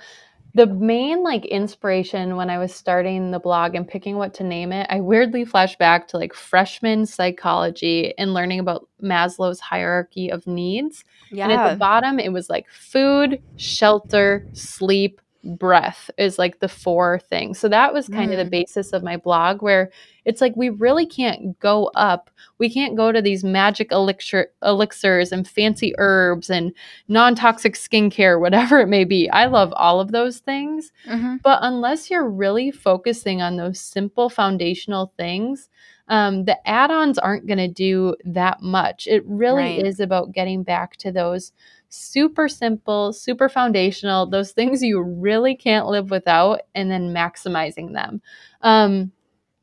the 0.55 0.67
main 0.67 1.23
like 1.23 1.47
inspiration 1.47 2.37
when 2.37 2.51
I 2.51 2.59
was 2.59 2.75
starting 2.75 3.31
the 3.31 3.39
blog 3.39 3.75
and 3.75 3.89
picking 3.89 4.17
what 4.17 4.35
to 4.35 4.45
name 4.45 4.73
it, 4.73 4.87
I 4.91 5.01
weirdly 5.01 5.45
flashed 5.45 5.79
back 5.79 6.09
to 6.09 6.19
like 6.19 6.35
freshman 6.35 7.07
psychology 7.07 8.13
and 8.19 8.35
learning 8.35 8.61
about 8.61 8.87
Maslow's 9.03 9.61
hierarchy 9.61 10.31
of 10.31 10.47
needs. 10.47 11.05
Yeah. 11.31 11.45
And 11.45 11.53
at 11.53 11.71
the 11.71 11.77
bottom, 11.77 12.19
it 12.19 12.33
was 12.33 12.51
like 12.51 12.67
food, 12.69 13.41
shelter, 13.57 14.47
sleep, 14.53 15.21
breath 15.45 16.09
is 16.19 16.39
like 16.39 16.61
the 16.61 16.69
four 16.69 17.19
things. 17.19 17.59
So 17.59 17.69
that 17.69 17.93
was 17.93 18.07
kind 18.09 18.31
of 18.31 18.39
the 18.39 18.45
Mm. 18.45 18.51
basis 18.51 18.93
of 18.93 19.03
my 19.03 19.17
blog, 19.17 19.61
where 19.61 19.91
it's 20.25 20.41
like 20.41 20.55
we 20.57 20.69
really 20.71 21.07
can't 21.07 21.59
go 21.61 21.91
up. 21.95 22.31
We 22.59 22.71
can't 22.73 22.97
go 22.97 23.13
to 23.13 23.23
these 23.23 23.45
magic 23.45 23.91
elixir 23.93 24.49
elixirs 24.63 25.33
and 25.33 25.47
fancy 25.49 25.95
herbs 25.99 26.51
and 26.51 26.73
non-toxic 27.09 27.75
skincare, 27.75 28.41
whatever 28.41 28.81
it 28.81 28.89
may 28.89 29.05
be. 29.05 29.29
I 29.31 29.47
love 29.47 29.73
all 29.77 30.01
of 30.01 30.13
those 30.13 30.39
things. 30.39 30.93
hmm 31.07 31.37
But 31.43 31.59
unless 31.63 32.11
you're 32.11 32.29
really 32.29 32.71
focusing 32.71 33.43
on 33.43 33.57
those 33.57 33.81
simple 33.81 34.29
foundational 34.29 35.13
things, 35.17 35.69
um, 36.09 36.45
the 36.45 36.57
add 36.69 36.91
ons 36.91 37.19
aren't 37.19 37.47
going 37.47 37.59
to 37.59 37.69
do 37.69 38.15
that 38.25 38.61
much. 38.63 39.07
It 39.07 39.25
really 39.27 39.77
Right. 39.77 39.87
is 39.87 40.01
about 40.01 40.33
getting 40.33 40.63
back 40.63 40.97
to 40.99 41.13
those 41.13 41.53
super 41.89 42.49
simple, 42.49 43.13
super 43.13 43.49
foundational, 43.49 44.27
those 44.27 44.53
things 44.53 44.83
you 44.83 45.01
really 45.01 45.55
can't 45.55 45.87
live 45.87 46.11
without, 46.11 46.61
and 46.75 46.91
then 46.91 47.15
maximizing 47.15 47.93
them. 47.93 48.21
Um, 48.63 49.13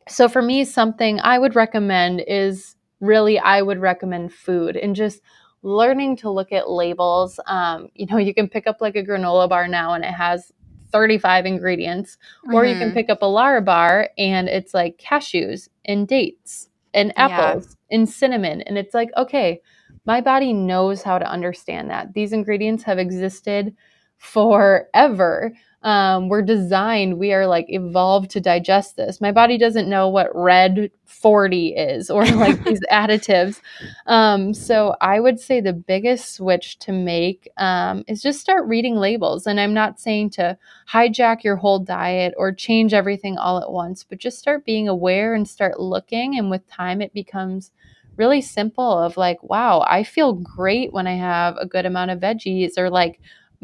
so 0.10 0.28
for 0.30 0.42
me, 0.42 0.66
something 0.66 1.20
I 1.22 1.40
would 1.40 1.56
recommend 1.56 2.22
is 2.28 2.76
really 3.00 3.40
I 3.40 3.62
would 3.62 3.80
recommend 3.80 4.34
food 4.34 4.76
and 4.76 4.96
just 4.96 5.22
learning 5.62 6.18
to 6.18 6.30
look 6.30 6.52
at 6.52 6.70
labels. 6.70 7.40
Um, 7.48 7.90
you 7.96 8.06
know, 8.08 8.18
you 8.18 8.34
can 8.34 8.48
pick 8.50 8.68
up 8.68 8.78
like 8.82 8.96
a 8.96 9.04
granola 9.04 9.50
bar 9.50 9.68
now 9.68 9.94
and 9.94 10.04
it 10.04 10.12
has 10.14 10.52
35 10.92 11.46
ingredients, 11.46 12.18
or 12.52 12.66
you 12.66 12.76
can 12.76 12.90
Mhm. 12.90 12.94
pick 12.94 13.10
up 13.10 13.22
a 13.22 13.26
Lara 13.26 13.62
bar 13.62 14.10
and 14.18 14.50
it's 14.50 14.74
like 14.74 14.98
cashews 14.98 15.70
and 15.86 16.08
dates 16.08 16.70
and 16.94 17.14
Yeah. 17.16 17.56
apples 17.56 17.78
and 17.92 18.10
cinnamon. 18.10 18.62
And 18.64 18.78
it's 18.78 18.94
like, 18.96 19.10
okay, 19.18 19.62
my 20.06 20.22
body 20.22 20.54
knows 20.54 21.04
how 21.04 21.20
to 21.20 21.30
understand 21.30 21.90
that. 21.92 22.14
These 22.14 22.34
ingredients 22.34 22.84
have 22.84 22.98
existed 22.98 23.76
forever. 24.18 25.54
Um, 25.82 26.28
we're 26.28 26.42
designed, 26.42 27.18
we 27.20 27.32
are 27.32 27.48
like 27.48 27.66
evolved 27.70 28.32
to 28.32 28.42
digest 28.42 28.98
this. 28.98 29.22
My 29.22 29.32
body 29.32 29.58
doesn't 29.58 29.90
know 29.90 30.10
what 30.10 30.30
red 30.36 30.92
40 31.06 31.70
is 31.70 32.10
or 32.10 32.26
like 32.26 32.62
these 32.66 32.82
additives. 32.92 33.62
Um, 34.06 34.54
so 34.54 34.96
I 35.00 35.20
would 35.22 35.40
say 35.40 35.62
the 35.62 35.72
biggest 35.74 36.34
switch 36.36 36.80
to 36.80 36.92
make 36.92 37.50
um, 37.58 38.04
is 38.08 38.22
just 38.22 38.42
start 38.42 38.68
reading 38.68 38.98
labels. 38.98 39.48
And 39.48 39.60
I'm 39.60 39.74
not 39.74 40.00
saying 40.00 40.32
to 40.32 40.58
hijack 40.92 41.44
your 41.44 41.56
whole 41.56 41.80
diet 41.80 42.34
or 42.38 42.52
change 42.52 42.94
everything 42.94 43.38
all 43.38 43.62
at 43.62 43.72
once, 43.72 44.04
but 44.04 44.20
just 44.20 44.38
start 44.40 44.66
being 44.66 44.90
aware 44.90 45.34
and 45.34 45.48
start 45.48 45.80
looking. 45.80 46.38
And 46.38 46.52
with 46.52 46.68
time, 46.68 47.02
it 47.02 47.14
becomes 47.14 47.72
really 48.18 48.42
simple 48.42 48.98
of 48.98 49.16
like, 49.16 49.42
wow, 49.44 49.86
I 49.88 50.04
feel 50.04 50.34
great 50.34 50.92
when 50.92 51.08
I 51.08 51.16
have 51.16 51.56
a 51.58 51.66
good 51.66 51.86
amount 51.86 52.12
of 52.12 52.20
veggies 52.20 52.78
or 52.78 52.90
like, 52.90 53.22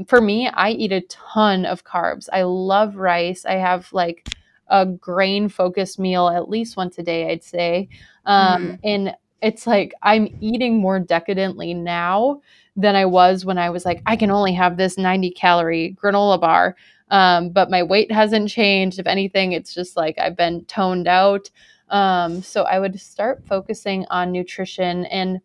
for 0.07 0.21
me, 0.21 0.47
I 0.47 0.71
eat 0.71 0.91
a 0.91 1.01
ton 1.01 1.65
of 1.65 1.83
carbs. 1.83 2.27
I 2.33 2.43
love 2.43 2.95
rice. 2.95 3.45
I 3.45 3.53
have 3.53 3.91
like 3.93 4.27
a 4.67 4.85
grain 4.85 5.47
focused 5.47 5.99
meal 5.99 6.27
at 6.27 6.49
least 6.49 6.75
once 6.75 6.97
a 6.97 7.03
day, 7.03 7.31
I'd 7.31 7.43
say. 7.43 7.87
Um, 8.25 8.61
Mhm. 8.61 8.79
and 8.83 9.15
it's 9.41 9.67
like 9.67 9.93
I'm 10.01 10.35
eating 10.41 10.77
more 10.77 10.99
decadently 10.99 11.73
now 11.73 12.41
than 12.75 12.95
I 12.95 13.05
was 13.05 13.45
when 13.45 13.57
I 13.57 13.69
was 13.69 13.85
like, 13.85 14.01
I 14.05 14.15
can 14.15 14.31
only 14.31 14.53
have 14.53 14.75
this 14.75 14.97
90 14.97 15.31
calorie 15.31 15.95
granola 16.01 16.39
bar. 16.41 16.75
Um, 17.11 17.49
but 17.49 17.69
my 17.69 17.83
weight 17.83 18.11
hasn't 18.11 18.49
changed. 18.49 18.97
If 18.99 19.05
anything, 19.07 19.51
it's 19.51 19.73
just 19.73 19.95
like 19.95 20.17
I've 20.17 20.35
been 20.35 20.65
toned 20.65 21.07
out. 21.07 21.49
Um, 21.89 22.41
so 22.41 22.63
I 22.63 22.79
would 22.79 22.99
start 22.99 23.43
focusing 23.45 24.05
on 24.09 24.31
nutrition 24.31 25.05
and 25.05 25.39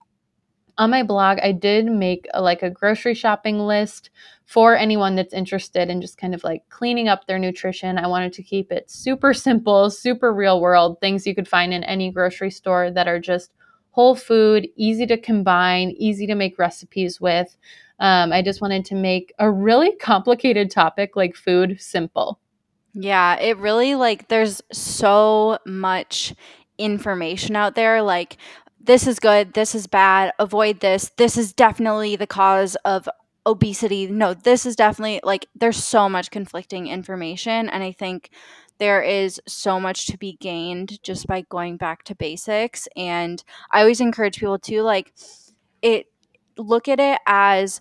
on 0.81 0.89
my 0.89 1.03
blog, 1.03 1.39
I 1.43 1.53
did 1.53 1.85
make 1.85 2.27
a, 2.33 2.41
like 2.41 2.63
a 2.63 2.71
grocery 2.71 3.13
shopping 3.13 3.59
list 3.59 4.09
for 4.47 4.75
anyone 4.75 5.15
that's 5.15 5.35
interested 5.35 5.91
in 5.91 6.01
just 6.01 6.17
kind 6.17 6.35
of 6.35 6.43
like 6.43 6.67
cleaning 6.71 7.07
up 7.07 7.27
their 7.27 7.39
nutrition. 7.39 7.99
I 7.99 8.07
wanted 8.07 8.33
to 8.33 8.43
keep 8.43 8.73
it 8.73 8.91
super 8.91 9.35
simple, 9.35 9.91
super 9.91 10.33
real 10.33 10.59
world, 10.59 10.99
things 10.99 11.27
you 11.27 11.35
could 11.35 11.47
find 11.47 11.75
in 11.75 11.85
any 11.85 12.11
grocery 12.11 12.51
store 12.51 12.91
that 12.93 13.07
are 13.07 13.21
just 13.21 13.53
whole 13.91 14.15
food, 14.15 14.69
easy 14.75 15.05
to 15.05 15.19
combine, 15.19 15.91
easy 15.99 16.27
to 16.27 16.35
make 16.35 16.59
recipes 16.59 17.21
with. 17.21 17.55
Um, 17.99 18.33
I 18.33 18.41
just 18.41 18.63
wanted 18.63 18.87
to 18.87 18.95
make 18.95 19.35
a 19.39 19.51
really 19.51 19.95
complicated 20.01 20.71
topic 20.71 21.15
like 21.15 21.37
food 21.37 21.77
simple. 21.79 22.41
Yeah, 22.95 23.39
it 23.39 23.59
really 23.59 23.97
like 23.97 24.29
there's 24.29 24.63
so 24.73 25.59
much 25.67 26.35
information 26.81 27.55
out 27.55 27.75
there 27.75 28.03
like 28.03 28.39
this 28.81 29.07
is 29.07 29.19
good, 29.19 29.53
this 29.55 29.75
is 29.75 29.87
bad, 29.87 30.33
avoid 30.39 30.81
this. 30.81 31.11
This 31.17 31.37
is 31.37 31.53
definitely 31.53 32.17
the 32.17 32.27
cause 32.27 32.77
of 32.85 33.09
obesity. 33.47 34.07
No, 34.07 34.35
this 34.35 34.67
is 34.67 34.77
definitely 34.77 35.21
like 35.23 35.47
there's 35.55 35.83
so 35.83 36.09
much 36.09 36.31
conflicting 36.31 36.87
information 36.87 37.69
and 37.69 37.83
I 37.83 37.93
think 37.93 38.31
there 38.79 39.03
is 39.03 39.41
so 39.47 39.79
much 39.79 40.07
to 40.07 40.17
be 40.17 40.39
gained 40.41 41.03
just 41.03 41.27
by 41.27 41.43
going 41.43 41.77
back 41.77 42.03
to 42.05 42.15
basics 42.15 42.89
and 42.97 43.43
I 43.71 43.81
always 43.81 44.01
encourage 44.01 44.39
people 44.39 44.59
to 44.61 44.83
like 44.83 45.13
it 45.83 46.07
look 46.57 46.89
at 46.89 47.01
it 47.01 47.21
as 47.27 47.81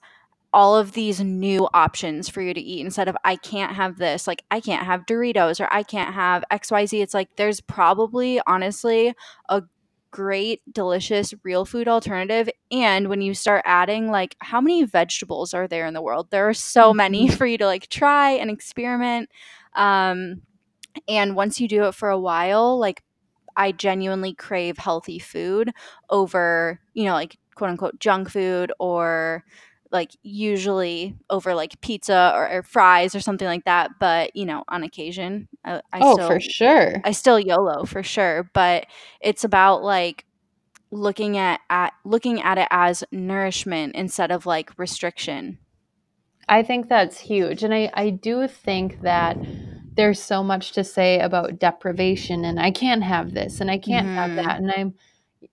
all 0.51 0.75
of 0.75 0.93
these 0.93 1.21
new 1.21 1.67
options 1.73 2.27
for 2.27 2.41
you 2.41 2.53
to 2.53 2.61
eat 2.61 2.83
instead 2.83 3.07
of 3.07 3.15
I 3.23 3.35
can't 3.35 3.73
have 3.73 3.97
this, 3.97 4.27
like 4.27 4.43
I 4.49 4.59
can't 4.59 4.85
have 4.85 5.05
Doritos 5.05 5.59
or 5.63 5.71
I 5.71 5.83
can't 5.83 6.13
have 6.13 6.43
XYZ. 6.51 7.01
It's 7.01 7.13
like 7.13 7.35
there's 7.35 7.61
probably 7.61 8.41
honestly 8.47 9.13
a 9.47 9.63
great, 10.11 10.61
delicious, 10.73 11.33
real 11.43 11.65
food 11.65 11.87
alternative. 11.87 12.49
And 12.71 13.09
when 13.09 13.21
you 13.21 13.33
start 13.33 13.61
adding, 13.65 14.09
like, 14.09 14.35
how 14.39 14.61
many 14.61 14.83
vegetables 14.83 15.53
are 15.53 15.67
there 15.67 15.85
in 15.85 15.93
the 15.93 16.01
world? 16.01 16.29
There 16.31 16.49
are 16.49 16.53
so 16.53 16.93
many 16.93 17.27
Mhm. 17.27 17.33
for 17.37 17.45
you 17.45 17.57
to 17.59 17.65
like 17.65 17.87
try 17.89 18.31
and 18.31 18.49
experiment. 18.49 19.29
Um, 19.75 20.41
and 21.07 21.35
once 21.35 21.59
you 21.61 21.67
do 21.67 21.85
it 21.85 21.95
for 21.95 22.09
a 22.09 22.19
while, 22.19 22.77
like, 22.79 23.03
I 23.57 23.71
genuinely 23.73 24.33
crave 24.33 24.77
healthy 24.77 25.19
food 25.19 25.71
over, 26.09 26.79
you 26.93 27.05
know, 27.05 27.13
like 27.13 27.37
quote 27.55 27.71
unquote 27.71 27.99
junk 27.99 28.29
food 28.29 28.71
or 28.79 29.43
like 29.91 30.11
usually 30.23 31.15
over 31.29 31.53
like 31.55 31.79
pizza 31.81 32.31
or, 32.35 32.49
or 32.49 32.63
fries 32.63 33.15
or 33.15 33.19
something 33.19 33.47
like 33.47 33.65
that. 33.65 33.91
But, 33.99 34.35
you 34.35 34.45
know, 34.45 34.63
on 34.67 34.83
occasion, 34.83 35.47
I, 35.65 35.81
I 35.91 36.01
Oh, 36.01 36.17
for 36.17 36.39
sure. 36.39 37.01
I 37.03 37.11
still 37.11 37.39
YOLO 37.39 37.85
for 37.85 38.03
sure, 38.03 38.49
but 38.53 38.85
it's 39.21 39.43
about 39.43 39.83
like 39.83 40.25
looking 40.91 41.37
at, 41.37 41.61
at 41.69 41.93
looking 42.05 42.41
at 42.41 42.57
it 42.57 42.67
as 42.71 43.03
nourishment 43.11 43.95
instead 43.95 44.31
of 44.31 44.45
like 44.45 44.71
restriction. 44.77 45.59
I 46.47 46.63
think 46.63 46.89
that's 46.89 47.19
huge. 47.19 47.63
And 47.63 47.73
I, 47.73 47.91
I 47.93 48.09
do 48.09 48.47
think 48.47 49.01
that 49.01 49.37
there's 49.95 50.21
so 50.21 50.43
much 50.43 50.71
to 50.73 50.83
say 50.83 51.19
about 51.19 51.59
deprivation 51.59 52.45
and 52.45 52.59
I 52.59 52.71
can't 52.71 53.03
have 53.03 53.33
this 53.33 53.59
and 53.61 53.69
I 53.69 53.77
can't 53.77 54.07
have 54.17 54.31
Mhm. 54.31 54.35
that. 54.47 54.57
And 54.59 54.71
I'm 54.71 54.93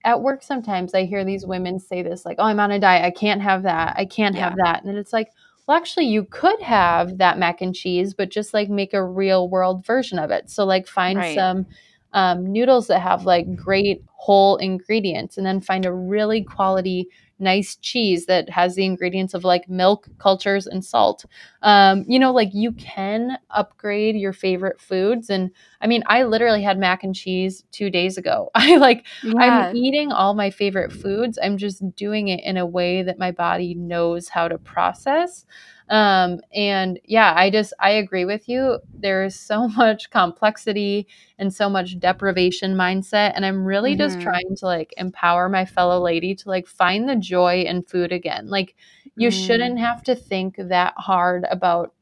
at 0.04 0.20
work 0.22 0.42
sometimes 0.42 0.94
I 0.94 1.04
hear 1.04 1.24
these 1.24 1.46
women 1.46 1.78
say 1.80 2.02
this 2.02 2.24
like, 2.24 2.36
"Oh, 2.38 2.44
I'm 2.44 2.60
on 2.60 2.70
a 2.72 2.78
diet. 2.78 3.04
I 3.04 3.10
can't 3.10 3.42
have 3.42 3.62
that. 3.64 3.94
I 3.96 4.04
can't 4.06 4.34
Yeah. 4.34 4.42
have 4.42 4.56
that." 4.56 4.84
And 4.84 4.96
it's 4.98 5.12
like, 5.12 5.30
well, 5.66 5.76
actually, 5.76 6.06
you 6.06 6.24
could 6.24 6.60
have 6.60 7.18
that 7.18 7.38
mac 7.38 7.60
and 7.60 7.74
cheese, 7.74 8.14
but 8.14 8.30
just 8.30 8.54
like 8.54 8.68
make 8.68 8.94
a 8.94 9.04
real 9.04 9.48
world 9.48 9.84
version 9.84 10.18
of 10.18 10.30
it. 10.30 10.50
So 10.50 10.64
like 10.64 10.86
find 10.86 11.24
Right. 11.24 11.26
some 11.26 11.66
um, 12.12 12.50
noodles 12.52 12.86
that 12.88 13.00
have 13.00 13.26
like 13.26 13.54
great 13.54 14.02
whole 14.14 14.56
ingredients, 14.56 15.36
and 15.36 15.46
then 15.46 15.60
find 15.60 15.84
a 15.84 15.92
really 15.92 16.42
quality 16.42 17.08
nice 17.38 17.76
cheese 17.76 18.26
that 18.26 18.48
has 18.50 18.74
the 18.74 18.84
ingredients 18.84 19.34
of 19.34 19.44
like 19.44 19.68
milk, 19.68 20.08
cultures, 20.18 20.66
and 20.66 20.84
salt. 20.84 21.24
Um, 21.62 22.04
you 22.08 22.18
know, 22.18 22.32
like 22.32 22.50
you 22.52 22.72
can 22.72 23.38
upgrade 23.50 24.16
your 24.16 24.32
favorite 24.32 24.80
foods. 24.80 25.30
And 25.30 25.50
I 25.80 25.86
mean, 25.86 26.02
I 26.06 26.24
literally 26.24 26.62
had 26.62 26.78
mac 26.78 27.04
and 27.04 27.14
cheese 27.14 27.64
two 27.72 27.90
days 27.90 28.16
ago. 28.16 28.50
I 28.54 28.76
like 28.76 29.06
I'm 29.38 29.76
eating 29.76 30.12
all 30.12 30.34
my 30.34 30.50
favorite 30.50 30.92
foods. 30.92 31.38
I'm 31.42 31.58
just 31.58 31.82
doing 31.96 32.28
it 32.28 32.40
in 32.44 32.56
a 32.56 32.66
way 32.66 33.02
that 33.02 33.18
my 33.18 33.30
body 33.30 33.74
knows 33.74 34.28
how 34.28 34.48
to 34.48 34.58
process. 34.58 35.44
Um, 35.88 36.40
and 36.54 36.98
yeah, 37.04 37.32
I 37.36 37.50
just, 37.50 37.72
I 37.80 37.90
agree 37.90 38.24
with 38.24 38.48
you. 38.48 38.78
There 38.94 39.24
is 39.24 39.36
so 39.38 39.68
much 39.76 40.10
complexity 40.10 41.06
and 41.38 41.52
so 41.54 41.68
much 41.70 41.98
deprivation 41.98 42.74
mindset. 42.74 43.32
And 43.34 43.46
I'm 43.46 43.64
really 43.64 43.96
just 43.96 44.18
Mhm. 44.18 44.22
trying 44.22 44.56
to 44.56 44.66
like 44.66 44.92
empower 44.96 45.48
my 45.48 45.64
fellow 45.64 46.00
lady 46.00 46.34
to 46.34 46.48
like 46.48 46.66
find 46.66 47.08
the 47.08 47.16
joy 47.16 47.62
in 47.62 47.82
food 47.82 48.12
again. 48.12 48.48
Like, 48.48 48.74
you 49.16 49.28
Mm. 49.28 49.32
shouldn't 49.32 49.78
have 49.78 50.02
to 50.04 50.14
think 50.14 50.56
that 50.58 50.94
hard 50.98 51.46
about 51.50 51.92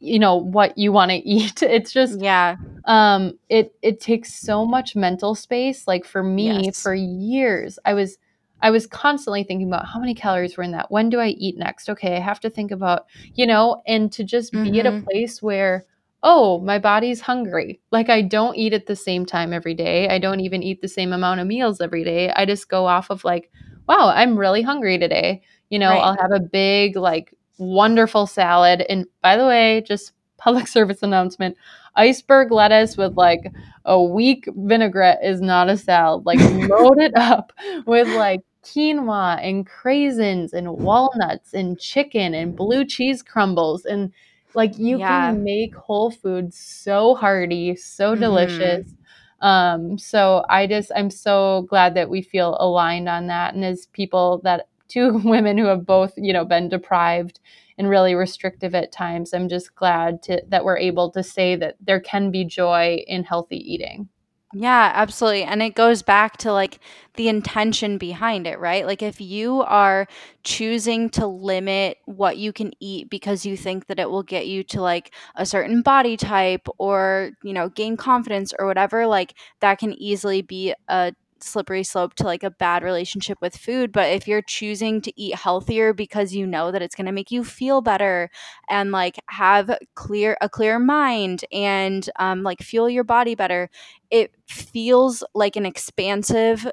you 0.00 0.18
know 0.18 0.36
what 0.36 0.76
you 0.78 0.92
want 0.92 1.10
to 1.10 1.16
eat 1.28 1.62
it's 1.62 1.92
just 1.92 2.20
Yeah. 2.20 2.56
um 2.86 3.38
it 3.48 3.74
it 3.82 4.00
takes 4.00 4.32
so 4.34 4.64
much 4.66 4.96
mental 4.96 5.34
space 5.34 5.86
like 5.86 6.04
for 6.04 6.22
me 6.22 6.70
Yes. 6.70 6.82
for 6.82 6.94
years 6.94 7.78
i 7.84 7.94
was 7.94 8.18
i 8.62 8.70
was 8.70 8.86
constantly 8.86 9.44
thinking 9.44 9.68
about 9.68 9.86
how 9.86 10.00
many 10.00 10.14
calories 10.14 10.56
were 10.56 10.64
in 10.64 10.72
that. 10.72 10.90
When 10.90 11.08
do 11.10 11.20
i 11.20 11.28
eat 11.28 11.56
next? 11.58 11.88
Okay 11.88 12.16
i 12.16 12.20
have 12.20 12.40
to 12.40 12.50
think 12.50 12.70
about 12.70 13.06
you 13.34 13.46
know 13.46 13.82
and 13.86 14.10
to 14.12 14.24
just 14.24 14.52
be 14.62 14.80
at 14.80 14.86
a 14.86 14.92
Mhm. 14.92 15.04
place 15.04 15.40
where 15.42 15.84
oh 16.24 16.58
my 16.60 16.78
body's 16.78 17.20
hungry. 17.20 17.80
Like 17.92 18.08
i 18.10 18.22
don't 18.22 18.56
eat 18.56 18.72
at 18.72 18.86
the 18.86 18.96
same 18.96 19.24
time 19.26 19.52
every 19.52 19.74
day. 19.74 20.08
I 20.08 20.18
don't 20.18 20.40
even 20.40 20.62
eat 20.62 20.80
the 20.82 20.88
same 20.88 21.12
amount 21.12 21.40
of 21.40 21.46
meals 21.46 21.80
every 21.80 22.04
day. 22.04 22.30
I 22.34 22.44
just 22.46 22.68
go 22.68 22.86
off 22.86 23.10
of 23.10 23.24
like 23.24 23.50
wow 23.88 24.08
i'm 24.14 24.36
really 24.38 24.62
hungry 24.62 24.98
today. 24.98 25.42
You 25.70 25.78
know 25.78 25.90
Right. 25.90 26.02
i'll 26.02 26.16
have 26.16 26.32
a 26.32 26.40
big 26.40 26.96
like 26.96 27.34
wonderful 27.58 28.26
salad. 28.26 28.84
And 28.88 29.06
by 29.22 29.36
the 29.36 29.46
way 29.46 29.82
just 29.86 30.12
public 30.38 30.68
service 30.68 31.02
announcement 31.02 31.56
iceberg 31.96 32.52
lettuce 32.52 32.96
with 32.96 33.16
like 33.16 33.40
a 33.84 34.00
weak 34.02 34.48
vinaigrette 34.54 35.18
is 35.22 35.40
not 35.40 35.68
a 35.68 35.76
salad. 35.76 36.26
Like 36.26 36.38
load 36.44 36.98
it 37.00 37.12
up 37.16 37.52
with 37.86 38.08
like 38.08 38.40
quinoa 38.74 39.38
and 39.42 39.66
craisins 39.68 40.52
and 40.52 40.72
walnuts 40.78 41.54
and 41.54 41.78
chicken 41.78 42.34
and 42.34 42.56
blue 42.56 42.84
cheese 42.84 43.22
crumbles 43.22 43.84
and 43.84 44.12
like 44.54 44.78
you 44.78 44.98
Yeah. 44.98 45.06
can 45.06 45.44
make 45.44 45.74
whole 45.76 46.10
foods 46.10 46.58
so 46.58 47.14
hearty, 47.14 47.76
so 47.76 48.14
Mhm. 48.14 48.20
delicious. 48.20 48.94
Um, 49.40 49.98
so 49.98 50.44
I 50.48 50.66
just 50.66 50.90
I'm 50.96 51.10
so 51.10 51.62
glad 51.68 51.94
that 51.94 52.10
we 52.10 52.22
feel 52.22 52.56
aligned 52.60 53.08
on 53.08 53.28
that. 53.28 53.54
And 53.54 53.64
as 53.64 53.86
people 53.86 54.40
that 54.44 54.68
two 54.88 55.18
women 55.24 55.58
who 55.58 55.66
have 55.66 55.86
both, 55.86 56.12
you 56.16 56.32
know, 56.32 56.44
been 56.44 56.68
deprived 56.68 57.40
and 57.76 57.88
really 57.88 58.14
restrictive 58.14 58.74
at 58.74 58.90
times. 58.90 59.32
I'm 59.32 59.48
just 59.48 59.74
glad 59.76 60.22
to, 60.24 60.42
that 60.48 60.64
we're 60.64 60.78
able 60.78 61.10
to 61.12 61.22
say 61.22 61.54
that 61.56 61.76
there 61.80 62.00
can 62.00 62.30
be 62.32 62.44
joy 62.44 63.04
in 63.06 63.22
healthy 63.24 63.58
eating. 63.58 64.08
Yeah, 64.54 64.92
absolutely. 64.94 65.42
And 65.44 65.62
it 65.62 65.74
goes 65.74 66.00
back 66.02 66.38
to 66.38 66.52
like 66.52 66.80
the 67.16 67.28
intention 67.28 67.98
behind 67.98 68.46
it, 68.46 68.58
right? 68.58 68.86
Like 68.86 69.02
if 69.02 69.20
you 69.20 69.60
are 69.62 70.06
choosing 70.42 71.10
to 71.10 71.26
limit 71.26 71.98
what 72.06 72.38
you 72.38 72.54
can 72.54 72.72
eat 72.80 73.10
because 73.10 73.44
you 73.44 73.58
think 73.58 73.88
that 73.88 73.98
it 73.98 74.08
will 74.08 74.22
get 74.22 74.46
you 74.46 74.64
to 74.64 74.80
like 74.80 75.12
a 75.36 75.44
certain 75.44 75.82
body 75.82 76.16
type 76.16 76.66
or, 76.78 77.32
you 77.42 77.52
know, 77.52 77.68
gain 77.68 77.98
confidence 77.98 78.54
or 78.58 78.64
whatever, 78.66 79.06
like 79.06 79.34
that 79.60 79.78
can 79.78 79.92
easily 79.92 80.40
be 80.40 80.72
a 80.88 81.12
slippery 81.42 81.82
slope 81.82 82.14
to 82.14 82.24
like 82.24 82.42
a 82.42 82.50
bad 82.50 82.82
relationship 82.82 83.38
with 83.40 83.56
food. 83.56 83.92
But 83.92 84.10
if 84.12 84.26
you're 84.26 84.42
choosing 84.42 85.00
to 85.02 85.20
eat 85.20 85.34
healthier 85.34 85.92
because 85.92 86.34
you 86.34 86.46
know 86.46 86.70
that 86.70 86.82
it's 86.82 86.94
going 86.94 87.06
to 87.06 87.12
make 87.12 87.30
you 87.30 87.44
feel 87.44 87.80
better 87.80 88.30
and 88.68 88.92
like 88.92 89.16
have 89.28 89.76
clear 89.94 90.36
a 90.40 90.48
clear 90.48 90.78
mind 90.78 91.44
and 91.52 92.08
um, 92.18 92.42
like 92.42 92.60
fuel 92.60 92.88
your 92.88 93.04
body 93.04 93.34
better, 93.34 93.70
it 94.10 94.32
feels 94.46 95.22
like 95.34 95.56
an 95.56 95.66
expansive 95.66 96.66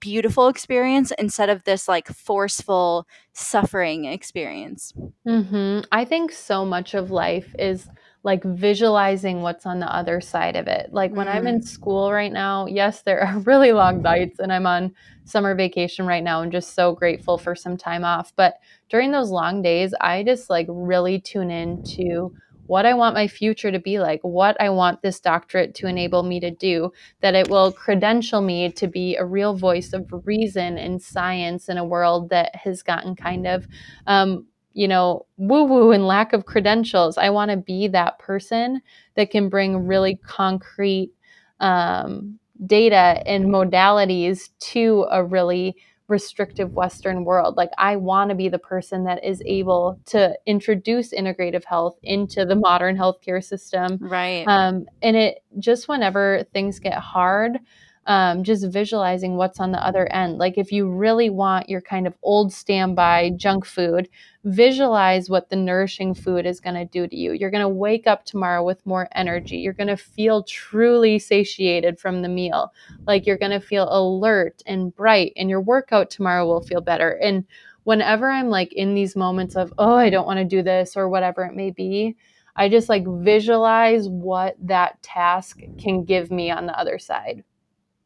beautiful 0.00 0.48
experience 0.48 1.12
instead 1.18 1.48
of 1.48 1.62
this 1.64 1.88
like 1.88 2.08
forceful 2.08 3.06
suffering 3.32 4.04
experience. 4.04 4.92
mm-hmm. 5.26 5.80
I 5.92 6.04
think 6.04 6.32
so 6.32 6.64
much 6.64 6.94
of 6.94 7.10
life 7.10 7.54
is 7.58 7.88
like 8.26 8.42
visualizing 8.44 9.40
what's 9.42 9.66
on 9.66 9.78
the 9.80 9.86
other 9.94 10.20
side 10.20 10.56
of 10.56 10.66
it. 10.66 10.90
Like 10.92 11.16
when 11.16 11.28
I'm 11.28 11.46
in 11.46 11.60
Mm. 11.60 11.64
school 11.64 12.12
right 12.12 12.32
now, 12.32 12.66
yes, 12.66 13.02
there 13.02 13.20
are 13.22 13.38
really 13.46 13.72
long 13.72 14.02
nights 14.02 14.40
and 14.40 14.52
I'm 14.52 14.66
on 14.66 14.94
summer 15.24 15.54
vacation 15.54 16.06
right 16.06 16.24
now 16.24 16.42
and 16.42 16.52
just 16.52 16.74
so 16.74 16.92
grateful 16.94 17.38
for 17.38 17.54
some 17.54 17.76
time 17.76 18.04
off. 18.04 18.32
But 18.36 18.56
during 18.90 19.12
those 19.12 19.30
long 19.30 19.62
days, 19.62 19.94
I 20.00 20.24
just 20.24 20.50
like 20.50 20.66
really 20.68 21.20
tune 21.20 21.50
in 21.52 21.80
to 21.96 22.32
what 22.66 22.84
I 22.84 22.94
want 22.94 23.14
my 23.14 23.28
future 23.28 23.70
to 23.70 23.78
be 23.78 24.00
like, 24.00 24.20
what 24.22 24.60
I 24.60 24.70
want 24.70 25.02
this 25.02 25.20
doctorate 25.20 25.74
to 25.76 25.86
enable 25.86 26.24
me 26.24 26.40
to 26.40 26.50
do, 26.50 26.90
that 27.20 27.36
it 27.36 27.48
will 27.48 27.72
credential 27.72 28.40
me 28.40 28.72
to 28.72 28.88
be 28.88 29.14
a 29.14 29.24
real 29.24 29.54
voice 29.54 29.92
of 29.92 30.08
reason 30.24 30.76
and 30.76 31.00
science 31.00 31.68
in 31.68 31.78
a 31.78 31.84
world 31.84 32.30
that 32.30 32.56
has 32.56 32.82
gotten 32.82 33.14
kind 33.14 33.46
of 33.46 33.68
um, 34.08 34.46
you 34.76 34.86
know, 34.86 35.24
woo 35.38 35.64
woo 35.64 35.90
and 35.90 36.06
lack 36.06 36.34
of 36.34 36.44
credentials. 36.44 37.16
I 37.16 37.30
want 37.30 37.50
to 37.50 37.56
be 37.56 37.88
that 37.88 38.18
person 38.18 38.82
that 39.14 39.30
can 39.30 39.48
bring 39.48 39.86
really 39.86 40.16
concrete 40.16 41.12
um, 41.60 42.38
data 42.66 43.22
and 43.26 43.46
modalities 43.46 44.50
to 44.58 45.06
a 45.10 45.24
really 45.24 45.76
restrictive 46.08 46.74
Western 46.74 47.24
world. 47.24 47.56
Like, 47.56 47.70
I 47.78 47.96
want 47.96 48.28
to 48.28 48.36
be 48.36 48.50
the 48.50 48.58
person 48.58 49.04
that 49.04 49.24
is 49.24 49.42
able 49.46 49.98
to 50.06 50.38
introduce 50.44 51.14
integrative 51.14 51.64
health 51.64 51.96
into 52.02 52.44
the 52.44 52.54
modern 52.54 52.98
healthcare 52.98 53.42
system. 53.42 53.96
Right. 53.98 54.44
Um, 54.46 54.84
and 55.00 55.16
it 55.16 55.42
just 55.58 55.88
whenever 55.88 56.44
things 56.52 56.80
get 56.80 56.98
hard, 56.98 57.58
um, 58.06 58.44
just 58.44 58.66
visualizing 58.68 59.36
what's 59.36 59.60
on 59.60 59.72
the 59.72 59.84
other 59.84 60.10
end. 60.12 60.38
Like, 60.38 60.58
if 60.58 60.72
you 60.72 60.88
really 60.88 61.28
want 61.28 61.68
your 61.68 61.80
kind 61.80 62.06
of 62.06 62.14
old 62.22 62.52
standby 62.52 63.32
junk 63.36 63.64
food, 63.64 64.08
visualize 64.44 65.28
what 65.28 65.50
the 65.50 65.56
nourishing 65.56 66.14
food 66.14 66.46
is 66.46 66.60
going 66.60 66.76
to 66.76 66.84
do 66.84 67.08
to 67.08 67.16
you. 67.16 67.32
You're 67.32 67.50
going 67.50 67.62
to 67.62 67.68
wake 67.68 68.06
up 68.06 68.24
tomorrow 68.24 68.64
with 68.64 68.84
more 68.86 69.08
energy. 69.12 69.56
You're 69.56 69.72
going 69.72 69.88
to 69.88 69.96
feel 69.96 70.44
truly 70.44 71.18
satiated 71.18 71.98
from 71.98 72.22
the 72.22 72.28
meal. 72.28 72.72
Like 73.06 73.26
you're 73.26 73.38
going 73.38 73.50
to 73.50 73.60
feel 73.60 73.88
alert 73.90 74.62
and 74.66 74.94
bright, 74.94 75.32
and 75.36 75.50
your 75.50 75.60
workout 75.60 76.10
tomorrow 76.10 76.46
will 76.46 76.62
feel 76.62 76.80
better. 76.80 77.10
And 77.10 77.44
whenever 77.82 78.30
I'm 78.30 78.48
like 78.48 78.72
in 78.72 78.94
these 78.94 79.16
moments 79.16 79.56
of, 79.56 79.72
oh, 79.78 79.94
I 79.94 80.10
don't 80.10 80.26
want 80.26 80.38
to 80.38 80.44
do 80.44 80.62
this 80.62 80.96
or 80.96 81.08
whatever 81.08 81.44
it 81.44 81.54
may 81.54 81.70
be, 81.70 82.16
I 82.54 82.68
just 82.68 82.88
like 82.88 83.04
visualize 83.06 84.08
what 84.08 84.56
that 84.62 85.02
task 85.02 85.60
can 85.78 86.04
give 86.04 86.30
me 86.30 86.50
on 86.50 86.66
the 86.66 86.78
other 86.78 86.98
side. 86.98 87.44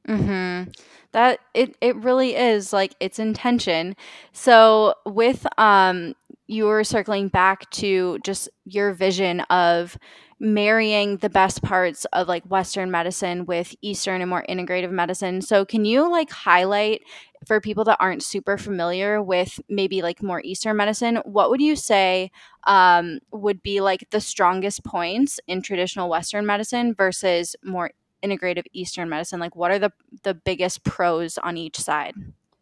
Mm-hmm. 0.08 0.70
That 1.12 1.40
it 1.54 1.76
it 1.80 1.96
really 1.96 2.36
is 2.36 2.72
like 2.72 2.94
its 3.00 3.18
intention. 3.18 3.96
So 4.32 4.94
with 5.06 5.46
um 5.58 6.14
you 6.46 6.64
were 6.64 6.82
circling 6.82 7.28
back 7.28 7.68
to 7.70 8.18
just 8.24 8.48
your 8.64 8.92
vision 8.92 9.40
of 9.42 9.96
marrying 10.40 11.18
the 11.18 11.28
best 11.30 11.62
parts 11.62 12.06
of 12.12 12.26
like 12.26 12.44
Western 12.44 12.90
medicine 12.90 13.44
with 13.44 13.74
Eastern 13.82 14.20
and 14.20 14.30
more 14.30 14.44
integrative 14.48 14.90
medicine. 14.90 15.42
So 15.42 15.64
can 15.64 15.84
you 15.84 16.10
like 16.10 16.30
highlight 16.30 17.02
for 17.46 17.60
people 17.60 17.84
that 17.84 17.96
aren't 18.00 18.22
super 18.22 18.58
familiar 18.58 19.22
with 19.22 19.60
maybe 19.68 20.02
like 20.02 20.22
more 20.22 20.40
Eastern 20.44 20.76
medicine, 20.76 21.16
what 21.24 21.50
would 21.50 21.60
you 21.60 21.76
say 21.76 22.30
um, 22.66 23.18
would 23.32 23.62
be 23.62 23.80
like 23.80 24.08
the 24.10 24.20
strongest 24.20 24.84
points 24.84 25.40
in 25.46 25.62
traditional 25.62 26.08
Western 26.10 26.44
medicine 26.46 26.94
versus 26.94 27.56
more 27.64 27.90
integrative 28.22 28.64
Eastern 28.72 29.08
medicine? 29.08 29.40
Like, 29.40 29.56
what 29.56 29.70
are 29.70 29.78
the 29.78 29.92
the 30.22 30.34
biggest 30.34 30.84
pros 30.84 31.38
on 31.38 31.56
each 31.56 31.78
side? 31.78 32.14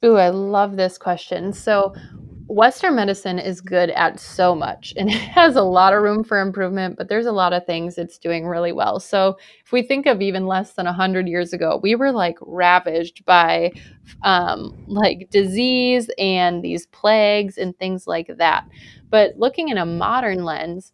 Ooh, 0.04 0.16
I 0.16 0.28
love 0.28 0.76
this 0.76 0.96
question. 0.96 1.52
So, 1.52 1.94
Western 2.46 2.94
medicine 2.94 3.38
is 3.38 3.60
good 3.60 3.90
at 3.90 4.18
so 4.18 4.54
much 4.54 4.94
and 4.96 5.10
it 5.10 5.20
has 5.20 5.56
a 5.56 5.62
lot 5.62 5.92
of 5.92 6.02
room 6.02 6.24
for 6.24 6.40
improvement, 6.40 6.96
but 6.96 7.08
there's 7.08 7.26
a 7.26 7.32
lot 7.32 7.52
of 7.52 7.66
things 7.66 7.98
it's 7.98 8.16
doing 8.16 8.46
really 8.46 8.72
well. 8.72 9.00
So, 9.00 9.36
if 9.64 9.72
we 9.72 9.82
think 9.82 10.06
of 10.06 10.22
even 10.22 10.46
less 10.46 10.74
than 10.74 10.86
100 10.86 11.28
years 11.28 11.52
ago, 11.52 11.80
we 11.82 11.94
were 11.94 12.12
like 12.12 12.38
ravaged 12.40 13.24
by 13.24 13.72
um, 14.22 14.84
like 14.86 15.28
disease 15.30 16.10
and 16.16 16.62
these 16.62 16.86
plagues 16.86 17.58
and 17.58 17.76
things 17.78 18.06
like 18.06 18.30
that. 18.36 18.64
But 19.10 19.36
looking 19.38 19.68
in 19.68 19.78
a 19.78 19.86
modern 19.86 20.44
lens, 20.44 20.92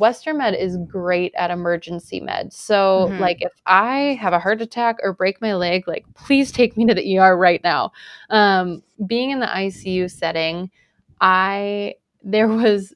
Western 0.00 0.38
med 0.38 0.54
is 0.54 0.76
great 0.88 1.32
at 1.36 1.50
emergency 1.50 2.20
med. 2.20 2.52
So, 2.52 3.12
Mm-hmm. 3.12 3.20
like, 3.20 3.36
if 3.40 3.52
I 3.66 4.18
have 4.20 4.32
a 4.32 4.40
heart 4.40 4.62
attack 4.62 4.96
or 5.02 5.12
break 5.12 5.40
my 5.40 5.54
leg, 5.54 5.86
like, 5.86 6.06
please 6.14 6.50
take 6.50 6.76
me 6.76 6.86
to 6.86 6.94
the 6.94 7.18
ER 7.18 7.36
right 7.36 7.60
now. 7.62 7.92
Um, 8.30 8.82
being 9.06 9.30
in 9.30 9.40
the 9.40 9.46
ICU 9.46 10.10
setting, 10.10 10.70
I 11.20 11.94
there 12.22 12.48
was 12.48 12.94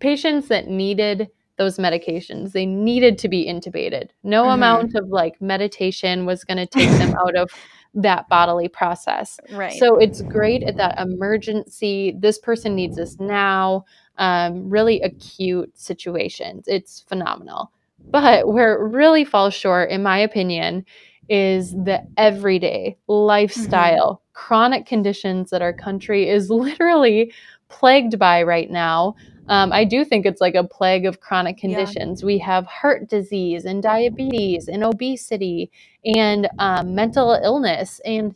patients 0.00 0.48
that 0.48 0.68
needed 0.68 1.28
those 1.58 1.76
medications. 1.78 2.52
They 2.52 2.66
needed 2.66 3.18
to 3.18 3.28
be 3.28 3.46
intubated. 3.46 4.08
No 4.24 4.48
Mm-hmm. 4.48 4.50
amount 4.50 4.94
of 4.94 5.08
like 5.08 5.40
meditation 5.40 6.26
was 6.26 6.44
going 6.44 6.58
to 6.66 6.66
take 6.66 6.96
them 6.98 7.12
out 7.26 7.36
of 7.36 7.50
that 7.94 8.28
bodily 8.28 8.68
process. 8.68 9.38
Right. 9.48 9.78
So 9.78 9.98
it's 9.98 10.22
great 10.22 10.62
at 10.64 10.76
that 10.78 10.98
emergency. 10.98 12.14
This 12.18 12.38
person 12.38 12.74
needs 12.74 12.96
this 12.96 13.20
now. 13.20 13.84
Um, 14.18 14.68
really 14.68 15.00
acute 15.00 15.72
situations. 15.78 16.64
It's 16.66 17.00
phenomenal. 17.00 17.72
But 18.10 18.48
where 18.48 18.74
it 18.74 18.92
really 18.92 19.24
falls 19.24 19.54
short, 19.54 19.90
in 19.90 20.02
my 20.02 20.18
opinion, 20.18 20.84
is 21.28 21.72
the 21.72 22.06
everyday 22.16 22.96
lifestyle, 23.06 24.14
mm-hmm. 24.14 24.32
chronic 24.32 24.86
conditions 24.86 25.50
that 25.50 25.62
our 25.62 25.72
country 25.72 26.28
is 26.28 26.50
literally 26.50 27.32
plagued 27.68 28.18
by 28.18 28.42
right 28.42 28.70
now. 28.70 29.14
Um, 29.48 29.72
I 29.72 29.84
do 29.84 30.04
think 30.04 30.24
it's 30.24 30.40
like 30.40 30.54
a 30.54 30.64
plague 30.64 31.04
of 31.04 31.20
chronic 31.20 31.58
conditions. 31.58 32.20
Yeah. 32.20 32.26
We 32.26 32.38
have 32.38 32.66
heart 32.66 33.08
disease 33.08 33.64
and 33.64 33.82
diabetes 33.82 34.68
and 34.68 34.84
obesity 34.84 35.70
and 36.04 36.48
um, 36.58 36.94
mental 36.94 37.32
illness. 37.42 38.00
And 38.04 38.34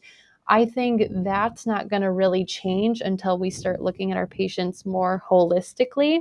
I 0.49 0.64
think 0.64 1.03
that's 1.11 1.66
not 1.66 1.88
going 1.88 2.03
to 2.03 2.12
really 2.12 2.44
change 2.44 3.01
until 3.01 3.38
we 3.38 3.51
start 3.51 3.82
looking 3.82 4.12
at 4.12 4.16
our 4.16 4.28
patients 4.28 4.86
more 4.86 5.22
holistically. 5.28 6.20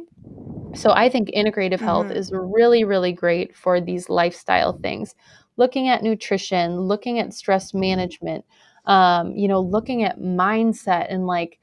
So 0.73 0.91
I 0.91 1.09
think 1.09 1.29
integrative 1.29 1.75
mm-hmm. 1.75 1.85
health 1.85 2.11
is 2.11 2.31
really, 2.33 2.83
really 2.83 3.13
great 3.13 3.55
for 3.55 3.79
these 3.79 4.09
lifestyle 4.09 4.73
things. 4.79 5.13
Looking 5.57 5.89
at 5.89 6.03
nutrition, 6.03 6.79
looking 6.79 7.19
at 7.19 7.33
stress 7.33 7.73
management, 7.73 8.45
um, 8.85 9.35
you 9.35 9.47
know, 9.47 9.61
looking 9.61 10.03
at 10.03 10.19
mindset 10.19 11.07
and 11.09 11.27
like 11.27 11.59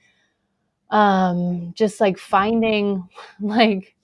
um 0.90 1.72
just 1.74 2.00
like 2.00 2.18
finding 2.18 3.08
like 3.40 3.96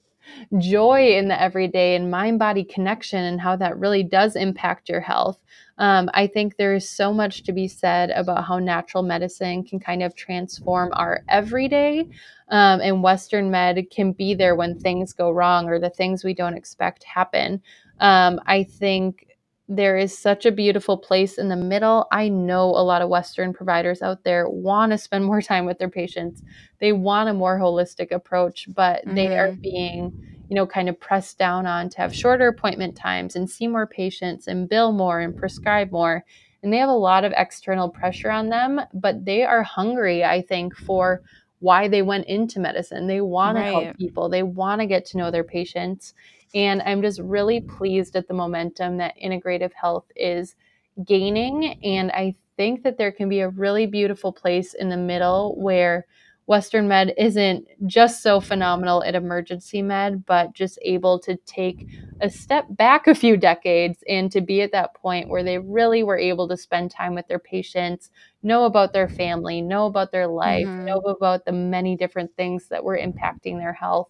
joy 0.59 1.17
in 1.17 1.29
the 1.29 1.41
everyday 1.41 1.95
and 1.95 2.11
mind 2.11 2.39
body 2.39 2.65
connection 2.65 3.25
and 3.25 3.41
how 3.41 3.57
that 3.57 3.79
really 3.79 4.03
does 4.03 4.37
impact 4.37 4.89
your 4.89 5.01
health. 5.01 5.39
Um, 5.79 6.11
i 6.13 6.27
think 6.27 6.57
there 6.57 6.75
is 6.75 6.91
so 6.91 7.13
much 7.13 7.45
to 7.45 7.53
be 7.53 7.69
said 7.69 8.11
about 8.11 8.45
how 8.45 8.59
natural 8.59 9.05
medicine 9.05 9.63
can 9.63 9.79
kind 9.79 10.03
of 10.03 10.17
transform 10.17 10.91
our 10.95 11.23
everyday 11.29 12.01
um, 12.49 12.81
and 12.81 13.01
western 13.01 13.49
med 13.49 13.89
can 13.89 14.11
be 14.11 14.35
there 14.35 14.57
when 14.57 14.77
things 14.77 15.13
go 15.13 15.31
wrong 15.31 15.69
or 15.69 15.79
the 15.79 15.91
things 15.91 16.25
we 16.25 16.35
don't 16.35 16.57
expect 16.57 17.05
happen. 17.05 17.63
Um, 18.01 18.41
i 18.47 18.65
think 18.65 19.28
there 19.69 19.99
is 19.99 20.17
such 20.17 20.47
a 20.47 20.53
beautiful 20.53 20.97
place 20.97 21.37
in 21.37 21.49
the 21.49 21.57
middle. 21.57 22.07
I 22.11 22.31
know 22.31 22.65
a 22.65 22.83
lot 22.83 23.03
of 23.03 23.11
Western 23.11 23.53
providers 23.53 24.01
out 24.01 24.25
there 24.25 24.49
want 24.49 24.93
to 24.93 24.99
spend 24.99 25.25
more 25.27 25.43
time 25.43 25.67
with 25.67 25.79
their 25.79 25.91
patients. 25.91 26.43
They 26.81 26.93
want 26.93 27.29
a 27.29 27.35
more 27.35 27.59
holistic 27.59 28.11
approach, 28.11 28.67
but 28.75 29.05
mm-hmm. 29.05 29.15
they 29.15 29.39
are 29.39 29.53
being, 29.53 30.13
you 30.49 30.57
know, 30.57 30.67
kind 30.67 30.89
of 30.89 30.99
pressed 30.99 31.39
down 31.39 31.67
on 31.67 31.91
to 31.91 31.99
have 31.99 32.15
shorter 32.15 32.49
appointment 32.49 32.97
times 32.97 33.37
and 33.37 33.49
see 33.49 33.69
more 33.69 33.87
patients 33.87 34.47
and 34.47 34.69
bill 34.69 34.93
more 34.93 35.21
and 35.21 35.37
prescribe 35.37 35.93
more. 35.93 36.25
And 36.63 36.73
they 36.73 36.79
have 36.79 36.89
a 36.89 36.93
lot 36.93 37.25
of 37.25 37.33
external 37.37 37.89
pressure 37.89 38.31
on 38.31 38.49
them, 38.49 38.81
but 38.95 39.25
they 39.25 39.45
are 39.45 39.63
hungry, 39.63 40.25
I 40.25 40.43
think, 40.43 40.75
for 40.75 41.23
why 41.61 41.89
they 41.89 42.03
went 42.03 42.27
into 42.27 42.59
medicine. 42.59 43.07
They 43.07 43.21
want 43.21 43.59
to 43.59 43.63
help 43.63 43.97
people, 43.99 44.29
they 44.29 44.43
want 44.43 44.81
to 44.81 44.87
get 44.87 45.05
to 45.07 45.19
know 45.19 45.31
their 45.31 45.45
patients. 45.45 46.15
And 46.55 46.83
I'm 46.83 47.03
just 47.03 47.21
really 47.21 47.61
pleased 47.61 48.17
at 48.17 48.29
the 48.29 48.35
momentum 48.35 48.97
that 48.99 49.15
integrative 49.23 49.73
health 49.73 50.07
is 50.17 50.57
gaining. 51.05 51.75
And 51.83 52.11
I 52.13 52.35
think 52.57 52.83
that 52.83 52.99
there 52.99 53.13
can 53.13 53.29
be 53.29 53.41
a 53.41 53.49
really 53.51 53.87
beautiful 53.87 54.33
place 54.33 54.75
in 54.75 54.89
the 54.89 54.97
middle 54.97 55.55
where 55.61 56.07
Western 56.47 56.89
med 56.89 57.13
isn't 57.19 57.67
just 57.87 58.23
so 58.23 58.41
phenomenal 58.41 59.05
at 59.05 59.15
emergency 59.15 59.83
med, 59.83 60.25
but 60.25 60.55
just 60.55 60.79
able 60.83 61.19
to 61.21 61.37
take 61.47 61.87
a 62.21 62.31
step 62.31 62.65
back 62.71 63.07
a 63.07 63.15
few 63.15 63.37
decades 63.37 64.03
and 64.09 64.33
to 64.33 64.41
be 64.41 64.63
at 64.63 64.73
that 64.73 64.95
point 64.95 65.29
where 65.29 65.45
they 65.45 65.59
really 65.59 66.03
were 66.03 66.19
able 66.19 66.49
to 66.49 66.57
spend 66.57 66.91
time 66.91 67.15
with 67.15 67.29
their 67.29 67.39
patients, 67.39 68.11
know 68.43 68.65
about 68.65 68.93
their 68.93 69.09
family, 69.09 69.61
know 69.61 69.87
about 69.87 70.11
their 70.11 70.27
life, 70.27 70.67
Mhm. 70.67 70.85
know 70.87 70.99
about 71.01 71.45
the 71.45 71.53
many 71.53 71.97
different 71.97 72.35
things 72.35 72.69
that 72.69 72.83
were 72.83 72.99
impacting 72.99 73.59
their 73.59 73.75
health. 73.75 74.09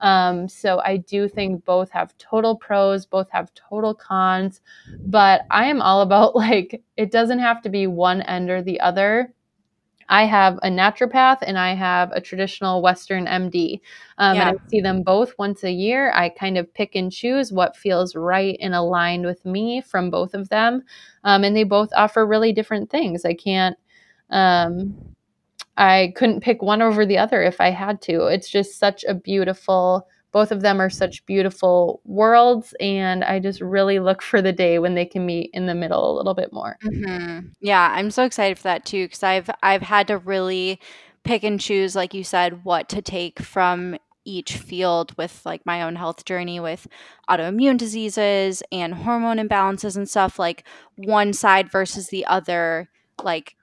Um, 0.00 0.48
so 0.48 0.80
I 0.84 0.98
do 0.98 1.28
think 1.28 1.64
both 1.64 1.90
have 1.90 2.16
total 2.18 2.56
pros, 2.56 3.06
both 3.06 3.28
have 3.30 3.52
total 3.54 3.94
cons, 3.94 4.60
but 5.04 5.42
I 5.50 5.66
am 5.66 5.80
all 5.82 6.02
about 6.02 6.36
like 6.36 6.82
it 6.96 7.10
doesn't 7.10 7.38
have 7.40 7.62
to 7.62 7.68
be 7.70 7.86
one 7.86 8.22
end 8.22 8.50
or 8.50 8.62
the 8.62 8.80
other. 8.80 9.32
I 10.08 10.24
have 10.26 10.58
a 10.62 10.68
naturopath 10.68 11.38
and 11.42 11.58
I 11.58 11.74
have 11.74 12.12
a 12.12 12.20
traditional 12.20 12.80
Western 12.80 13.26
MD. 13.26 13.80
Um, 14.18 14.36
Yeah. 14.36 14.42
And 14.42 14.50
I 14.50 14.54
see 14.70 14.80
them 14.80 15.02
both 15.02 15.34
once 15.38 15.64
a 15.64 15.70
year. 15.72 16.12
I 16.14 16.28
kind 16.28 16.56
of 16.58 16.72
pick 16.74 16.94
and 16.94 17.10
choose 17.10 17.52
what 17.52 17.76
feels 17.76 18.14
right 18.14 18.56
and 18.60 18.74
aligned 18.74 19.26
with 19.26 19.44
me 19.44 19.80
from 19.80 20.10
both 20.10 20.34
of 20.34 20.48
them. 20.48 20.84
Um, 21.24 21.42
and 21.42 21.56
they 21.56 21.64
both 21.64 21.90
offer 21.96 22.24
really 22.24 22.52
different 22.52 22.88
things. 22.90 23.24
I 23.24 23.34
can't, 23.34 23.76
um, 24.30 25.15
I 25.76 26.12
couldn't 26.16 26.40
pick 26.40 26.62
one 26.62 26.82
over 26.82 27.04
the 27.06 27.18
other 27.18 27.42
if 27.42 27.60
I 27.60 27.70
had 27.70 28.00
to. 28.02 28.26
It's 28.26 28.48
just 28.48 28.78
such 28.78 29.04
a 29.04 29.14
beautiful, 29.14 30.06
both 30.32 30.50
of 30.52 30.62
them 30.62 30.80
are 30.80 30.90
such 30.90 31.24
beautiful 31.26 32.00
worlds. 32.04 32.74
And 32.80 33.24
I 33.24 33.38
just 33.40 33.60
really 33.60 33.98
look 33.98 34.22
for 34.22 34.40
the 34.40 34.52
day 34.52 34.78
when 34.78 34.94
they 34.94 35.04
can 35.06 35.26
meet 35.26 35.50
in 35.52 35.66
the 35.66 35.74
middle 35.74 36.10
a 36.10 36.16
little 36.16 36.34
bit 36.34 36.52
more. 36.52 36.78
Mhm. 36.82 37.52
Yeah, 37.60 37.92
I'm 37.94 38.10
so 38.10 38.24
excited 38.24 38.56
for 38.58 38.64
that 38.64 38.84
too 38.86 39.04
because 39.06 39.22
I've 39.22 39.50
I've 39.62 39.82
had 39.82 40.06
to 40.08 40.18
really 40.18 40.80
pick 41.24 41.42
and 41.44 41.60
choose, 41.60 41.96
like 41.96 42.14
you 42.14 42.24
said, 42.24 42.64
what 42.64 42.88
to 42.90 43.02
take 43.02 43.40
from 43.40 43.96
each 44.24 44.56
field 44.56 45.16
with 45.16 45.40
like 45.44 45.64
my 45.66 45.82
own 45.82 45.94
health 45.96 46.24
journey 46.24 46.58
with 46.58 46.88
autoimmune 47.30 47.78
diseases 47.78 48.62
and 48.72 48.92
hormone 48.94 49.36
imbalances 49.38 49.96
and 49.96 50.08
stuff. 50.08 50.38
Like 50.38 50.64
one 50.96 51.32
side 51.32 51.70
versus 51.70 52.08
the 52.08 52.26
other, 52.26 52.88
like 53.22 53.54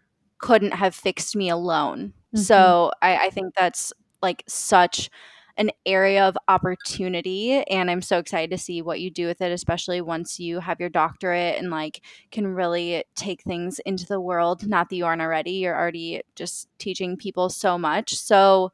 couldn't 0.43 0.73
have 0.73 0.93
fixed 0.95 1.35
me 1.35 1.49
alone. 1.49 2.13
Mhm. 2.35 2.39
So 2.39 2.91
I, 3.01 3.27
I 3.27 3.29
think 3.31 3.55
that's 3.55 3.93
like 4.21 4.43
such 4.47 5.09
an 5.57 5.71
area 5.85 6.27
of 6.27 6.35
opportunity 6.47 7.51
and 7.69 7.91
i'm 7.91 8.01
so 8.01 8.17
excited 8.17 8.49
to 8.49 8.57
see 8.57 8.81
what 8.81 8.99
you 8.99 9.11
do 9.11 9.27
with 9.27 9.39
it 9.41 9.51
especially 9.51 10.01
once 10.01 10.39
you 10.39 10.59
have 10.59 10.79
your 10.79 10.89
doctorate 10.89 11.59
and 11.59 11.69
like 11.69 12.01
can 12.31 12.47
really 12.47 13.03
take 13.15 13.43
things 13.43 13.79
into 13.85 14.05
the 14.07 14.19
world 14.19 14.67
not 14.67 14.89
that 14.89 14.95
you 14.95 15.05
aren't 15.05 15.21
already 15.21 15.51
you're 15.51 15.77
already 15.79 16.21
just 16.35 16.67
teaching 16.79 17.15
people 17.17 17.49
so 17.49 17.77
much 17.77 18.15
so 18.15 18.71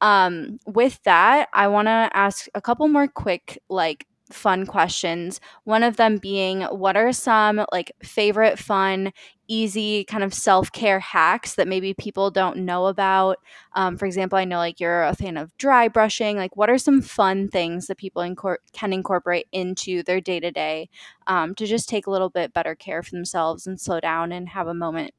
um 0.00 0.58
with 0.66 1.02
that 1.04 1.48
i 1.54 1.68
want 1.68 1.86
to 1.86 2.10
ask 2.14 2.46
a 2.54 2.60
couple 2.60 2.88
more 2.88 3.08
quick 3.08 3.58
like 3.68 4.06
fun 4.34 4.66
questions 4.66 5.40
one 5.64 5.82
of 5.82 5.96
them 5.96 6.18
being 6.18 6.62
what 6.62 6.96
are 6.96 7.12
some 7.12 7.64
like 7.72 7.92
favorite 8.02 8.58
fun 8.58 9.12
easy 9.46 10.04
kind 10.04 10.24
of 10.24 10.32
self-care 10.32 10.98
hacks 11.00 11.54
that 11.54 11.68
maybe 11.68 11.92
people 11.92 12.30
don't 12.30 12.56
know 12.56 12.86
about? 12.86 13.38
Um, 13.74 13.96
for 13.96 14.06
example 14.06 14.38
i 14.38 14.44
know 14.44 14.56
like 14.58 14.80
you're 14.80 15.04
a 15.04 15.14
fan 15.14 15.36
of 15.36 15.56
dry 15.58 15.88
brushing 15.88 16.36
like 16.36 16.56
what 16.56 16.70
are 16.70 16.78
some 16.78 17.02
fun 17.02 17.48
things 17.48 17.86
that 17.86 17.98
people 17.98 18.22
incor- 18.22 18.56
can 18.72 18.92
incorporate 18.92 19.46
into 19.52 20.02
their 20.02 20.20
day-to-day 20.20 20.88
um, 21.26 21.54
to 21.54 21.66
just 21.66 21.88
take 21.88 22.06
a 22.06 22.10
little 22.10 22.30
bit 22.30 22.52
better 22.52 22.74
care 22.74 23.02
for 23.02 23.10
themselves 23.10 23.66
and 23.66 23.80
slow 23.80 24.00
down 24.00 24.32
and 24.32 24.48
have 24.50 24.66
a 24.66 24.74
moment 24.74 25.12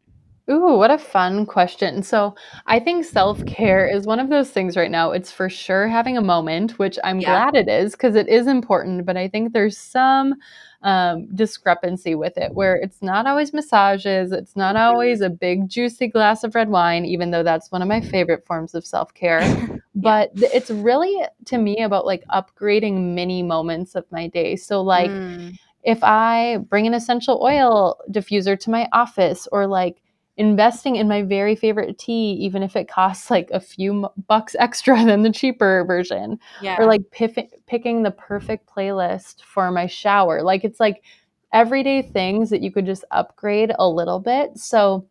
Ooh, 0.50 0.78
what 0.78 0.92
a 0.92 1.00
fun 1.00 1.48
question. 1.48 2.04
So, 2.04 2.36
I 2.68 2.80
think 2.80 3.04
self 3.04 3.44
care 3.48 3.88
is 3.88 4.06
one 4.06 4.20
of 4.20 4.30
those 4.30 4.52
things 4.52 4.78
right 4.78 4.92
now. 4.92 5.12
It's 5.12 5.32
for 5.32 5.50
sure 5.50 5.88
having 5.88 6.18
a 6.18 6.22
moment, 6.22 6.78
which 6.78 7.00
I'm 7.04 7.22
yeah 7.22 7.24
glad 7.24 7.56
it 7.56 7.68
is 7.68 7.94
because 7.94 8.14
it 8.16 8.28
is 8.30 8.46
important, 8.46 9.08
but 9.08 9.18
I 9.18 9.28
think 9.28 9.54
there's 9.54 9.76
some 9.76 10.36
um, 10.84 11.28
discrepancy 11.36 12.14
with 12.14 12.38
it 12.38 12.54
where 12.54 12.76
it's 12.76 13.02
not 13.02 13.26
always 13.26 13.54
massages, 13.54 14.32
it's 14.32 14.56
not 14.56 14.76
always 14.76 15.22
a 15.22 15.32
big, 15.32 15.68
juicy 15.68 16.08
glass 16.08 16.44
of 16.44 16.54
red 16.54 16.70
wine, 16.70 17.06
even 17.06 17.32
though 17.32 17.44
that's 17.44 17.72
one 17.72 17.82
of 17.82 17.88
my 17.88 18.02
favorite 18.02 18.46
forms 18.46 18.76
of 18.76 18.86
self 18.86 19.12
care. 19.16 19.52
yeah 20.00 20.14
But 20.14 20.40
th- 20.40 20.52
it's 20.54 20.70
really 20.70 21.24
to 21.46 21.58
me 21.58 21.82
about 21.82 22.06
like 22.06 22.24
upgrading 22.32 23.16
mini 23.16 23.42
moments 23.42 23.96
of 23.96 24.06
my 24.12 24.28
day. 24.28 24.58
So, 24.58 24.82
like, 24.84 25.16
Mm, 25.16 25.58
if 25.84 26.00
I 26.04 26.58
bring 26.70 26.88
an 26.88 26.94
essential 26.94 27.40
oil 27.44 27.98
diffuser 28.12 28.60
to 28.60 28.70
my 28.72 28.88
office 28.92 29.48
or 29.52 29.68
like 29.68 30.02
investing 30.38 30.96
in 30.98 31.08
my 31.08 31.22
very 31.22 31.56
favorite 31.56 31.98
tea, 31.98 32.34
even 32.42 32.62
if 32.62 32.76
it 32.76 32.90
costs 32.90 33.32
like 33.32 33.50
a 33.52 33.60
few 33.60 34.10
bucks 34.28 34.56
extra 34.60 34.96
than 35.06 35.24
the 35.24 35.32
cheaper 35.32 35.84
version, 35.86 36.40
or 36.80 36.86
like 36.86 37.02
piff- 37.12 37.38
picking 37.68 38.04
the 38.04 38.12
perfect 38.12 38.70
playlist 38.70 39.44
for 39.44 39.72
my 39.72 39.88
shower. 39.88 40.42
Like 40.42 40.64
it's 40.64 40.80
like 40.80 41.04
everyday 41.54 42.02
things 42.02 42.50
that 42.50 42.62
you 42.62 42.72
could 42.72 42.86
just 42.86 43.06
upgrade 43.12 43.72
a 43.80 43.88
little 43.88 44.20
bit. 44.20 44.58
So, 44.58 45.08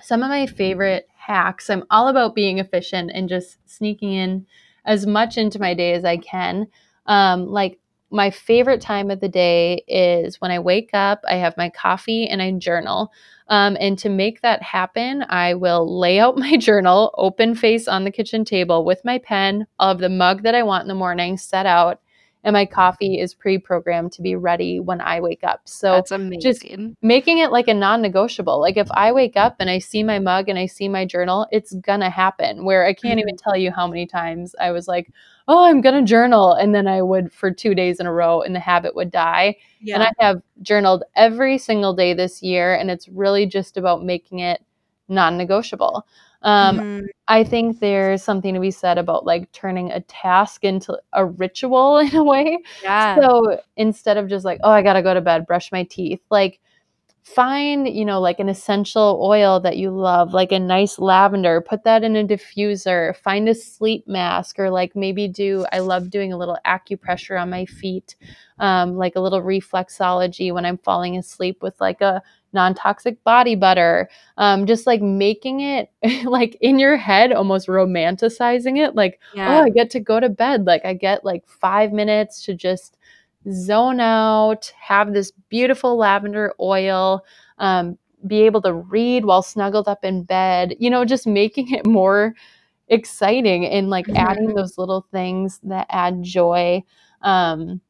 some 0.00 0.22
of 0.22 0.28
my 0.28 0.46
favorite 0.46 1.08
hacks, 1.16 1.68
I'm 1.68 1.82
all 1.90 2.06
about 2.06 2.34
being 2.34 2.58
efficient 2.58 3.10
and 3.12 3.28
just 3.28 3.58
sneaking 3.68 4.12
in 4.12 4.46
as 4.84 5.06
much 5.06 5.36
into 5.36 5.58
my 5.58 5.74
day 5.74 5.92
as 5.92 6.04
I 6.04 6.18
can. 6.18 6.68
Um, 7.06 7.46
like 7.46 7.80
my 8.10 8.30
favorite 8.30 8.80
time 8.80 9.10
of 9.10 9.20
the 9.20 9.28
day 9.28 9.84
is 9.86 10.40
when 10.40 10.50
I 10.50 10.58
wake 10.58 10.90
up, 10.94 11.20
I 11.28 11.34
have 11.36 11.56
my 11.56 11.68
coffee 11.70 12.26
and 12.26 12.40
I 12.40 12.52
journal. 12.52 13.12
Um, 13.48 13.76
and 13.80 13.98
to 14.00 14.08
make 14.08 14.40
that 14.42 14.62
happen, 14.62 15.24
I 15.28 15.54
will 15.54 15.98
lay 15.98 16.18
out 16.18 16.36
my 16.38 16.56
journal, 16.56 17.14
open 17.18 17.54
face 17.54 17.88
on 17.88 18.04
the 18.04 18.10
kitchen 18.10 18.44
table 18.44 18.84
with 18.84 19.04
my 19.04 19.18
pen 19.18 19.66
of 19.78 19.98
the 19.98 20.08
mug 20.08 20.42
that 20.42 20.54
I 20.54 20.62
want 20.62 20.82
in 20.82 20.88
the 20.88 20.94
morning 20.94 21.36
set 21.36 21.66
out. 21.66 22.00
And 22.44 22.54
my 22.54 22.66
coffee 22.66 23.18
is 23.20 23.34
pre 23.34 23.58
programmed 23.58 24.12
to 24.12 24.22
be 24.22 24.36
ready 24.36 24.78
when 24.80 25.00
I 25.00 25.20
wake 25.20 25.42
up. 25.42 25.62
So 25.64 25.92
that's 25.96 26.12
amazing. 26.12 26.40
just 26.40 26.64
making 27.02 27.38
it 27.38 27.50
like 27.50 27.66
a 27.68 27.74
non-negotiable. 27.74 28.60
Like 28.60 28.76
if 28.76 28.88
I 28.92 29.10
wake 29.12 29.36
up 29.36 29.56
and 29.58 29.68
I 29.68 29.78
see 29.80 30.02
my 30.04 30.18
mug 30.20 30.48
and 30.48 30.58
I 30.58 30.66
see 30.66 30.88
my 30.88 31.04
journal, 31.04 31.46
it's 31.50 31.72
gonna 31.74 32.10
happen. 32.10 32.64
Where 32.64 32.86
I 32.86 32.94
can't 32.94 33.18
even 33.20 33.34
Mhm. 33.34 33.42
tell 33.42 33.56
you 33.56 33.72
how 33.72 33.86
many 33.88 34.06
times 34.06 34.54
I 34.60 34.70
was 34.70 34.86
like, 34.86 35.10
"Oh, 35.48 35.64
I'm 35.64 35.80
gonna 35.80 36.02
journal," 36.02 36.52
and 36.54 36.74
then 36.74 36.86
I 36.88 37.02
would 37.02 37.32
for 37.32 37.50
2 37.50 37.74
days 37.74 38.00
in 38.00 38.06
a 38.06 38.12
row 38.12 38.42
and 38.42 38.54
the 38.54 38.60
habit 38.60 38.94
would 38.94 39.10
die. 39.10 39.56
And 39.94 40.02
I 40.04 40.12
have 40.20 40.42
journaled 40.62 41.04
every 41.16 41.58
single 41.58 41.94
day 41.94 42.12
this 42.14 42.42
year 42.42 42.74
and 42.74 42.90
it's 42.90 43.08
really 43.08 43.46
just 43.46 43.76
about 43.76 44.04
making 44.04 44.40
it 44.40 44.62
non-negotiable. 45.08 46.06
Um, 46.42 46.78
Mhm. 46.78 47.06
I 47.28 47.44
think 47.44 47.80
there's 47.80 48.22
something 48.22 48.54
to 48.54 48.60
be 48.60 48.70
said 48.70 48.98
about 48.98 49.26
like 49.26 49.50
turning 49.52 49.90
a 49.92 50.00
task 50.02 50.64
into 50.64 50.98
a 51.12 51.24
ritual 51.26 51.98
in 51.98 52.14
a 52.16 52.24
way. 52.24 52.58
Yeah. 52.82 53.16
So 53.20 53.60
instead 53.76 54.16
of 54.18 54.28
just 54.28 54.44
like, 54.44 54.60
oh, 54.62 54.70
I 54.70 54.82
gotta 54.82 55.02
go 55.02 55.14
to 55.14 55.20
bed, 55.20 55.46
brush 55.46 55.72
my 55.72 55.84
teeth, 55.84 56.20
like 56.30 56.60
find, 57.34 57.88
you 57.88 58.04
know, 58.04 58.20
like 58.20 58.40
an 58.40 58.48
essential 58.48 59.20
oil 59.22 59.60
that 59.60 59.76
you 59.76 59.90
love, 59.90 60.32
like 60.32 60.52
a 60.52 60.58
nice 60.58 60.98
lavender, 60.98 61.60
put 61.60 61.84
that 61.84 62.02
in 62.02 62.16
a 62.16 62.24
diffuser, 62.24 63.16
find 63.16 63.48
a 63.48 63.54
sleep 63.54 64.06
mask, 64.06 64.58
or 64.58 64.70
like 64.70 64.96
maybe 64.96 65.28
do, 65.28 65.64
I 65.72 65.80
love 65.80 66.10
doing 66.10 66.32
a 66.32 66.38
little 66.38 66.58
acupressure 66.66 67.40
on 67.40 67.50
my 67.50 67.64
feet, 67.66 68.16
um, 68.58 68.96
like 68.96 69.14
a 69.16 69.20
little 69.20 69.42
reflexology 69.42 70.52
when 70.52 70.64
I'm 70.64 70.78
falling 70.78 71.16
asleep 71.16 71.62
with 71.62 71.80
like 71.80 72.00
a 72.00 72.22
non 72.52 72.74
toxic 72.74 73.22
body 73.24 73.54
butter. 73.54 74.08
Um, 74.36 74.66
just 74.66 74.86
like 74.86 75.02
making 75.02 75.60
it 75.60 75.90
like 76.24 76.56
in 76.60 76.78
your 76.78 76.96
head, 76.96 77.32
almost 77.32 77.68
romanticizing 77.68 78.78
it, 78.78 78.94
like, 78.94 79.20
oh, 79.48 79.64
I 79.64 79.68
get 79.70 79.90
to 79.90 80.00
go 80.00 80.20
to 80.20 80.28
bed. 80.28 80.66
Like 80.66 80.84
I 80.84 80.94
get 80.94 81.24
like 81.24 81.46
five 81.48 81.92
minutes 81.92 82.44
to 82.44 82.54
just 82.54 82.97
zone 83.52 84.00
out, 84.00 84.72
have 84.80 85.12
this 85.12 85.32
beautiful 85.48 85.96
lavender 85.96 86.52
oil, 86.60 87.24
um, 87.58 87.98
be 88.26 88.42
able 88.42 88.60
to 88.62 88.74
read 88.74 89.24
while 89.24 89.42
snuggled 89.42 89.88
up 89.88 90.04
in 90.04 90.24
bed, 90.24 90.74
you 90.78 90.90
know, 90.90 91.04
just 91.04 91.26
making 91.26 91.70
it 91.74 91.86
more 91.86 92.34
exciting 92.88 93.66
and 93.66 93.90
like 93.90 94.10
adding 94.14 94.48
Mhm. 94.48 94.54
those 94.54 94.78
little 94.78 95.06
things 95.12 95.60
that 95.64 95.86
add 95.90 96.22
joy. 96.22 96.82
Um, 97.22 97.80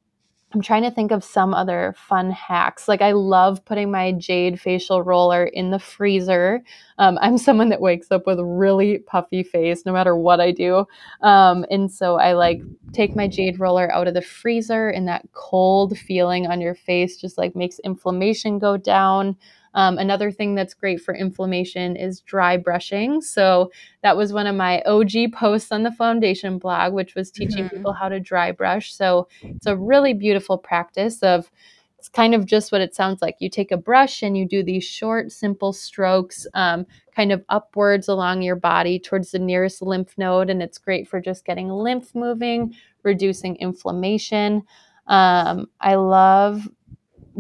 I'm 0.55 0.63
trying 0.63 0.83
to 0.85 0.91
think 0.91 1.11
of 1.13 1.23
some 1.23 1.53
other 1.53 1.95
fun 1.99 2.31
hacks. 2.31 2.89
Like 2.89 3.03
I 3.03 3.13
love 3.13 3.63
putting 3.67 3.91
my 3.91 4.13
jade 4.13 4.59
facial 4.59 5.03
roller 5.03 5.45
in 5.45 5.71
the 5.71 5.79
freezer. 5.79 6.63
Um, 6.97 7.19
I'm 7.21 7.37
someone 7.37 7.69
that 7.69 7.83
wakes 7.83 8.11
up 8.11 8.27
with 8.27 8.39
a 8.39 8.45
really 8.45 8.99
puffy 9.01 9.43
face 9.43 9.85
no 9.85 9.93
matter 9.93 10.17
what 10.17 10.41
I 10.41 10.53
do. 10.53 10.87
Um, 11.21 11.67
and 11.71 11.93
so 11.93 12.17
I 12.17 12.33
like 12.33 12.63
take 12.93 13.15
my 13.15 13.29
jade 13.29 13.61
roller 13.61 13.93
out 13.93 14.09
of 14.09 14.15
the 14.15 14.23
freezer 14.23 14.89
and 14.89 15.07
that 15.07 15.29
cold 15.33 15.99
feeling 15.99 16.47
on 16.47 16.63
your 16.63 16.75
face 16.75 17.19
just 17.19 17.37
like 17.37 17.55
makes 17.55 17.79
inflammation 17.81 18.59
go 18.59 18.79
down. 18.79 19.37
Um, 19.75 19.99
another 19.99 20.31
thing 20.31 20.55
that's 20.55 20.75
great 20.75 21.01
for 21.01 21.15
inflammation 21.15 21.97
is 21.97 22.21
dry 22.21 22.57
brushing. 22.57 23.21
So 23.21 23.71
that 24.03 24.17
was 24.17 24.33
one 24.33 24.47
of 24.47 24.57
my 24.57 24.83
OG 24.87 25.29
posts 25.29 25.71
on 25.73 25.83
the 25.83 25.93
foundation 25.93 26.59
blog, 26.59 26.93
which 26.93 27.15
was 27.15 27.31
teaching 27.31 27.65
Mhm. 27.65 27.71
people 27.71 27.93
how 27.93 28.09
to 28.09 28.21
dry 28.21 28.53
brush. 28.53 28.93
So 28.95 29.29
it's 29.43 29.67
a 29.67 29.77
really 29.77 30.15
beautiful 30.15 30.59
practice 30.59 31.23
of 31.23 31.51
it's 31.99 32.09
kind 32.09 32.33
of 32.33 32.47
just 32.47 32.71
what 32.71 32.81
it 32.81 32.95
sounds 32.95 33.21
like. 33.21 33.35
You 33.41 33.51
take 33.51 33.73
a 33.73 33.77
brush 33.77 34.23
and 34.23 34.39
you 34.39 34.47
do 34.47 34.63
these 34.63 34.85
short, 34.85 35.33
simple 35.33 35.73
strokes, 35.73 36.47
um, 36.55 36.87
kind 37.15 37.33
of 37.33 37.45
upwards 37.49 38.07
along 38.07 38.43
your 38.43 38.55
body 38.55 39.01
towards 39.01 39.33
the 39.33 39.39
nearest 39.41 39.83
lymph 39.83 40.17
node. 40.17 40.49
And 40.49 40.63
it's 40.63 40.79
great 40.79 41.09
for 41.09 41.21
just 41.21 41.45
getting 41.45 41.69
lymph 41.69 42.15
moving, 42.15 42.73
reducing 43.03 43.57
inflammation. 43.57 44.63
Um, 45.09 45.67
I 45.81 45.97
love 45.97 46.69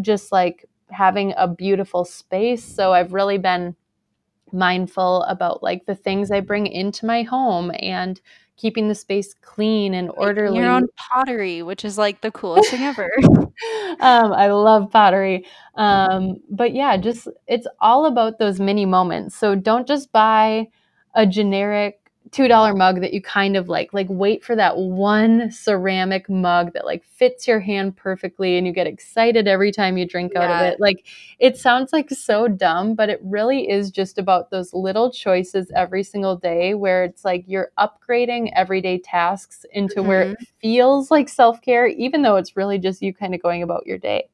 just 0.01 0.33
like 0.33 0.65
having 0.91 1.35
a 1.37 1.49
beautiful 1.49 2.05
space. 2.05 2.65
So 2.65 2.93
I've 2.93 3.13
really 3.13 3.39
been 3.39 3.77
mindful 4.53 5.23
about 5.25 5.63
like 5.63 5.87
the 5.87 5.95
things 5.95 6.31
I 6.31 6.41
bring 6.41 6.67
into 6.67 7.07
my 7.07 7.23
home 7.23 7.71
and 7.79 8.21
keeping 8.57 8.89
the 8.89 8.95
space 8.95 9.35
clean 9.41 9.95
and 9.95 10.11
orderly. 10.11 10.59
Your 10.59 10.69
own 10.69 10.89
pottery, 10.97 11.63
which 11.63 11.85
is 11.85 11.97
like 11.97 12.21
the 12.21 12.31
coolest 12.31 12.71
thing 12.71 12.83
ever. 12.83 13.11
um, 14.01 14.33
I 14.33 14.51
love 14.51 14.91
pottery. 14.91 15.47
Um, 15.77 16.39
but 16.51 16.75
yeah, 16.75 16.97
just 16.97 17.29
it's 17.47 17.67
all 17.81 18.07
about 18.07 18.39
those 18.39 18.59
mini 18.59 18.85
moments. 18.85 19.37
So 19.37 19.55
don't 19.55 19.87
just 19.87 20.11
buy 20.13 20.69
a 21.15 21.27
generic 21.27 21.98
$2 22.31 22.77
mug 22.77 23.01
that 23.01 23.13
you 23.13 23.23
kind 23.23 23.57
of 23.57 23.69
like 23.69 23.93
like 23.93 24.07
wait 24.11 24.45
for 24.45 24.55
that 24.57 24.77
one 24.77 25.51
ceramic 25.51 26.29
mug 26.29 26.73
that 26.73 26.85
like 26.85 27.05
fits 27.05 27.47
your 27.47 27.61
hand 27.61 27.97
perfectly 27.97 28.59
and 28.59 28.67
you 28.67 28.73
get 28.73 28.87
excited 28.87 29.49
every 29.49 29.73
time 29.73 29.97
you 29.97 30.07
drink 30.07 30.33
yeah. 30.35 30.43
out 30.43 30.51
of 30.51 30.73
it 30.73 30.81
like 30.81 31.07
it 31.39 31.57
sounds 31.57 31.93
like 31.93 32.11
so 32.11 32.47
dumb 32.49 32.95
but 32.95 33.09
it 33.09 33.21
really 33.23 33.69
is 33.69 33.91
just 33.91 34.19
about 34.19 34.51
those 34.51 34.75
little 34.75 35.11
choices 35.11 35.71
every 35.75 36.03
single 36.03 36.37
day 36.37 36.75
where 36.75 37.05
it's 37.05 37.25
like 37.25 37.45
you're 37.47 37.71
upgrading 37.79 38.51
everyday 38.55 38.99
tasks 38.99 39.65
into 39.73 39.97
mm-hmm. 39.97 40.09
where 40.09 40.23
it 40.23 40.39
feels 40.61 41.11
like 41.11 41.29
self-care 41.29 41.87
even 41.87 42.23
though 42.23 42.37
it's 42.37 42.57
really 42.57 42.79
just 42.79 43.01
you 43.01 43.15
kind 43.15 43.35
of 43.35 43.43
going 43.43 43.63
about 43.63 43.87
your 43.87 43.99
day 43.99 44.29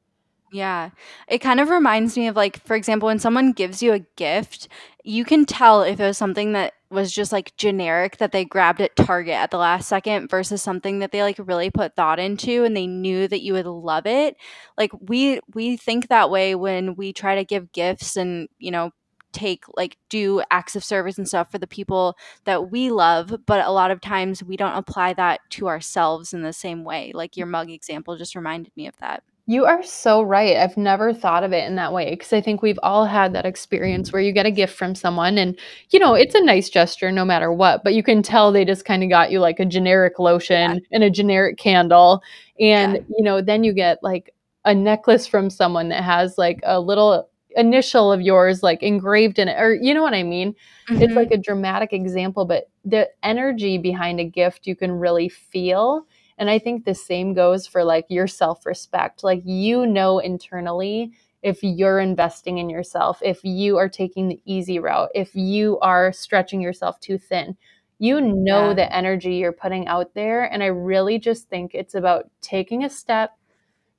yeah. 0.51 0.91
It 1.27 1.39
kind 1.39 1.59
of 1.59 1.69
reminds 1.69 2.15
me 2.15 2.27
of 2.27 2.37
like, 2.37 2.65
for 2.65 2.77
example, 2.77 3.07
when 3.07 3.19
someone 3.19 3.51
gives 3.51 3.83
you 3.83 3.91
a 3.91 3.99
gift, 4.15 4.69
you 5.03 5.25
can 5.25 5.45
tell 5.45 5.83
if 5.83 5.99
it 5.99 6.03
was 6.03 6.17
something 6.17 6.53
that 6.53 6.75
was 6.95 7.11
just 7.11 7.31
like 7.31 7.55
generic 7.57 8.17
that 8.17 8.31
they 8.31 8.45
grabbed 8.45 8.81
at 8.81 8.95
Target 8.95 9.35
at 9.35 9.51
the 9.51 9.57
last 9.57 9.87
second 9.87 10.29
versus 10.29 10.61
something 10.61 10.99
that 10.99 11.11
they 11.11 11.21
like 11.21 11.37
really 11.39 11.69
put 11.69 11.95
thought 11.95 12.19
into 12.19 12.63
and 12.63 12.75
they 12.75 12.87
knew 12.87 13.27
that 13.27 13.43
you 13.43 13.53
would 13.53 13.67
love 13.67 14.07
it. 14.07 14.35
Like 14.77 14.91
we 14.99 15.39
we 15.53 15.77
think 15.77 16.07
that 16.07 16.29
way 16.31 16.55
when 16.55 16.95
we 16.95 17.13
try 17.13 17.35
to 17.35 17.43
give 17.45 17.71
gifts 17.71 18.17
and, 18.17 18.49
you 18.57 18.71
know, 18.71 18.91
take 19.33 19.65
like 19.75 19.97
do 20.09 20.41
acts 20.49 20.77
of 20.77 20.83
service 20.83 21.17
and 21.17 21.27
stuff 21.27 21.51
for 21.51 21.57
the 21.57 21.67
people 21.67 22.15
that 22.45 22.71
we 22.71 22.89
love 22.89 23.35
but 23.45 23.65
a 23.65 23.71
lot 23.71 23.91
of 23.91 23.99
times 23.99 24.41
we 24.41 24.55
don't 24.55 24.77
apply 24.77 25.13
that 25.13 25.41
to 25.49 25.67
ourselves 25.67 26.33
in 26.33 26.41
the 26.41 26.53
same 26.53 26.85
way 26.85 27.11
like 27.13 27.35
your 27.35 27.45
mug 27.45 27.69
example 27.69 28.15
just 28.15 28.33
reminded 28.33 28.71
me 28.77 28.87
of 28.87 28.95
that 29.01 29.23
you 29.47 29.65
are 29.65 29.83
so 29.83 30.23
right. 30.23 30.57
I've 30.57 30.75
never 30.75 31.13
thought 31.13 31.43
of 31.43 31.53
it 31.53 31.65
in 31.65 31.75
that 31.75 31.93
way 31.93 32.09
because 32.11 32.33
I 32.33 32.41
think 32.41 32.61
we've 32.61 32.79
all 32.81 33.05
had 33.05 33.33
that 33.33 33.45
experience 33.45 34.11
where 34.11 34.21
you 34.21 34.31
get 34.31 34.47
a 34.47 34.51
gift 34.51 34.75
from 34.75 34.95
someone 34.95 35.37
and, 35.37 35.57
you 35.91 35.99
know, 35.99 36.15
it's 36.15 36.33
a 36.33 36.41
nice 36.41 36.67
gesture 36.67 37.11
no 37.11 37.23
matter 37.23 37.53
what, 37.53 37.83
but 37.83 37.93
you 37.93 38.01
can 38.01 38.23
tell 38.23 38.51
they 38.51 38.65
just 38.65 38.85
kind 38.85 39.03
of 39.03 39.09
got 39.09 39.29
you 39.29 39.39
like 39.39 39.59
a 39.59 39.65
generic 39.65 40.17
lotion 40.17 40.75
yeah. 40.75 40.79
and 40.91 41.03
a 41.03 41.11
generic 41.11 41.57
candle. 41.57 42.23
And, 42.59 42.93
yeah. 42.95 43.01
you 43.09 43.23
know, 43.23 43.39
then 43.39 43.63
you 43.63 43.71
get 43.71 43.99
like 44.01 44.33
a 44.63 44.73
necklace 44.73 45.27
from 45.27 45.51
someone 45.51 45.89
that 45.89 46.03
has 46.03 46.39
like 46.39 46.59
a 46.63 46.79
little 46.79 47.29
initial 47.55 48.11
of 48.11 48.21
yours 48.21 48.63
like 48.63 48.83
engraved 48.83 49.39
in 49.39 49.47
it 49.47 49.57
or 49.57 49.73
you 49.75 49.93
know 49.93 50.03
what 50.03 50.13
i 50.13 50.23
mean 50.23 50.53
mm-hmm. 50.89 51.01
it's 51.01 51.13
like 51.13 51.31
a 51.31 51.37
dramatic 51.37 51.93
example 51.93 52.43
but 52.43 52.69
the 52.83 53.09
energy 53.23 53.77
behind 53.77 54.19
a 54.19 54.25
gift 54.25 54.67
you 54.67 54.75
can 54.75 54.91
really 54.91 55.29
feel 55.29 56.05
and 56.37 56.49
I 56.49 56.59
think 56.59 56.83
the 56.83 56.95
same 56.95 57.33
goes 57.33 57.65
for 57.65 57.83
like 57.83 58.05
your 58.09 58.27
self 58.27 58.65
respect. 58.65 59.23
Like, 59.23 59.41
you 59.45 59.85
know, 59.85 60.19
internally, 60.19 61.13
if 61.41 61.61
you're 61.61 61.99
investing 61.99 62.57
in 62.57 62.69
yourself, 62.69 63.19
if 63.21 63.43
you 63.43 63.77
are 63.77 63.87
taking 63.87 64.27
the 64.27 64.41
easy 64.45 64.79
route, 64.79 65.09
if 65.13 65.35
you 65.35 65.79
are 65.79 66.11
stretching 66.11 66.59
yourself 66.59 66.99
too 66.99 67.17
thin, 67.17 67.55
you 67.99 68.19
know 68.19 68.69
yeah. 68.69 68.73
the 68.73 68.95
energy 68.95 69.35
you're 69.35 69.51
putting 69.51 69.87
out 69.87 70.13
there. 70.13 70.43
And 70.43 70.61
I 70.61 70.67
really 70.67 71.19
just 71.19 71.47
think 71.47 71.73
it's 71.73 71.95
about 71.95 72.29
taking 72.41 72.83
a 72.83 72.89
step, 72.89 73.37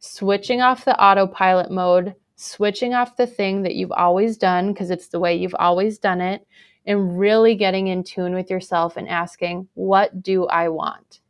switching 0.00 0.60
off 0.60 0.84
the 0.84 1.00
autopilot 1.00 1.70
mode, 1.70 2.14
switching 2.34 2.92
off 2.92 3.16
the 3.16 3.26
thing 3.26 3.62
that 3.62 3.74
you've 3.74 3.92
always 3.92 4.36
done 4.36 4.72
because 4.72 4.90
it's 4.90 5.08
the 5.08 5.20
way 5.20 5.36
you've 5.36 5.54
always 5.58 5.98
done 5.98 6.20
it, 6.20 6.46
and 6.84 7.18
really 7.18 7.54
getting 7.54 7.86
in 7.86 8.04
tune 8.04 8.34
with 8.34 8.50
yourself 8.50 8.96
and 8.96 9.08
asking, 9.08 9.68
What 9.74 10.22
do 10.22 10.46
I 10.46 10.68
want? 10.68 11.20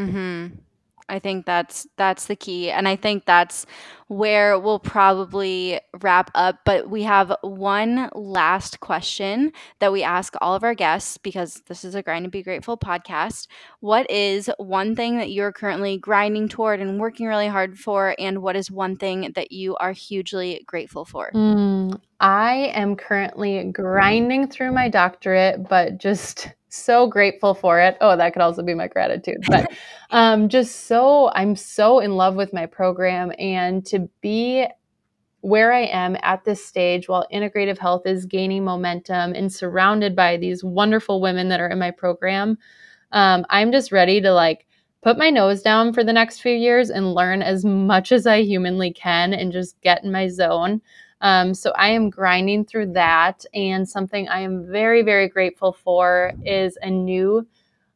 Mhm. 0.00 0.58
I 1.10 1.18
think 1.18 1.44
that's 1.44 1.88
that's 1.96 2.26
the 2.26 2.36
key 2.36 2.70
and 2.70 2.86
I 2.86 2.94
think 2.96 3.26
that's 3.26 3.66
where 4.06 4.58
we'll 4.58 4.78
probably 4.78 5.80
wrap 6.00 6.30
up, 6.34 6.60
but 6.64 6.88
we 6.88 7.02
have 7.02 7.36
one 7.42 8.10
last 8.14 8.80
question 8.80 9.52
that 9.80 9.92
we 9.92 10.02
ask 10.02 10.34
all 10.40 10.54
of 10.54 10.64
our 10.64 10.74
guests 10.74 11.18
because 11.18 11.62
this 11.66 11.84
is 11.84 11.94
a 11.94 12.02
grind 12.02 12.24
and 12.24 12.32
be 12.32 12.42
grateful 12.42 12.76
podcast. 12.76 13.46
What 13.80 14.10
is 14.10 14.50
one 14.58 14.96
thing 14.96 15.18
that 15.18 15.30
you're 15.30 15.52
currently 15.52 15.98
grinding 15.98 16.48
toward 16.48 16.80
and 16.80 17.00
working 17.00 17.26
really 17.26 17.48
hard 17.48 17.78
for 17.78 18.14
and 18.18 18.40
what 18.40 18.56
is 18.56 18.70
one 18.70 18.96
thing 18.96 19.32
that 19.34 19.52
you 19.52 19.76
are 19.76 19.92
hugely 19.92 20.62
grateful 20.66 21.04
for? 21.04 21.30
Mm, 21.34 22.00
I 22.20 22.72
am 22.74 22.96
currently 22.96 23.64
grinding 23.64 24.48
through 24.48 24.72
my 24.72 24.88
doctorate, 24.88 25.68
but 25.68 25.98
just 25.98 26.48
so 26.70 27.06
grateful 27.06 27.54
for 27.54 27.80
it. 27.80 27.96
Oh, 28.00 28.16
that 28.16 28.32
could 28.32 28.42
also 28.42 28.62
be 28.62 28.74
my 28.74 28.88
gratitude. 28.88 29.38
But 29.48 29.70
um, 30.10 30.48
just 30.48 30.86
so, 30.86 31.30
I'm 31.34 31.56
so 31.56 32.00
in 32.00 32.16
love 32.16 32.34
with 32.34 32.52
my 32.52 32.66
program. 32.66 33.32
And 33.38 33.84
to 33.86 34.08
be 34.20 34.66
where 35.42 35.72
I 35.72 35.82
am 35.82 36.16
at 36.22 36.44
this 36.44 36.64
stage 36.64 37.08
while 37.08 37.26
integrative 37.32 37.78
health 37.78 38.06
is 38.06 38.26
gaining 38.26 38.64
momentum 38.64 39.32
and 39.32 39.52
surrounded 39.52 40.14
by 40.14 40.36
these 40.36 40.62
wonderful 40.62 41.20
women 41.20 41.48
that 41.48 41.60
are 41.60 41.68
in 41.68 41.78
my 41.78 41.90
program, 41.90 42.58
um, 43.12 43.44
I'm 43.48 43.72
just 43.72 43.92
ready 43.92 44.20
to 44.20 44.32
like 44.32 44.66
put 45.02 45.16
my 45.16 45.30
nose 45.30 45.62
down 45.62 45.92
for 45.92 46.04
the 46.04 46.12
next 46.12 46.40
few 46.40 46.52
years 46.52 46.90
and 46.90 47.14
learn 47.14 47.42
as 47.42 47.64
much 47.64 48.12
as 48.12 48.26
I 48.26 48.42
humanly 48.42 48.92
can 48.92 49.32
and 49.32 49.52
just 49.52 49.80
get 49.80 50.04
in 50.04 50.12
my 50.12 50.28
zone. 50.28 50.82
Um, 51.20 51.54
so 51.54 51.70
I 51.72 51.90
am 51.90 52.10
grinding 52.10 52.64
through 52.64 52.92
that. 52.92 53.44
And 53.54 53.88
something 53.88 54.28
I 54.28 54.40
am 54.40 54.66
very, 54.70 55.02
very 55.02 55.28
grateful 55.28 55.72
for 55.72 56.32
is 56.44 56.78
a 56.82 56.90
new 56.90 57.46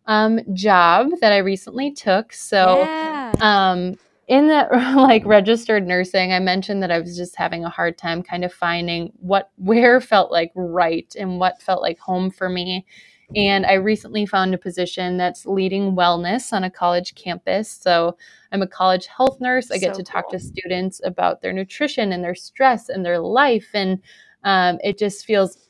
um, 0.07 0.41
job 0.55 1.11
that 1.21 1.33
I 1.33 1.39
recently 1.39 1.93
took. 1.93 2.33
So, 2.33 2.81
yeah. 2.81 3.33
um, 3.41 3.97
in 4.27 4.49
that 4.49 4.73
like 4.97 5.25
registered 5.25 5.87
nursing, 5.87 6.33
I 6.33 6.39
mentioned 6.39 6.83
that 6.83 6.91
I 6.91 6.99
was 6.99 7.17
just 7.17 7.37
having 7.37 7.65
a 7.65 7.71
hard 7.71 7.99
time 7.99 8.23
kind 8.23 8.45
of 8.45 8.53
finding 8.53 9.13
what 9.21 9.51
where 9.57 10.01
felt 10.01 10.31
like 10.31 10.53
right 10.55 11.13
and 11.19 11.39
what 11.39 11.61
felt 11.61 11.83
like 11.83 11.99
home 11.99 12.31
for 12.31 12.49
me. 12.49 12.87
And 13.35 13.67
I 13.67 13.75
recently 13.75 14.27
found 14.27 14.55
a 14.55 14.59
position 14.59 15.17
that's 15.17 15.47
leading 15.47 15.97
wellness 15.97 16.53
on 16.53 16.65
a 16.65 16.71
college 16.71 17.15
campus. 17.15 17.71
So 17.71 18.17
I'm 18.53 18.63
a 18.63 18.67
college 18.67 19.07
health 19.07 19.41
nurse. 19.41 19.71
I 19.71 19.79
get 19.79 19.97
so 19.97 20.03
to 20.03 20.05
talk 20.05 20.25
cool. 20.25 20.39
to 20.39 20.45
students 20.45 21.01
about 21.05 21.41
their 21.41 21.53
nutrition 21.53 22.13
and 22.13 22.23
their 22.23 22.35
stress 22.35 22.89
and 22.89 23.05
their 23.05 23.19
life. 23.19 23.69
And 23.75 24.01
um, 24.45 24.79
it 24.85 24.99
just 24.99 25.25
feels 25.25 25.69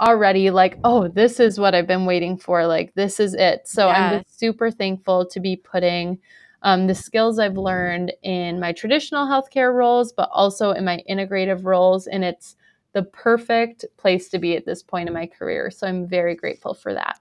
already 0.00 0.50
like, 0.50 0.78
oh, 0.84 1.08
this 1.08 1.40
is 1.40 1.58
what 1.58 1.74
I've 1.74 1.86
been 1.86 2.06
waiting 2.06 2.38
for. 2.38 2.66
Like, 2.66 2.94
this 2.94 3.20
is 3.20 3.34
it. 3.34 3.66
So 3.66 3.88
I'm 3.88 4.20
just 4.20 4.38
super 4.38 4.70
thankful 4.70 5.26
to 5.26 5.40
be 5.40 5.56
putting 5.56 6.18
um, 6.62 6.86
the 6.86 6.94
skills 6.94 7.38
I've 7.38 7.56
learned 7.56 8.12
in 8.22 8.60
my 8.60 8.72
traditional 8.72 9.26
healthcare 9.26 9.74
roles, 9.74 10.12
but 10.12 10.28
also 10.32 10.72
in 10.72 10.84
my 10.84 11.02
integrative 11.08 11.64
roles. 11.64 12.06
And 12.06 12.24
it's 12.24 12.56
the 12.92 13.02
perfect 13.02 13.84
place 13.96 14.28
to 14.30 14.38
be 14.38 14.56
at 14.56 14.66
this 14.66 14.82
point 14.82 15.08
in 15.08 15.14
my 15.14 15.26
career. 15.26 15.70
So 15.70 15.86
I'm 15.86 16.06
very 16.06 16.34
grateful 16.34 16.74
for 16.74 16.94
that. 16.94 17.20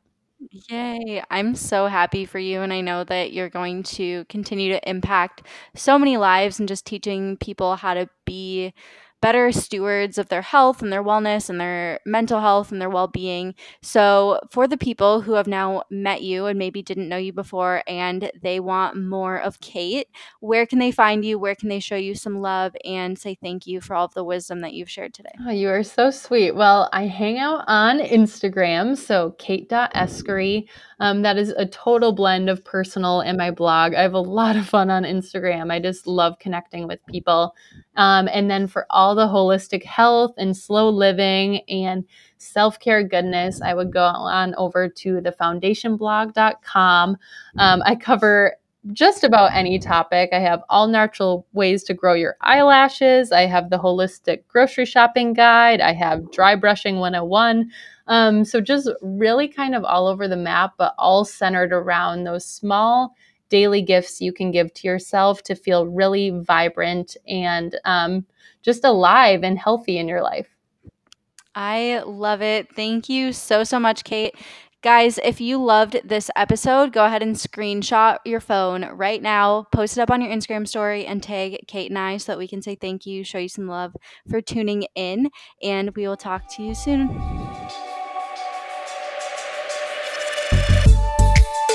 Yay. 0.69 1.21
I'm 1.29 1.53
so 1.53 1.87
happy 1.87 2.25
for 2.25 2.39
you. 2.39 2.61
And 2.61 2.71
I 2.71 2.79
know 2.81 3.03
that 3.03 3.33
you're 3.33 3.49
going 3.49 3.83
to 3.83 4.23
continue 4.25 4.71
to 4.71 4.89
impact 4.89 5.43
so 5.75 5.99
many 5.99 6.17
lives 6.17 6.59
and 6.59 6.67
just 6.67 6.85
teaching 6.85 7.35
people 7.37 7.75
how 7.75 7.93
to 7.93 8.07
be 8.25 8.73
better 9.21 9.51
stewards 9.51 10.17
of 10.17 10.29
their 10.29 10.41
health 10.41 10.81
and 10.81 10.91
their 10.91 11.03
wellness 11.03 11.49
and 11.49 11.59
their 11.59 11.99
mental 12.05 12.39
health 12.39 12.71
and 12.71 12.81
their 12.81 12.89
well 12.89 13.07
being. 13.07 13.55
So, 13.81 14.39
for 14.49 14.67
the 14.67 14.77
people 14.77 15.21
who 15.21 15.33
have 15.33 15.47
now 15.47 15.83
met 15.89 16.21
you 16.21 16.45
and 16.45 16.57
maybe 16.57 16.81
didn't 16.81 17.09
know 17.09 17.17
you 17.17 17.33
before 17.33 17.83
and 17.87 18.31
they 18.41 18.59
want 18.59 18.97
more 18.97 19.37
of 19.37 19.59
Kate, 19.59 20.07
where 20.39 20.65
can 20.65 20.79
they 20.79 20.91
find 20.91 21.25
you? 21.25 21.37
Where 21.37 21.55
can 21.55 21.69
they 21.69 21.79
show 21.79 21.95
you 21.95 22.15
some 22.15 22.39
love 22.39 22.75
and 22.85 23.17
say 23.17 23.35
thank 23.35 23.67
you 23.67 23.81
for 23.81 23.95
all 23.95 24.05
of 24.05 24.13
the 24.13 24.23
wisdom 24.23 24.61
that 24.61 24.73
you've 24.73 24.89
shared 24.89 25.13
today? 25.13 25.31
Oh, 25.45 25.51
you 25.51 25.69
are 25.69 25.83
so 25.83 26.11
sweet. 26.11 26.55
Well, 26.55 26.89
I 26.93 27.07
hang 27.07 27.37
out 27.39 27.63
on 27.67 27.99
Instagram, 27.99 28.97
so 28.97 29.35
kate.eskuri. 29.37 30.67
Um, 30.99 31.21
that 31.21 31.37
is 31.37 31.49
a 31.49 31.65
total 31.65 32.11
blend 32.11 32.49
of 32.49 32.63
personal 32.63 33.21
and 33.21 33.37
my 33.37 33.51
blog. 33.51 33.93
I 33.93 34.01
have 34.01 34.13
a 34.13 34.19
lot 34.19 34.55
of 34.55 34.67
fun 34.67 34.89
on 34.89 35.03
Instagram. 35.03 35.71
I 35.71 35.79
just 35.79 36.07
love 36.07 36.39
connecting 36.39 36.87
with 36.87 37.05
people. 37.07 37.55
Um, 37.95 38.27
and 38.31 38.49
then 38.49 38.67
for 38.67 38.85
all 38.89 39.15
the 39.15 39.27
holistic 39.27 39.83
health 39.83 40.33
and 40.37 40.55
slow 40.55 40.89
living 40.89 41.61
and 41.69 42.03
self 42.37 42.79
care 42.79 43.03
goodness, 43.03 43.61
I 43.61 43.73
would 43.73 43.93
go 43.93 44.03
on 44.03 44.55
over 44.55 44.89
to 44.89 45.21
the 45.21 45.31
foundationblog.com. 45.31 47.17
Um, 47.57 47.83
I 47.85 47.95
cover 47.95 48.55
just 48.93 49.23
about 49.23 49.53
any 49.53 49.77
topic. 49.77 50.29
I 50.31 50.39
have 50.39 50.63
all 50.69 50.87
natural 50.87 51.45
ways 51.53 51.83
to 51.83 51.93
grow 51.93 52.13
your 52.13 52.37
eyelashes. 52.41 53.31
I 53.31 53.41
have 53.41 53.69
the 53.69 53.77
holistic 53.77 54.47
grocery 54.47 54.85
shopping 54.85 55.33
guide. 55.33 55.81
I 55.81 55.93
have 55.93 56.31
dry 56.31 56.55
brushing 56.55 56.97
101. 56.97 57.69
Um, 58.09 58.43
so 58.43 58.59
just 58.59 58.89
really 59.01 59.47
kind 59.47 59.75
of 59.75 59.85
all 59.85 60.07
over 60.07 60.27
the 60.27 60.35
map, 60.35 60.73
but 60.77 60.95
all 60.97 61.23
centered 61.23 61.71
around 61.71 62.23
those 62.23 62.45
small 62.45 63.15
daily 63.49 63.81
gifts 63.81 64.19
you 64.19 64.33
can 64.33 64.51
give 64.51 64.73
to 64.73 64.87
yourself 64.87 65.43
to 65.43 65.55
feel 65.55 65.87
really 65.87 66.31
vibrant 66.31 67.15
and 67.27 67.79
um, 67.85 68.25
just 68.61 68.83
alive 68.83 69.43
and 69.43 69.57
healthy 69.57 69.97
in 69.97 70.07
your 70.07 70.21
life. 70.21 70.49
I 71.55 72.03
love 72.05 72.41
it. 72.41 72.75
Thank 72.75 73.09
you 73.09 73.31
so, 73.33 73.63
so 73.63 73.79
much, 73.79 74.03
Kate. 74.03 74.35
Guys, 74.81 75.19
if 75.25 75.41
you 75.41 75.61
loved 75.61 75.99
this 76.05 76.31
episode, 76.37 76.93
go 76.93 77.03
ahead 77.03 77.21
and 77.21 77.35
screenshot 77.35 78.17
your 78.23 78.39
phone 78.39 78.85
right 78.93 79.21
now, 79.21 79.65
post 79.73 79.97
it 79.97 80.01
up 80.01 80.09
on 80.09 80.21
your 80.21 80.31
Instagram 80.31 80.65
story, 80.65 81.05
and 81.05 81.21
tag 81.21 81.57
Kate 81.67 81.91
and 81.91 81.99
I 81.99 82.15
so 82.15 82.31
that 82.31 82.37
we 82.37 82.47
can 82.47 82.61
say 82.61 82.75
thank 82.75 83.05
you, 83.05 83.25
show 83.25 83.39
you 83.39 83.49
some 83.49 83.67
love 83.67 83.93
for 84.29 84.39
tuning 84.39 84.87
in, 84.95 85.31
and 85.61 85.93
we 85.97 86.07
will 86.07 86.15
talk 86.15 86.47
to 86.55 86.63
you 86.63 86.73
soon. 86.73 87.48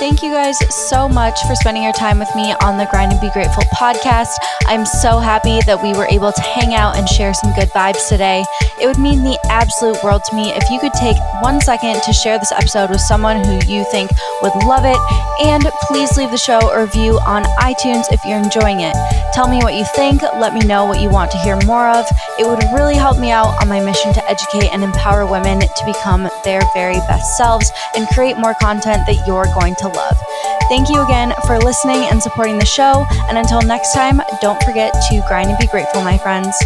Thank 0.05 0.23
you 0.23 0.33
guys 0.33 0.59
so 0.91 1.09
much 1.09 1.41
for 1.49 1.55
spending 1.55 1.83
your 1.83 1.95
time 1.95 2.19
with 2.19 2.29
me 2.37 2.53
on 2.61 2.77
the 2.77 2.87
Grind 2.91 3.13
and 3.13 3.21
Be 3.23 3.31
Grateful 3.31 3.63
podcast. 3.73 4.37
I'm 4.67 4.85
so 4.85 5.19
happy 5.19 5.61
that 5.65 5.83
we 5.83 5.95
were 5.97 6.05
able 6.13 6.31
to 6.31 6.43
hang 6.43 6.75
out 6.75 6.99
and 6.99 7.09
share 7.09 7.33
some 7.33 7.55
good 7.55 7.71
vibes 7.71 8.07
today. 8.07 8.45
It 8.79 8.87
would 8.87 8.99
mean 8.99 9.25
the 9.25 9.39
absolute 9.49 9.97
world 10.05 10.21
to 10.29 10.37
me 10.37 10.53
if 10.53 10.69
you 10.69 10.79
could 10.79 10.93
take 10.93 11.17
one 11.41 11.59
second 11.59 12.03
to 12.03 12.13
share 12.13 12.39
this 12.39 12.53
episode 12.53 12.91
with 12.91 13.01
someone 13.01 13.43
who 13.49 13.57
you 13.65 13.89
think 13.91 14.11
would 14.43 14.53
love 14.69 14.85
it. 14.85 15.01
And 15.41 15.65
please 15.89 16.19
leave 16.19 16.31
the 16.31 16.37
show 16.37 16.61
a 16.61 16.85
review 16.85 17.17
on 17.25 17.45
iTunes 17.65 18.05
if 18.13 18.21
you're 18.27 18.37
enjoying 18.37 18.85
it. 18.85 18.93
Tell 19.33 19.49
me 19.49 19.65
what 19.65 19.73
you 19.73 19.87
think. 19.97 20.21
Let 20.21 20.53
me 20.53 20.61
know 20.69 20.85
what 20.85 21.01
you 21.01 21.09
want 21.09 21.31
to 21.31 21.39
hear 21.39 21.57
more 21.65 21.89
of. 21.89 22.05
It 22.39 22.45
would 22.45 22.61
really 22.77 22.95
help 22.95 23.19
me 23.19 23.31
out 23.31 23.57
on 23.57 23.69
my 23.69 23.81
mission 23.81 24.13
to 24.13 24.25
educate 24.29 24.69
and 24.69 24.85
empower 24.85 25.25
women 25.25 25.61
to 25.61 25.83
become 25.87 26.29
their 26.45 26.61
very 26.75 27.01
best 27.09 27.39
selves 27.39 27.73
and 27.97 28.07
create 28.09 28.37
more 28.37 28.55
content 28.61 29.07
that 29.07 29.25
you're 29.27 29.49
going 29.57 29.75
to 29.77 29.94
love. 29.95 30.17
Thank 30.69 30.89
you 30.89 31.03
again 31.05 31.33
for 31.47 31.59
listening 31.59 32.05
and 32.11 32.23
supporting 32.23 32.59
the 32.59 32.67
show. 32.67 33.07
And 33.29 33.39
until 33.39 33.61
next 33.63 33.95
time, 33.95 34.21
don't 34.41 34.63
forget 34.63 34.93
to 35.11 35.23
grind 35.29 35.51
and 35.51 35.59
be 35.59 35.67
grateful, 35.67 36.03
my 36.03 36.19
friends. 36.19 36.57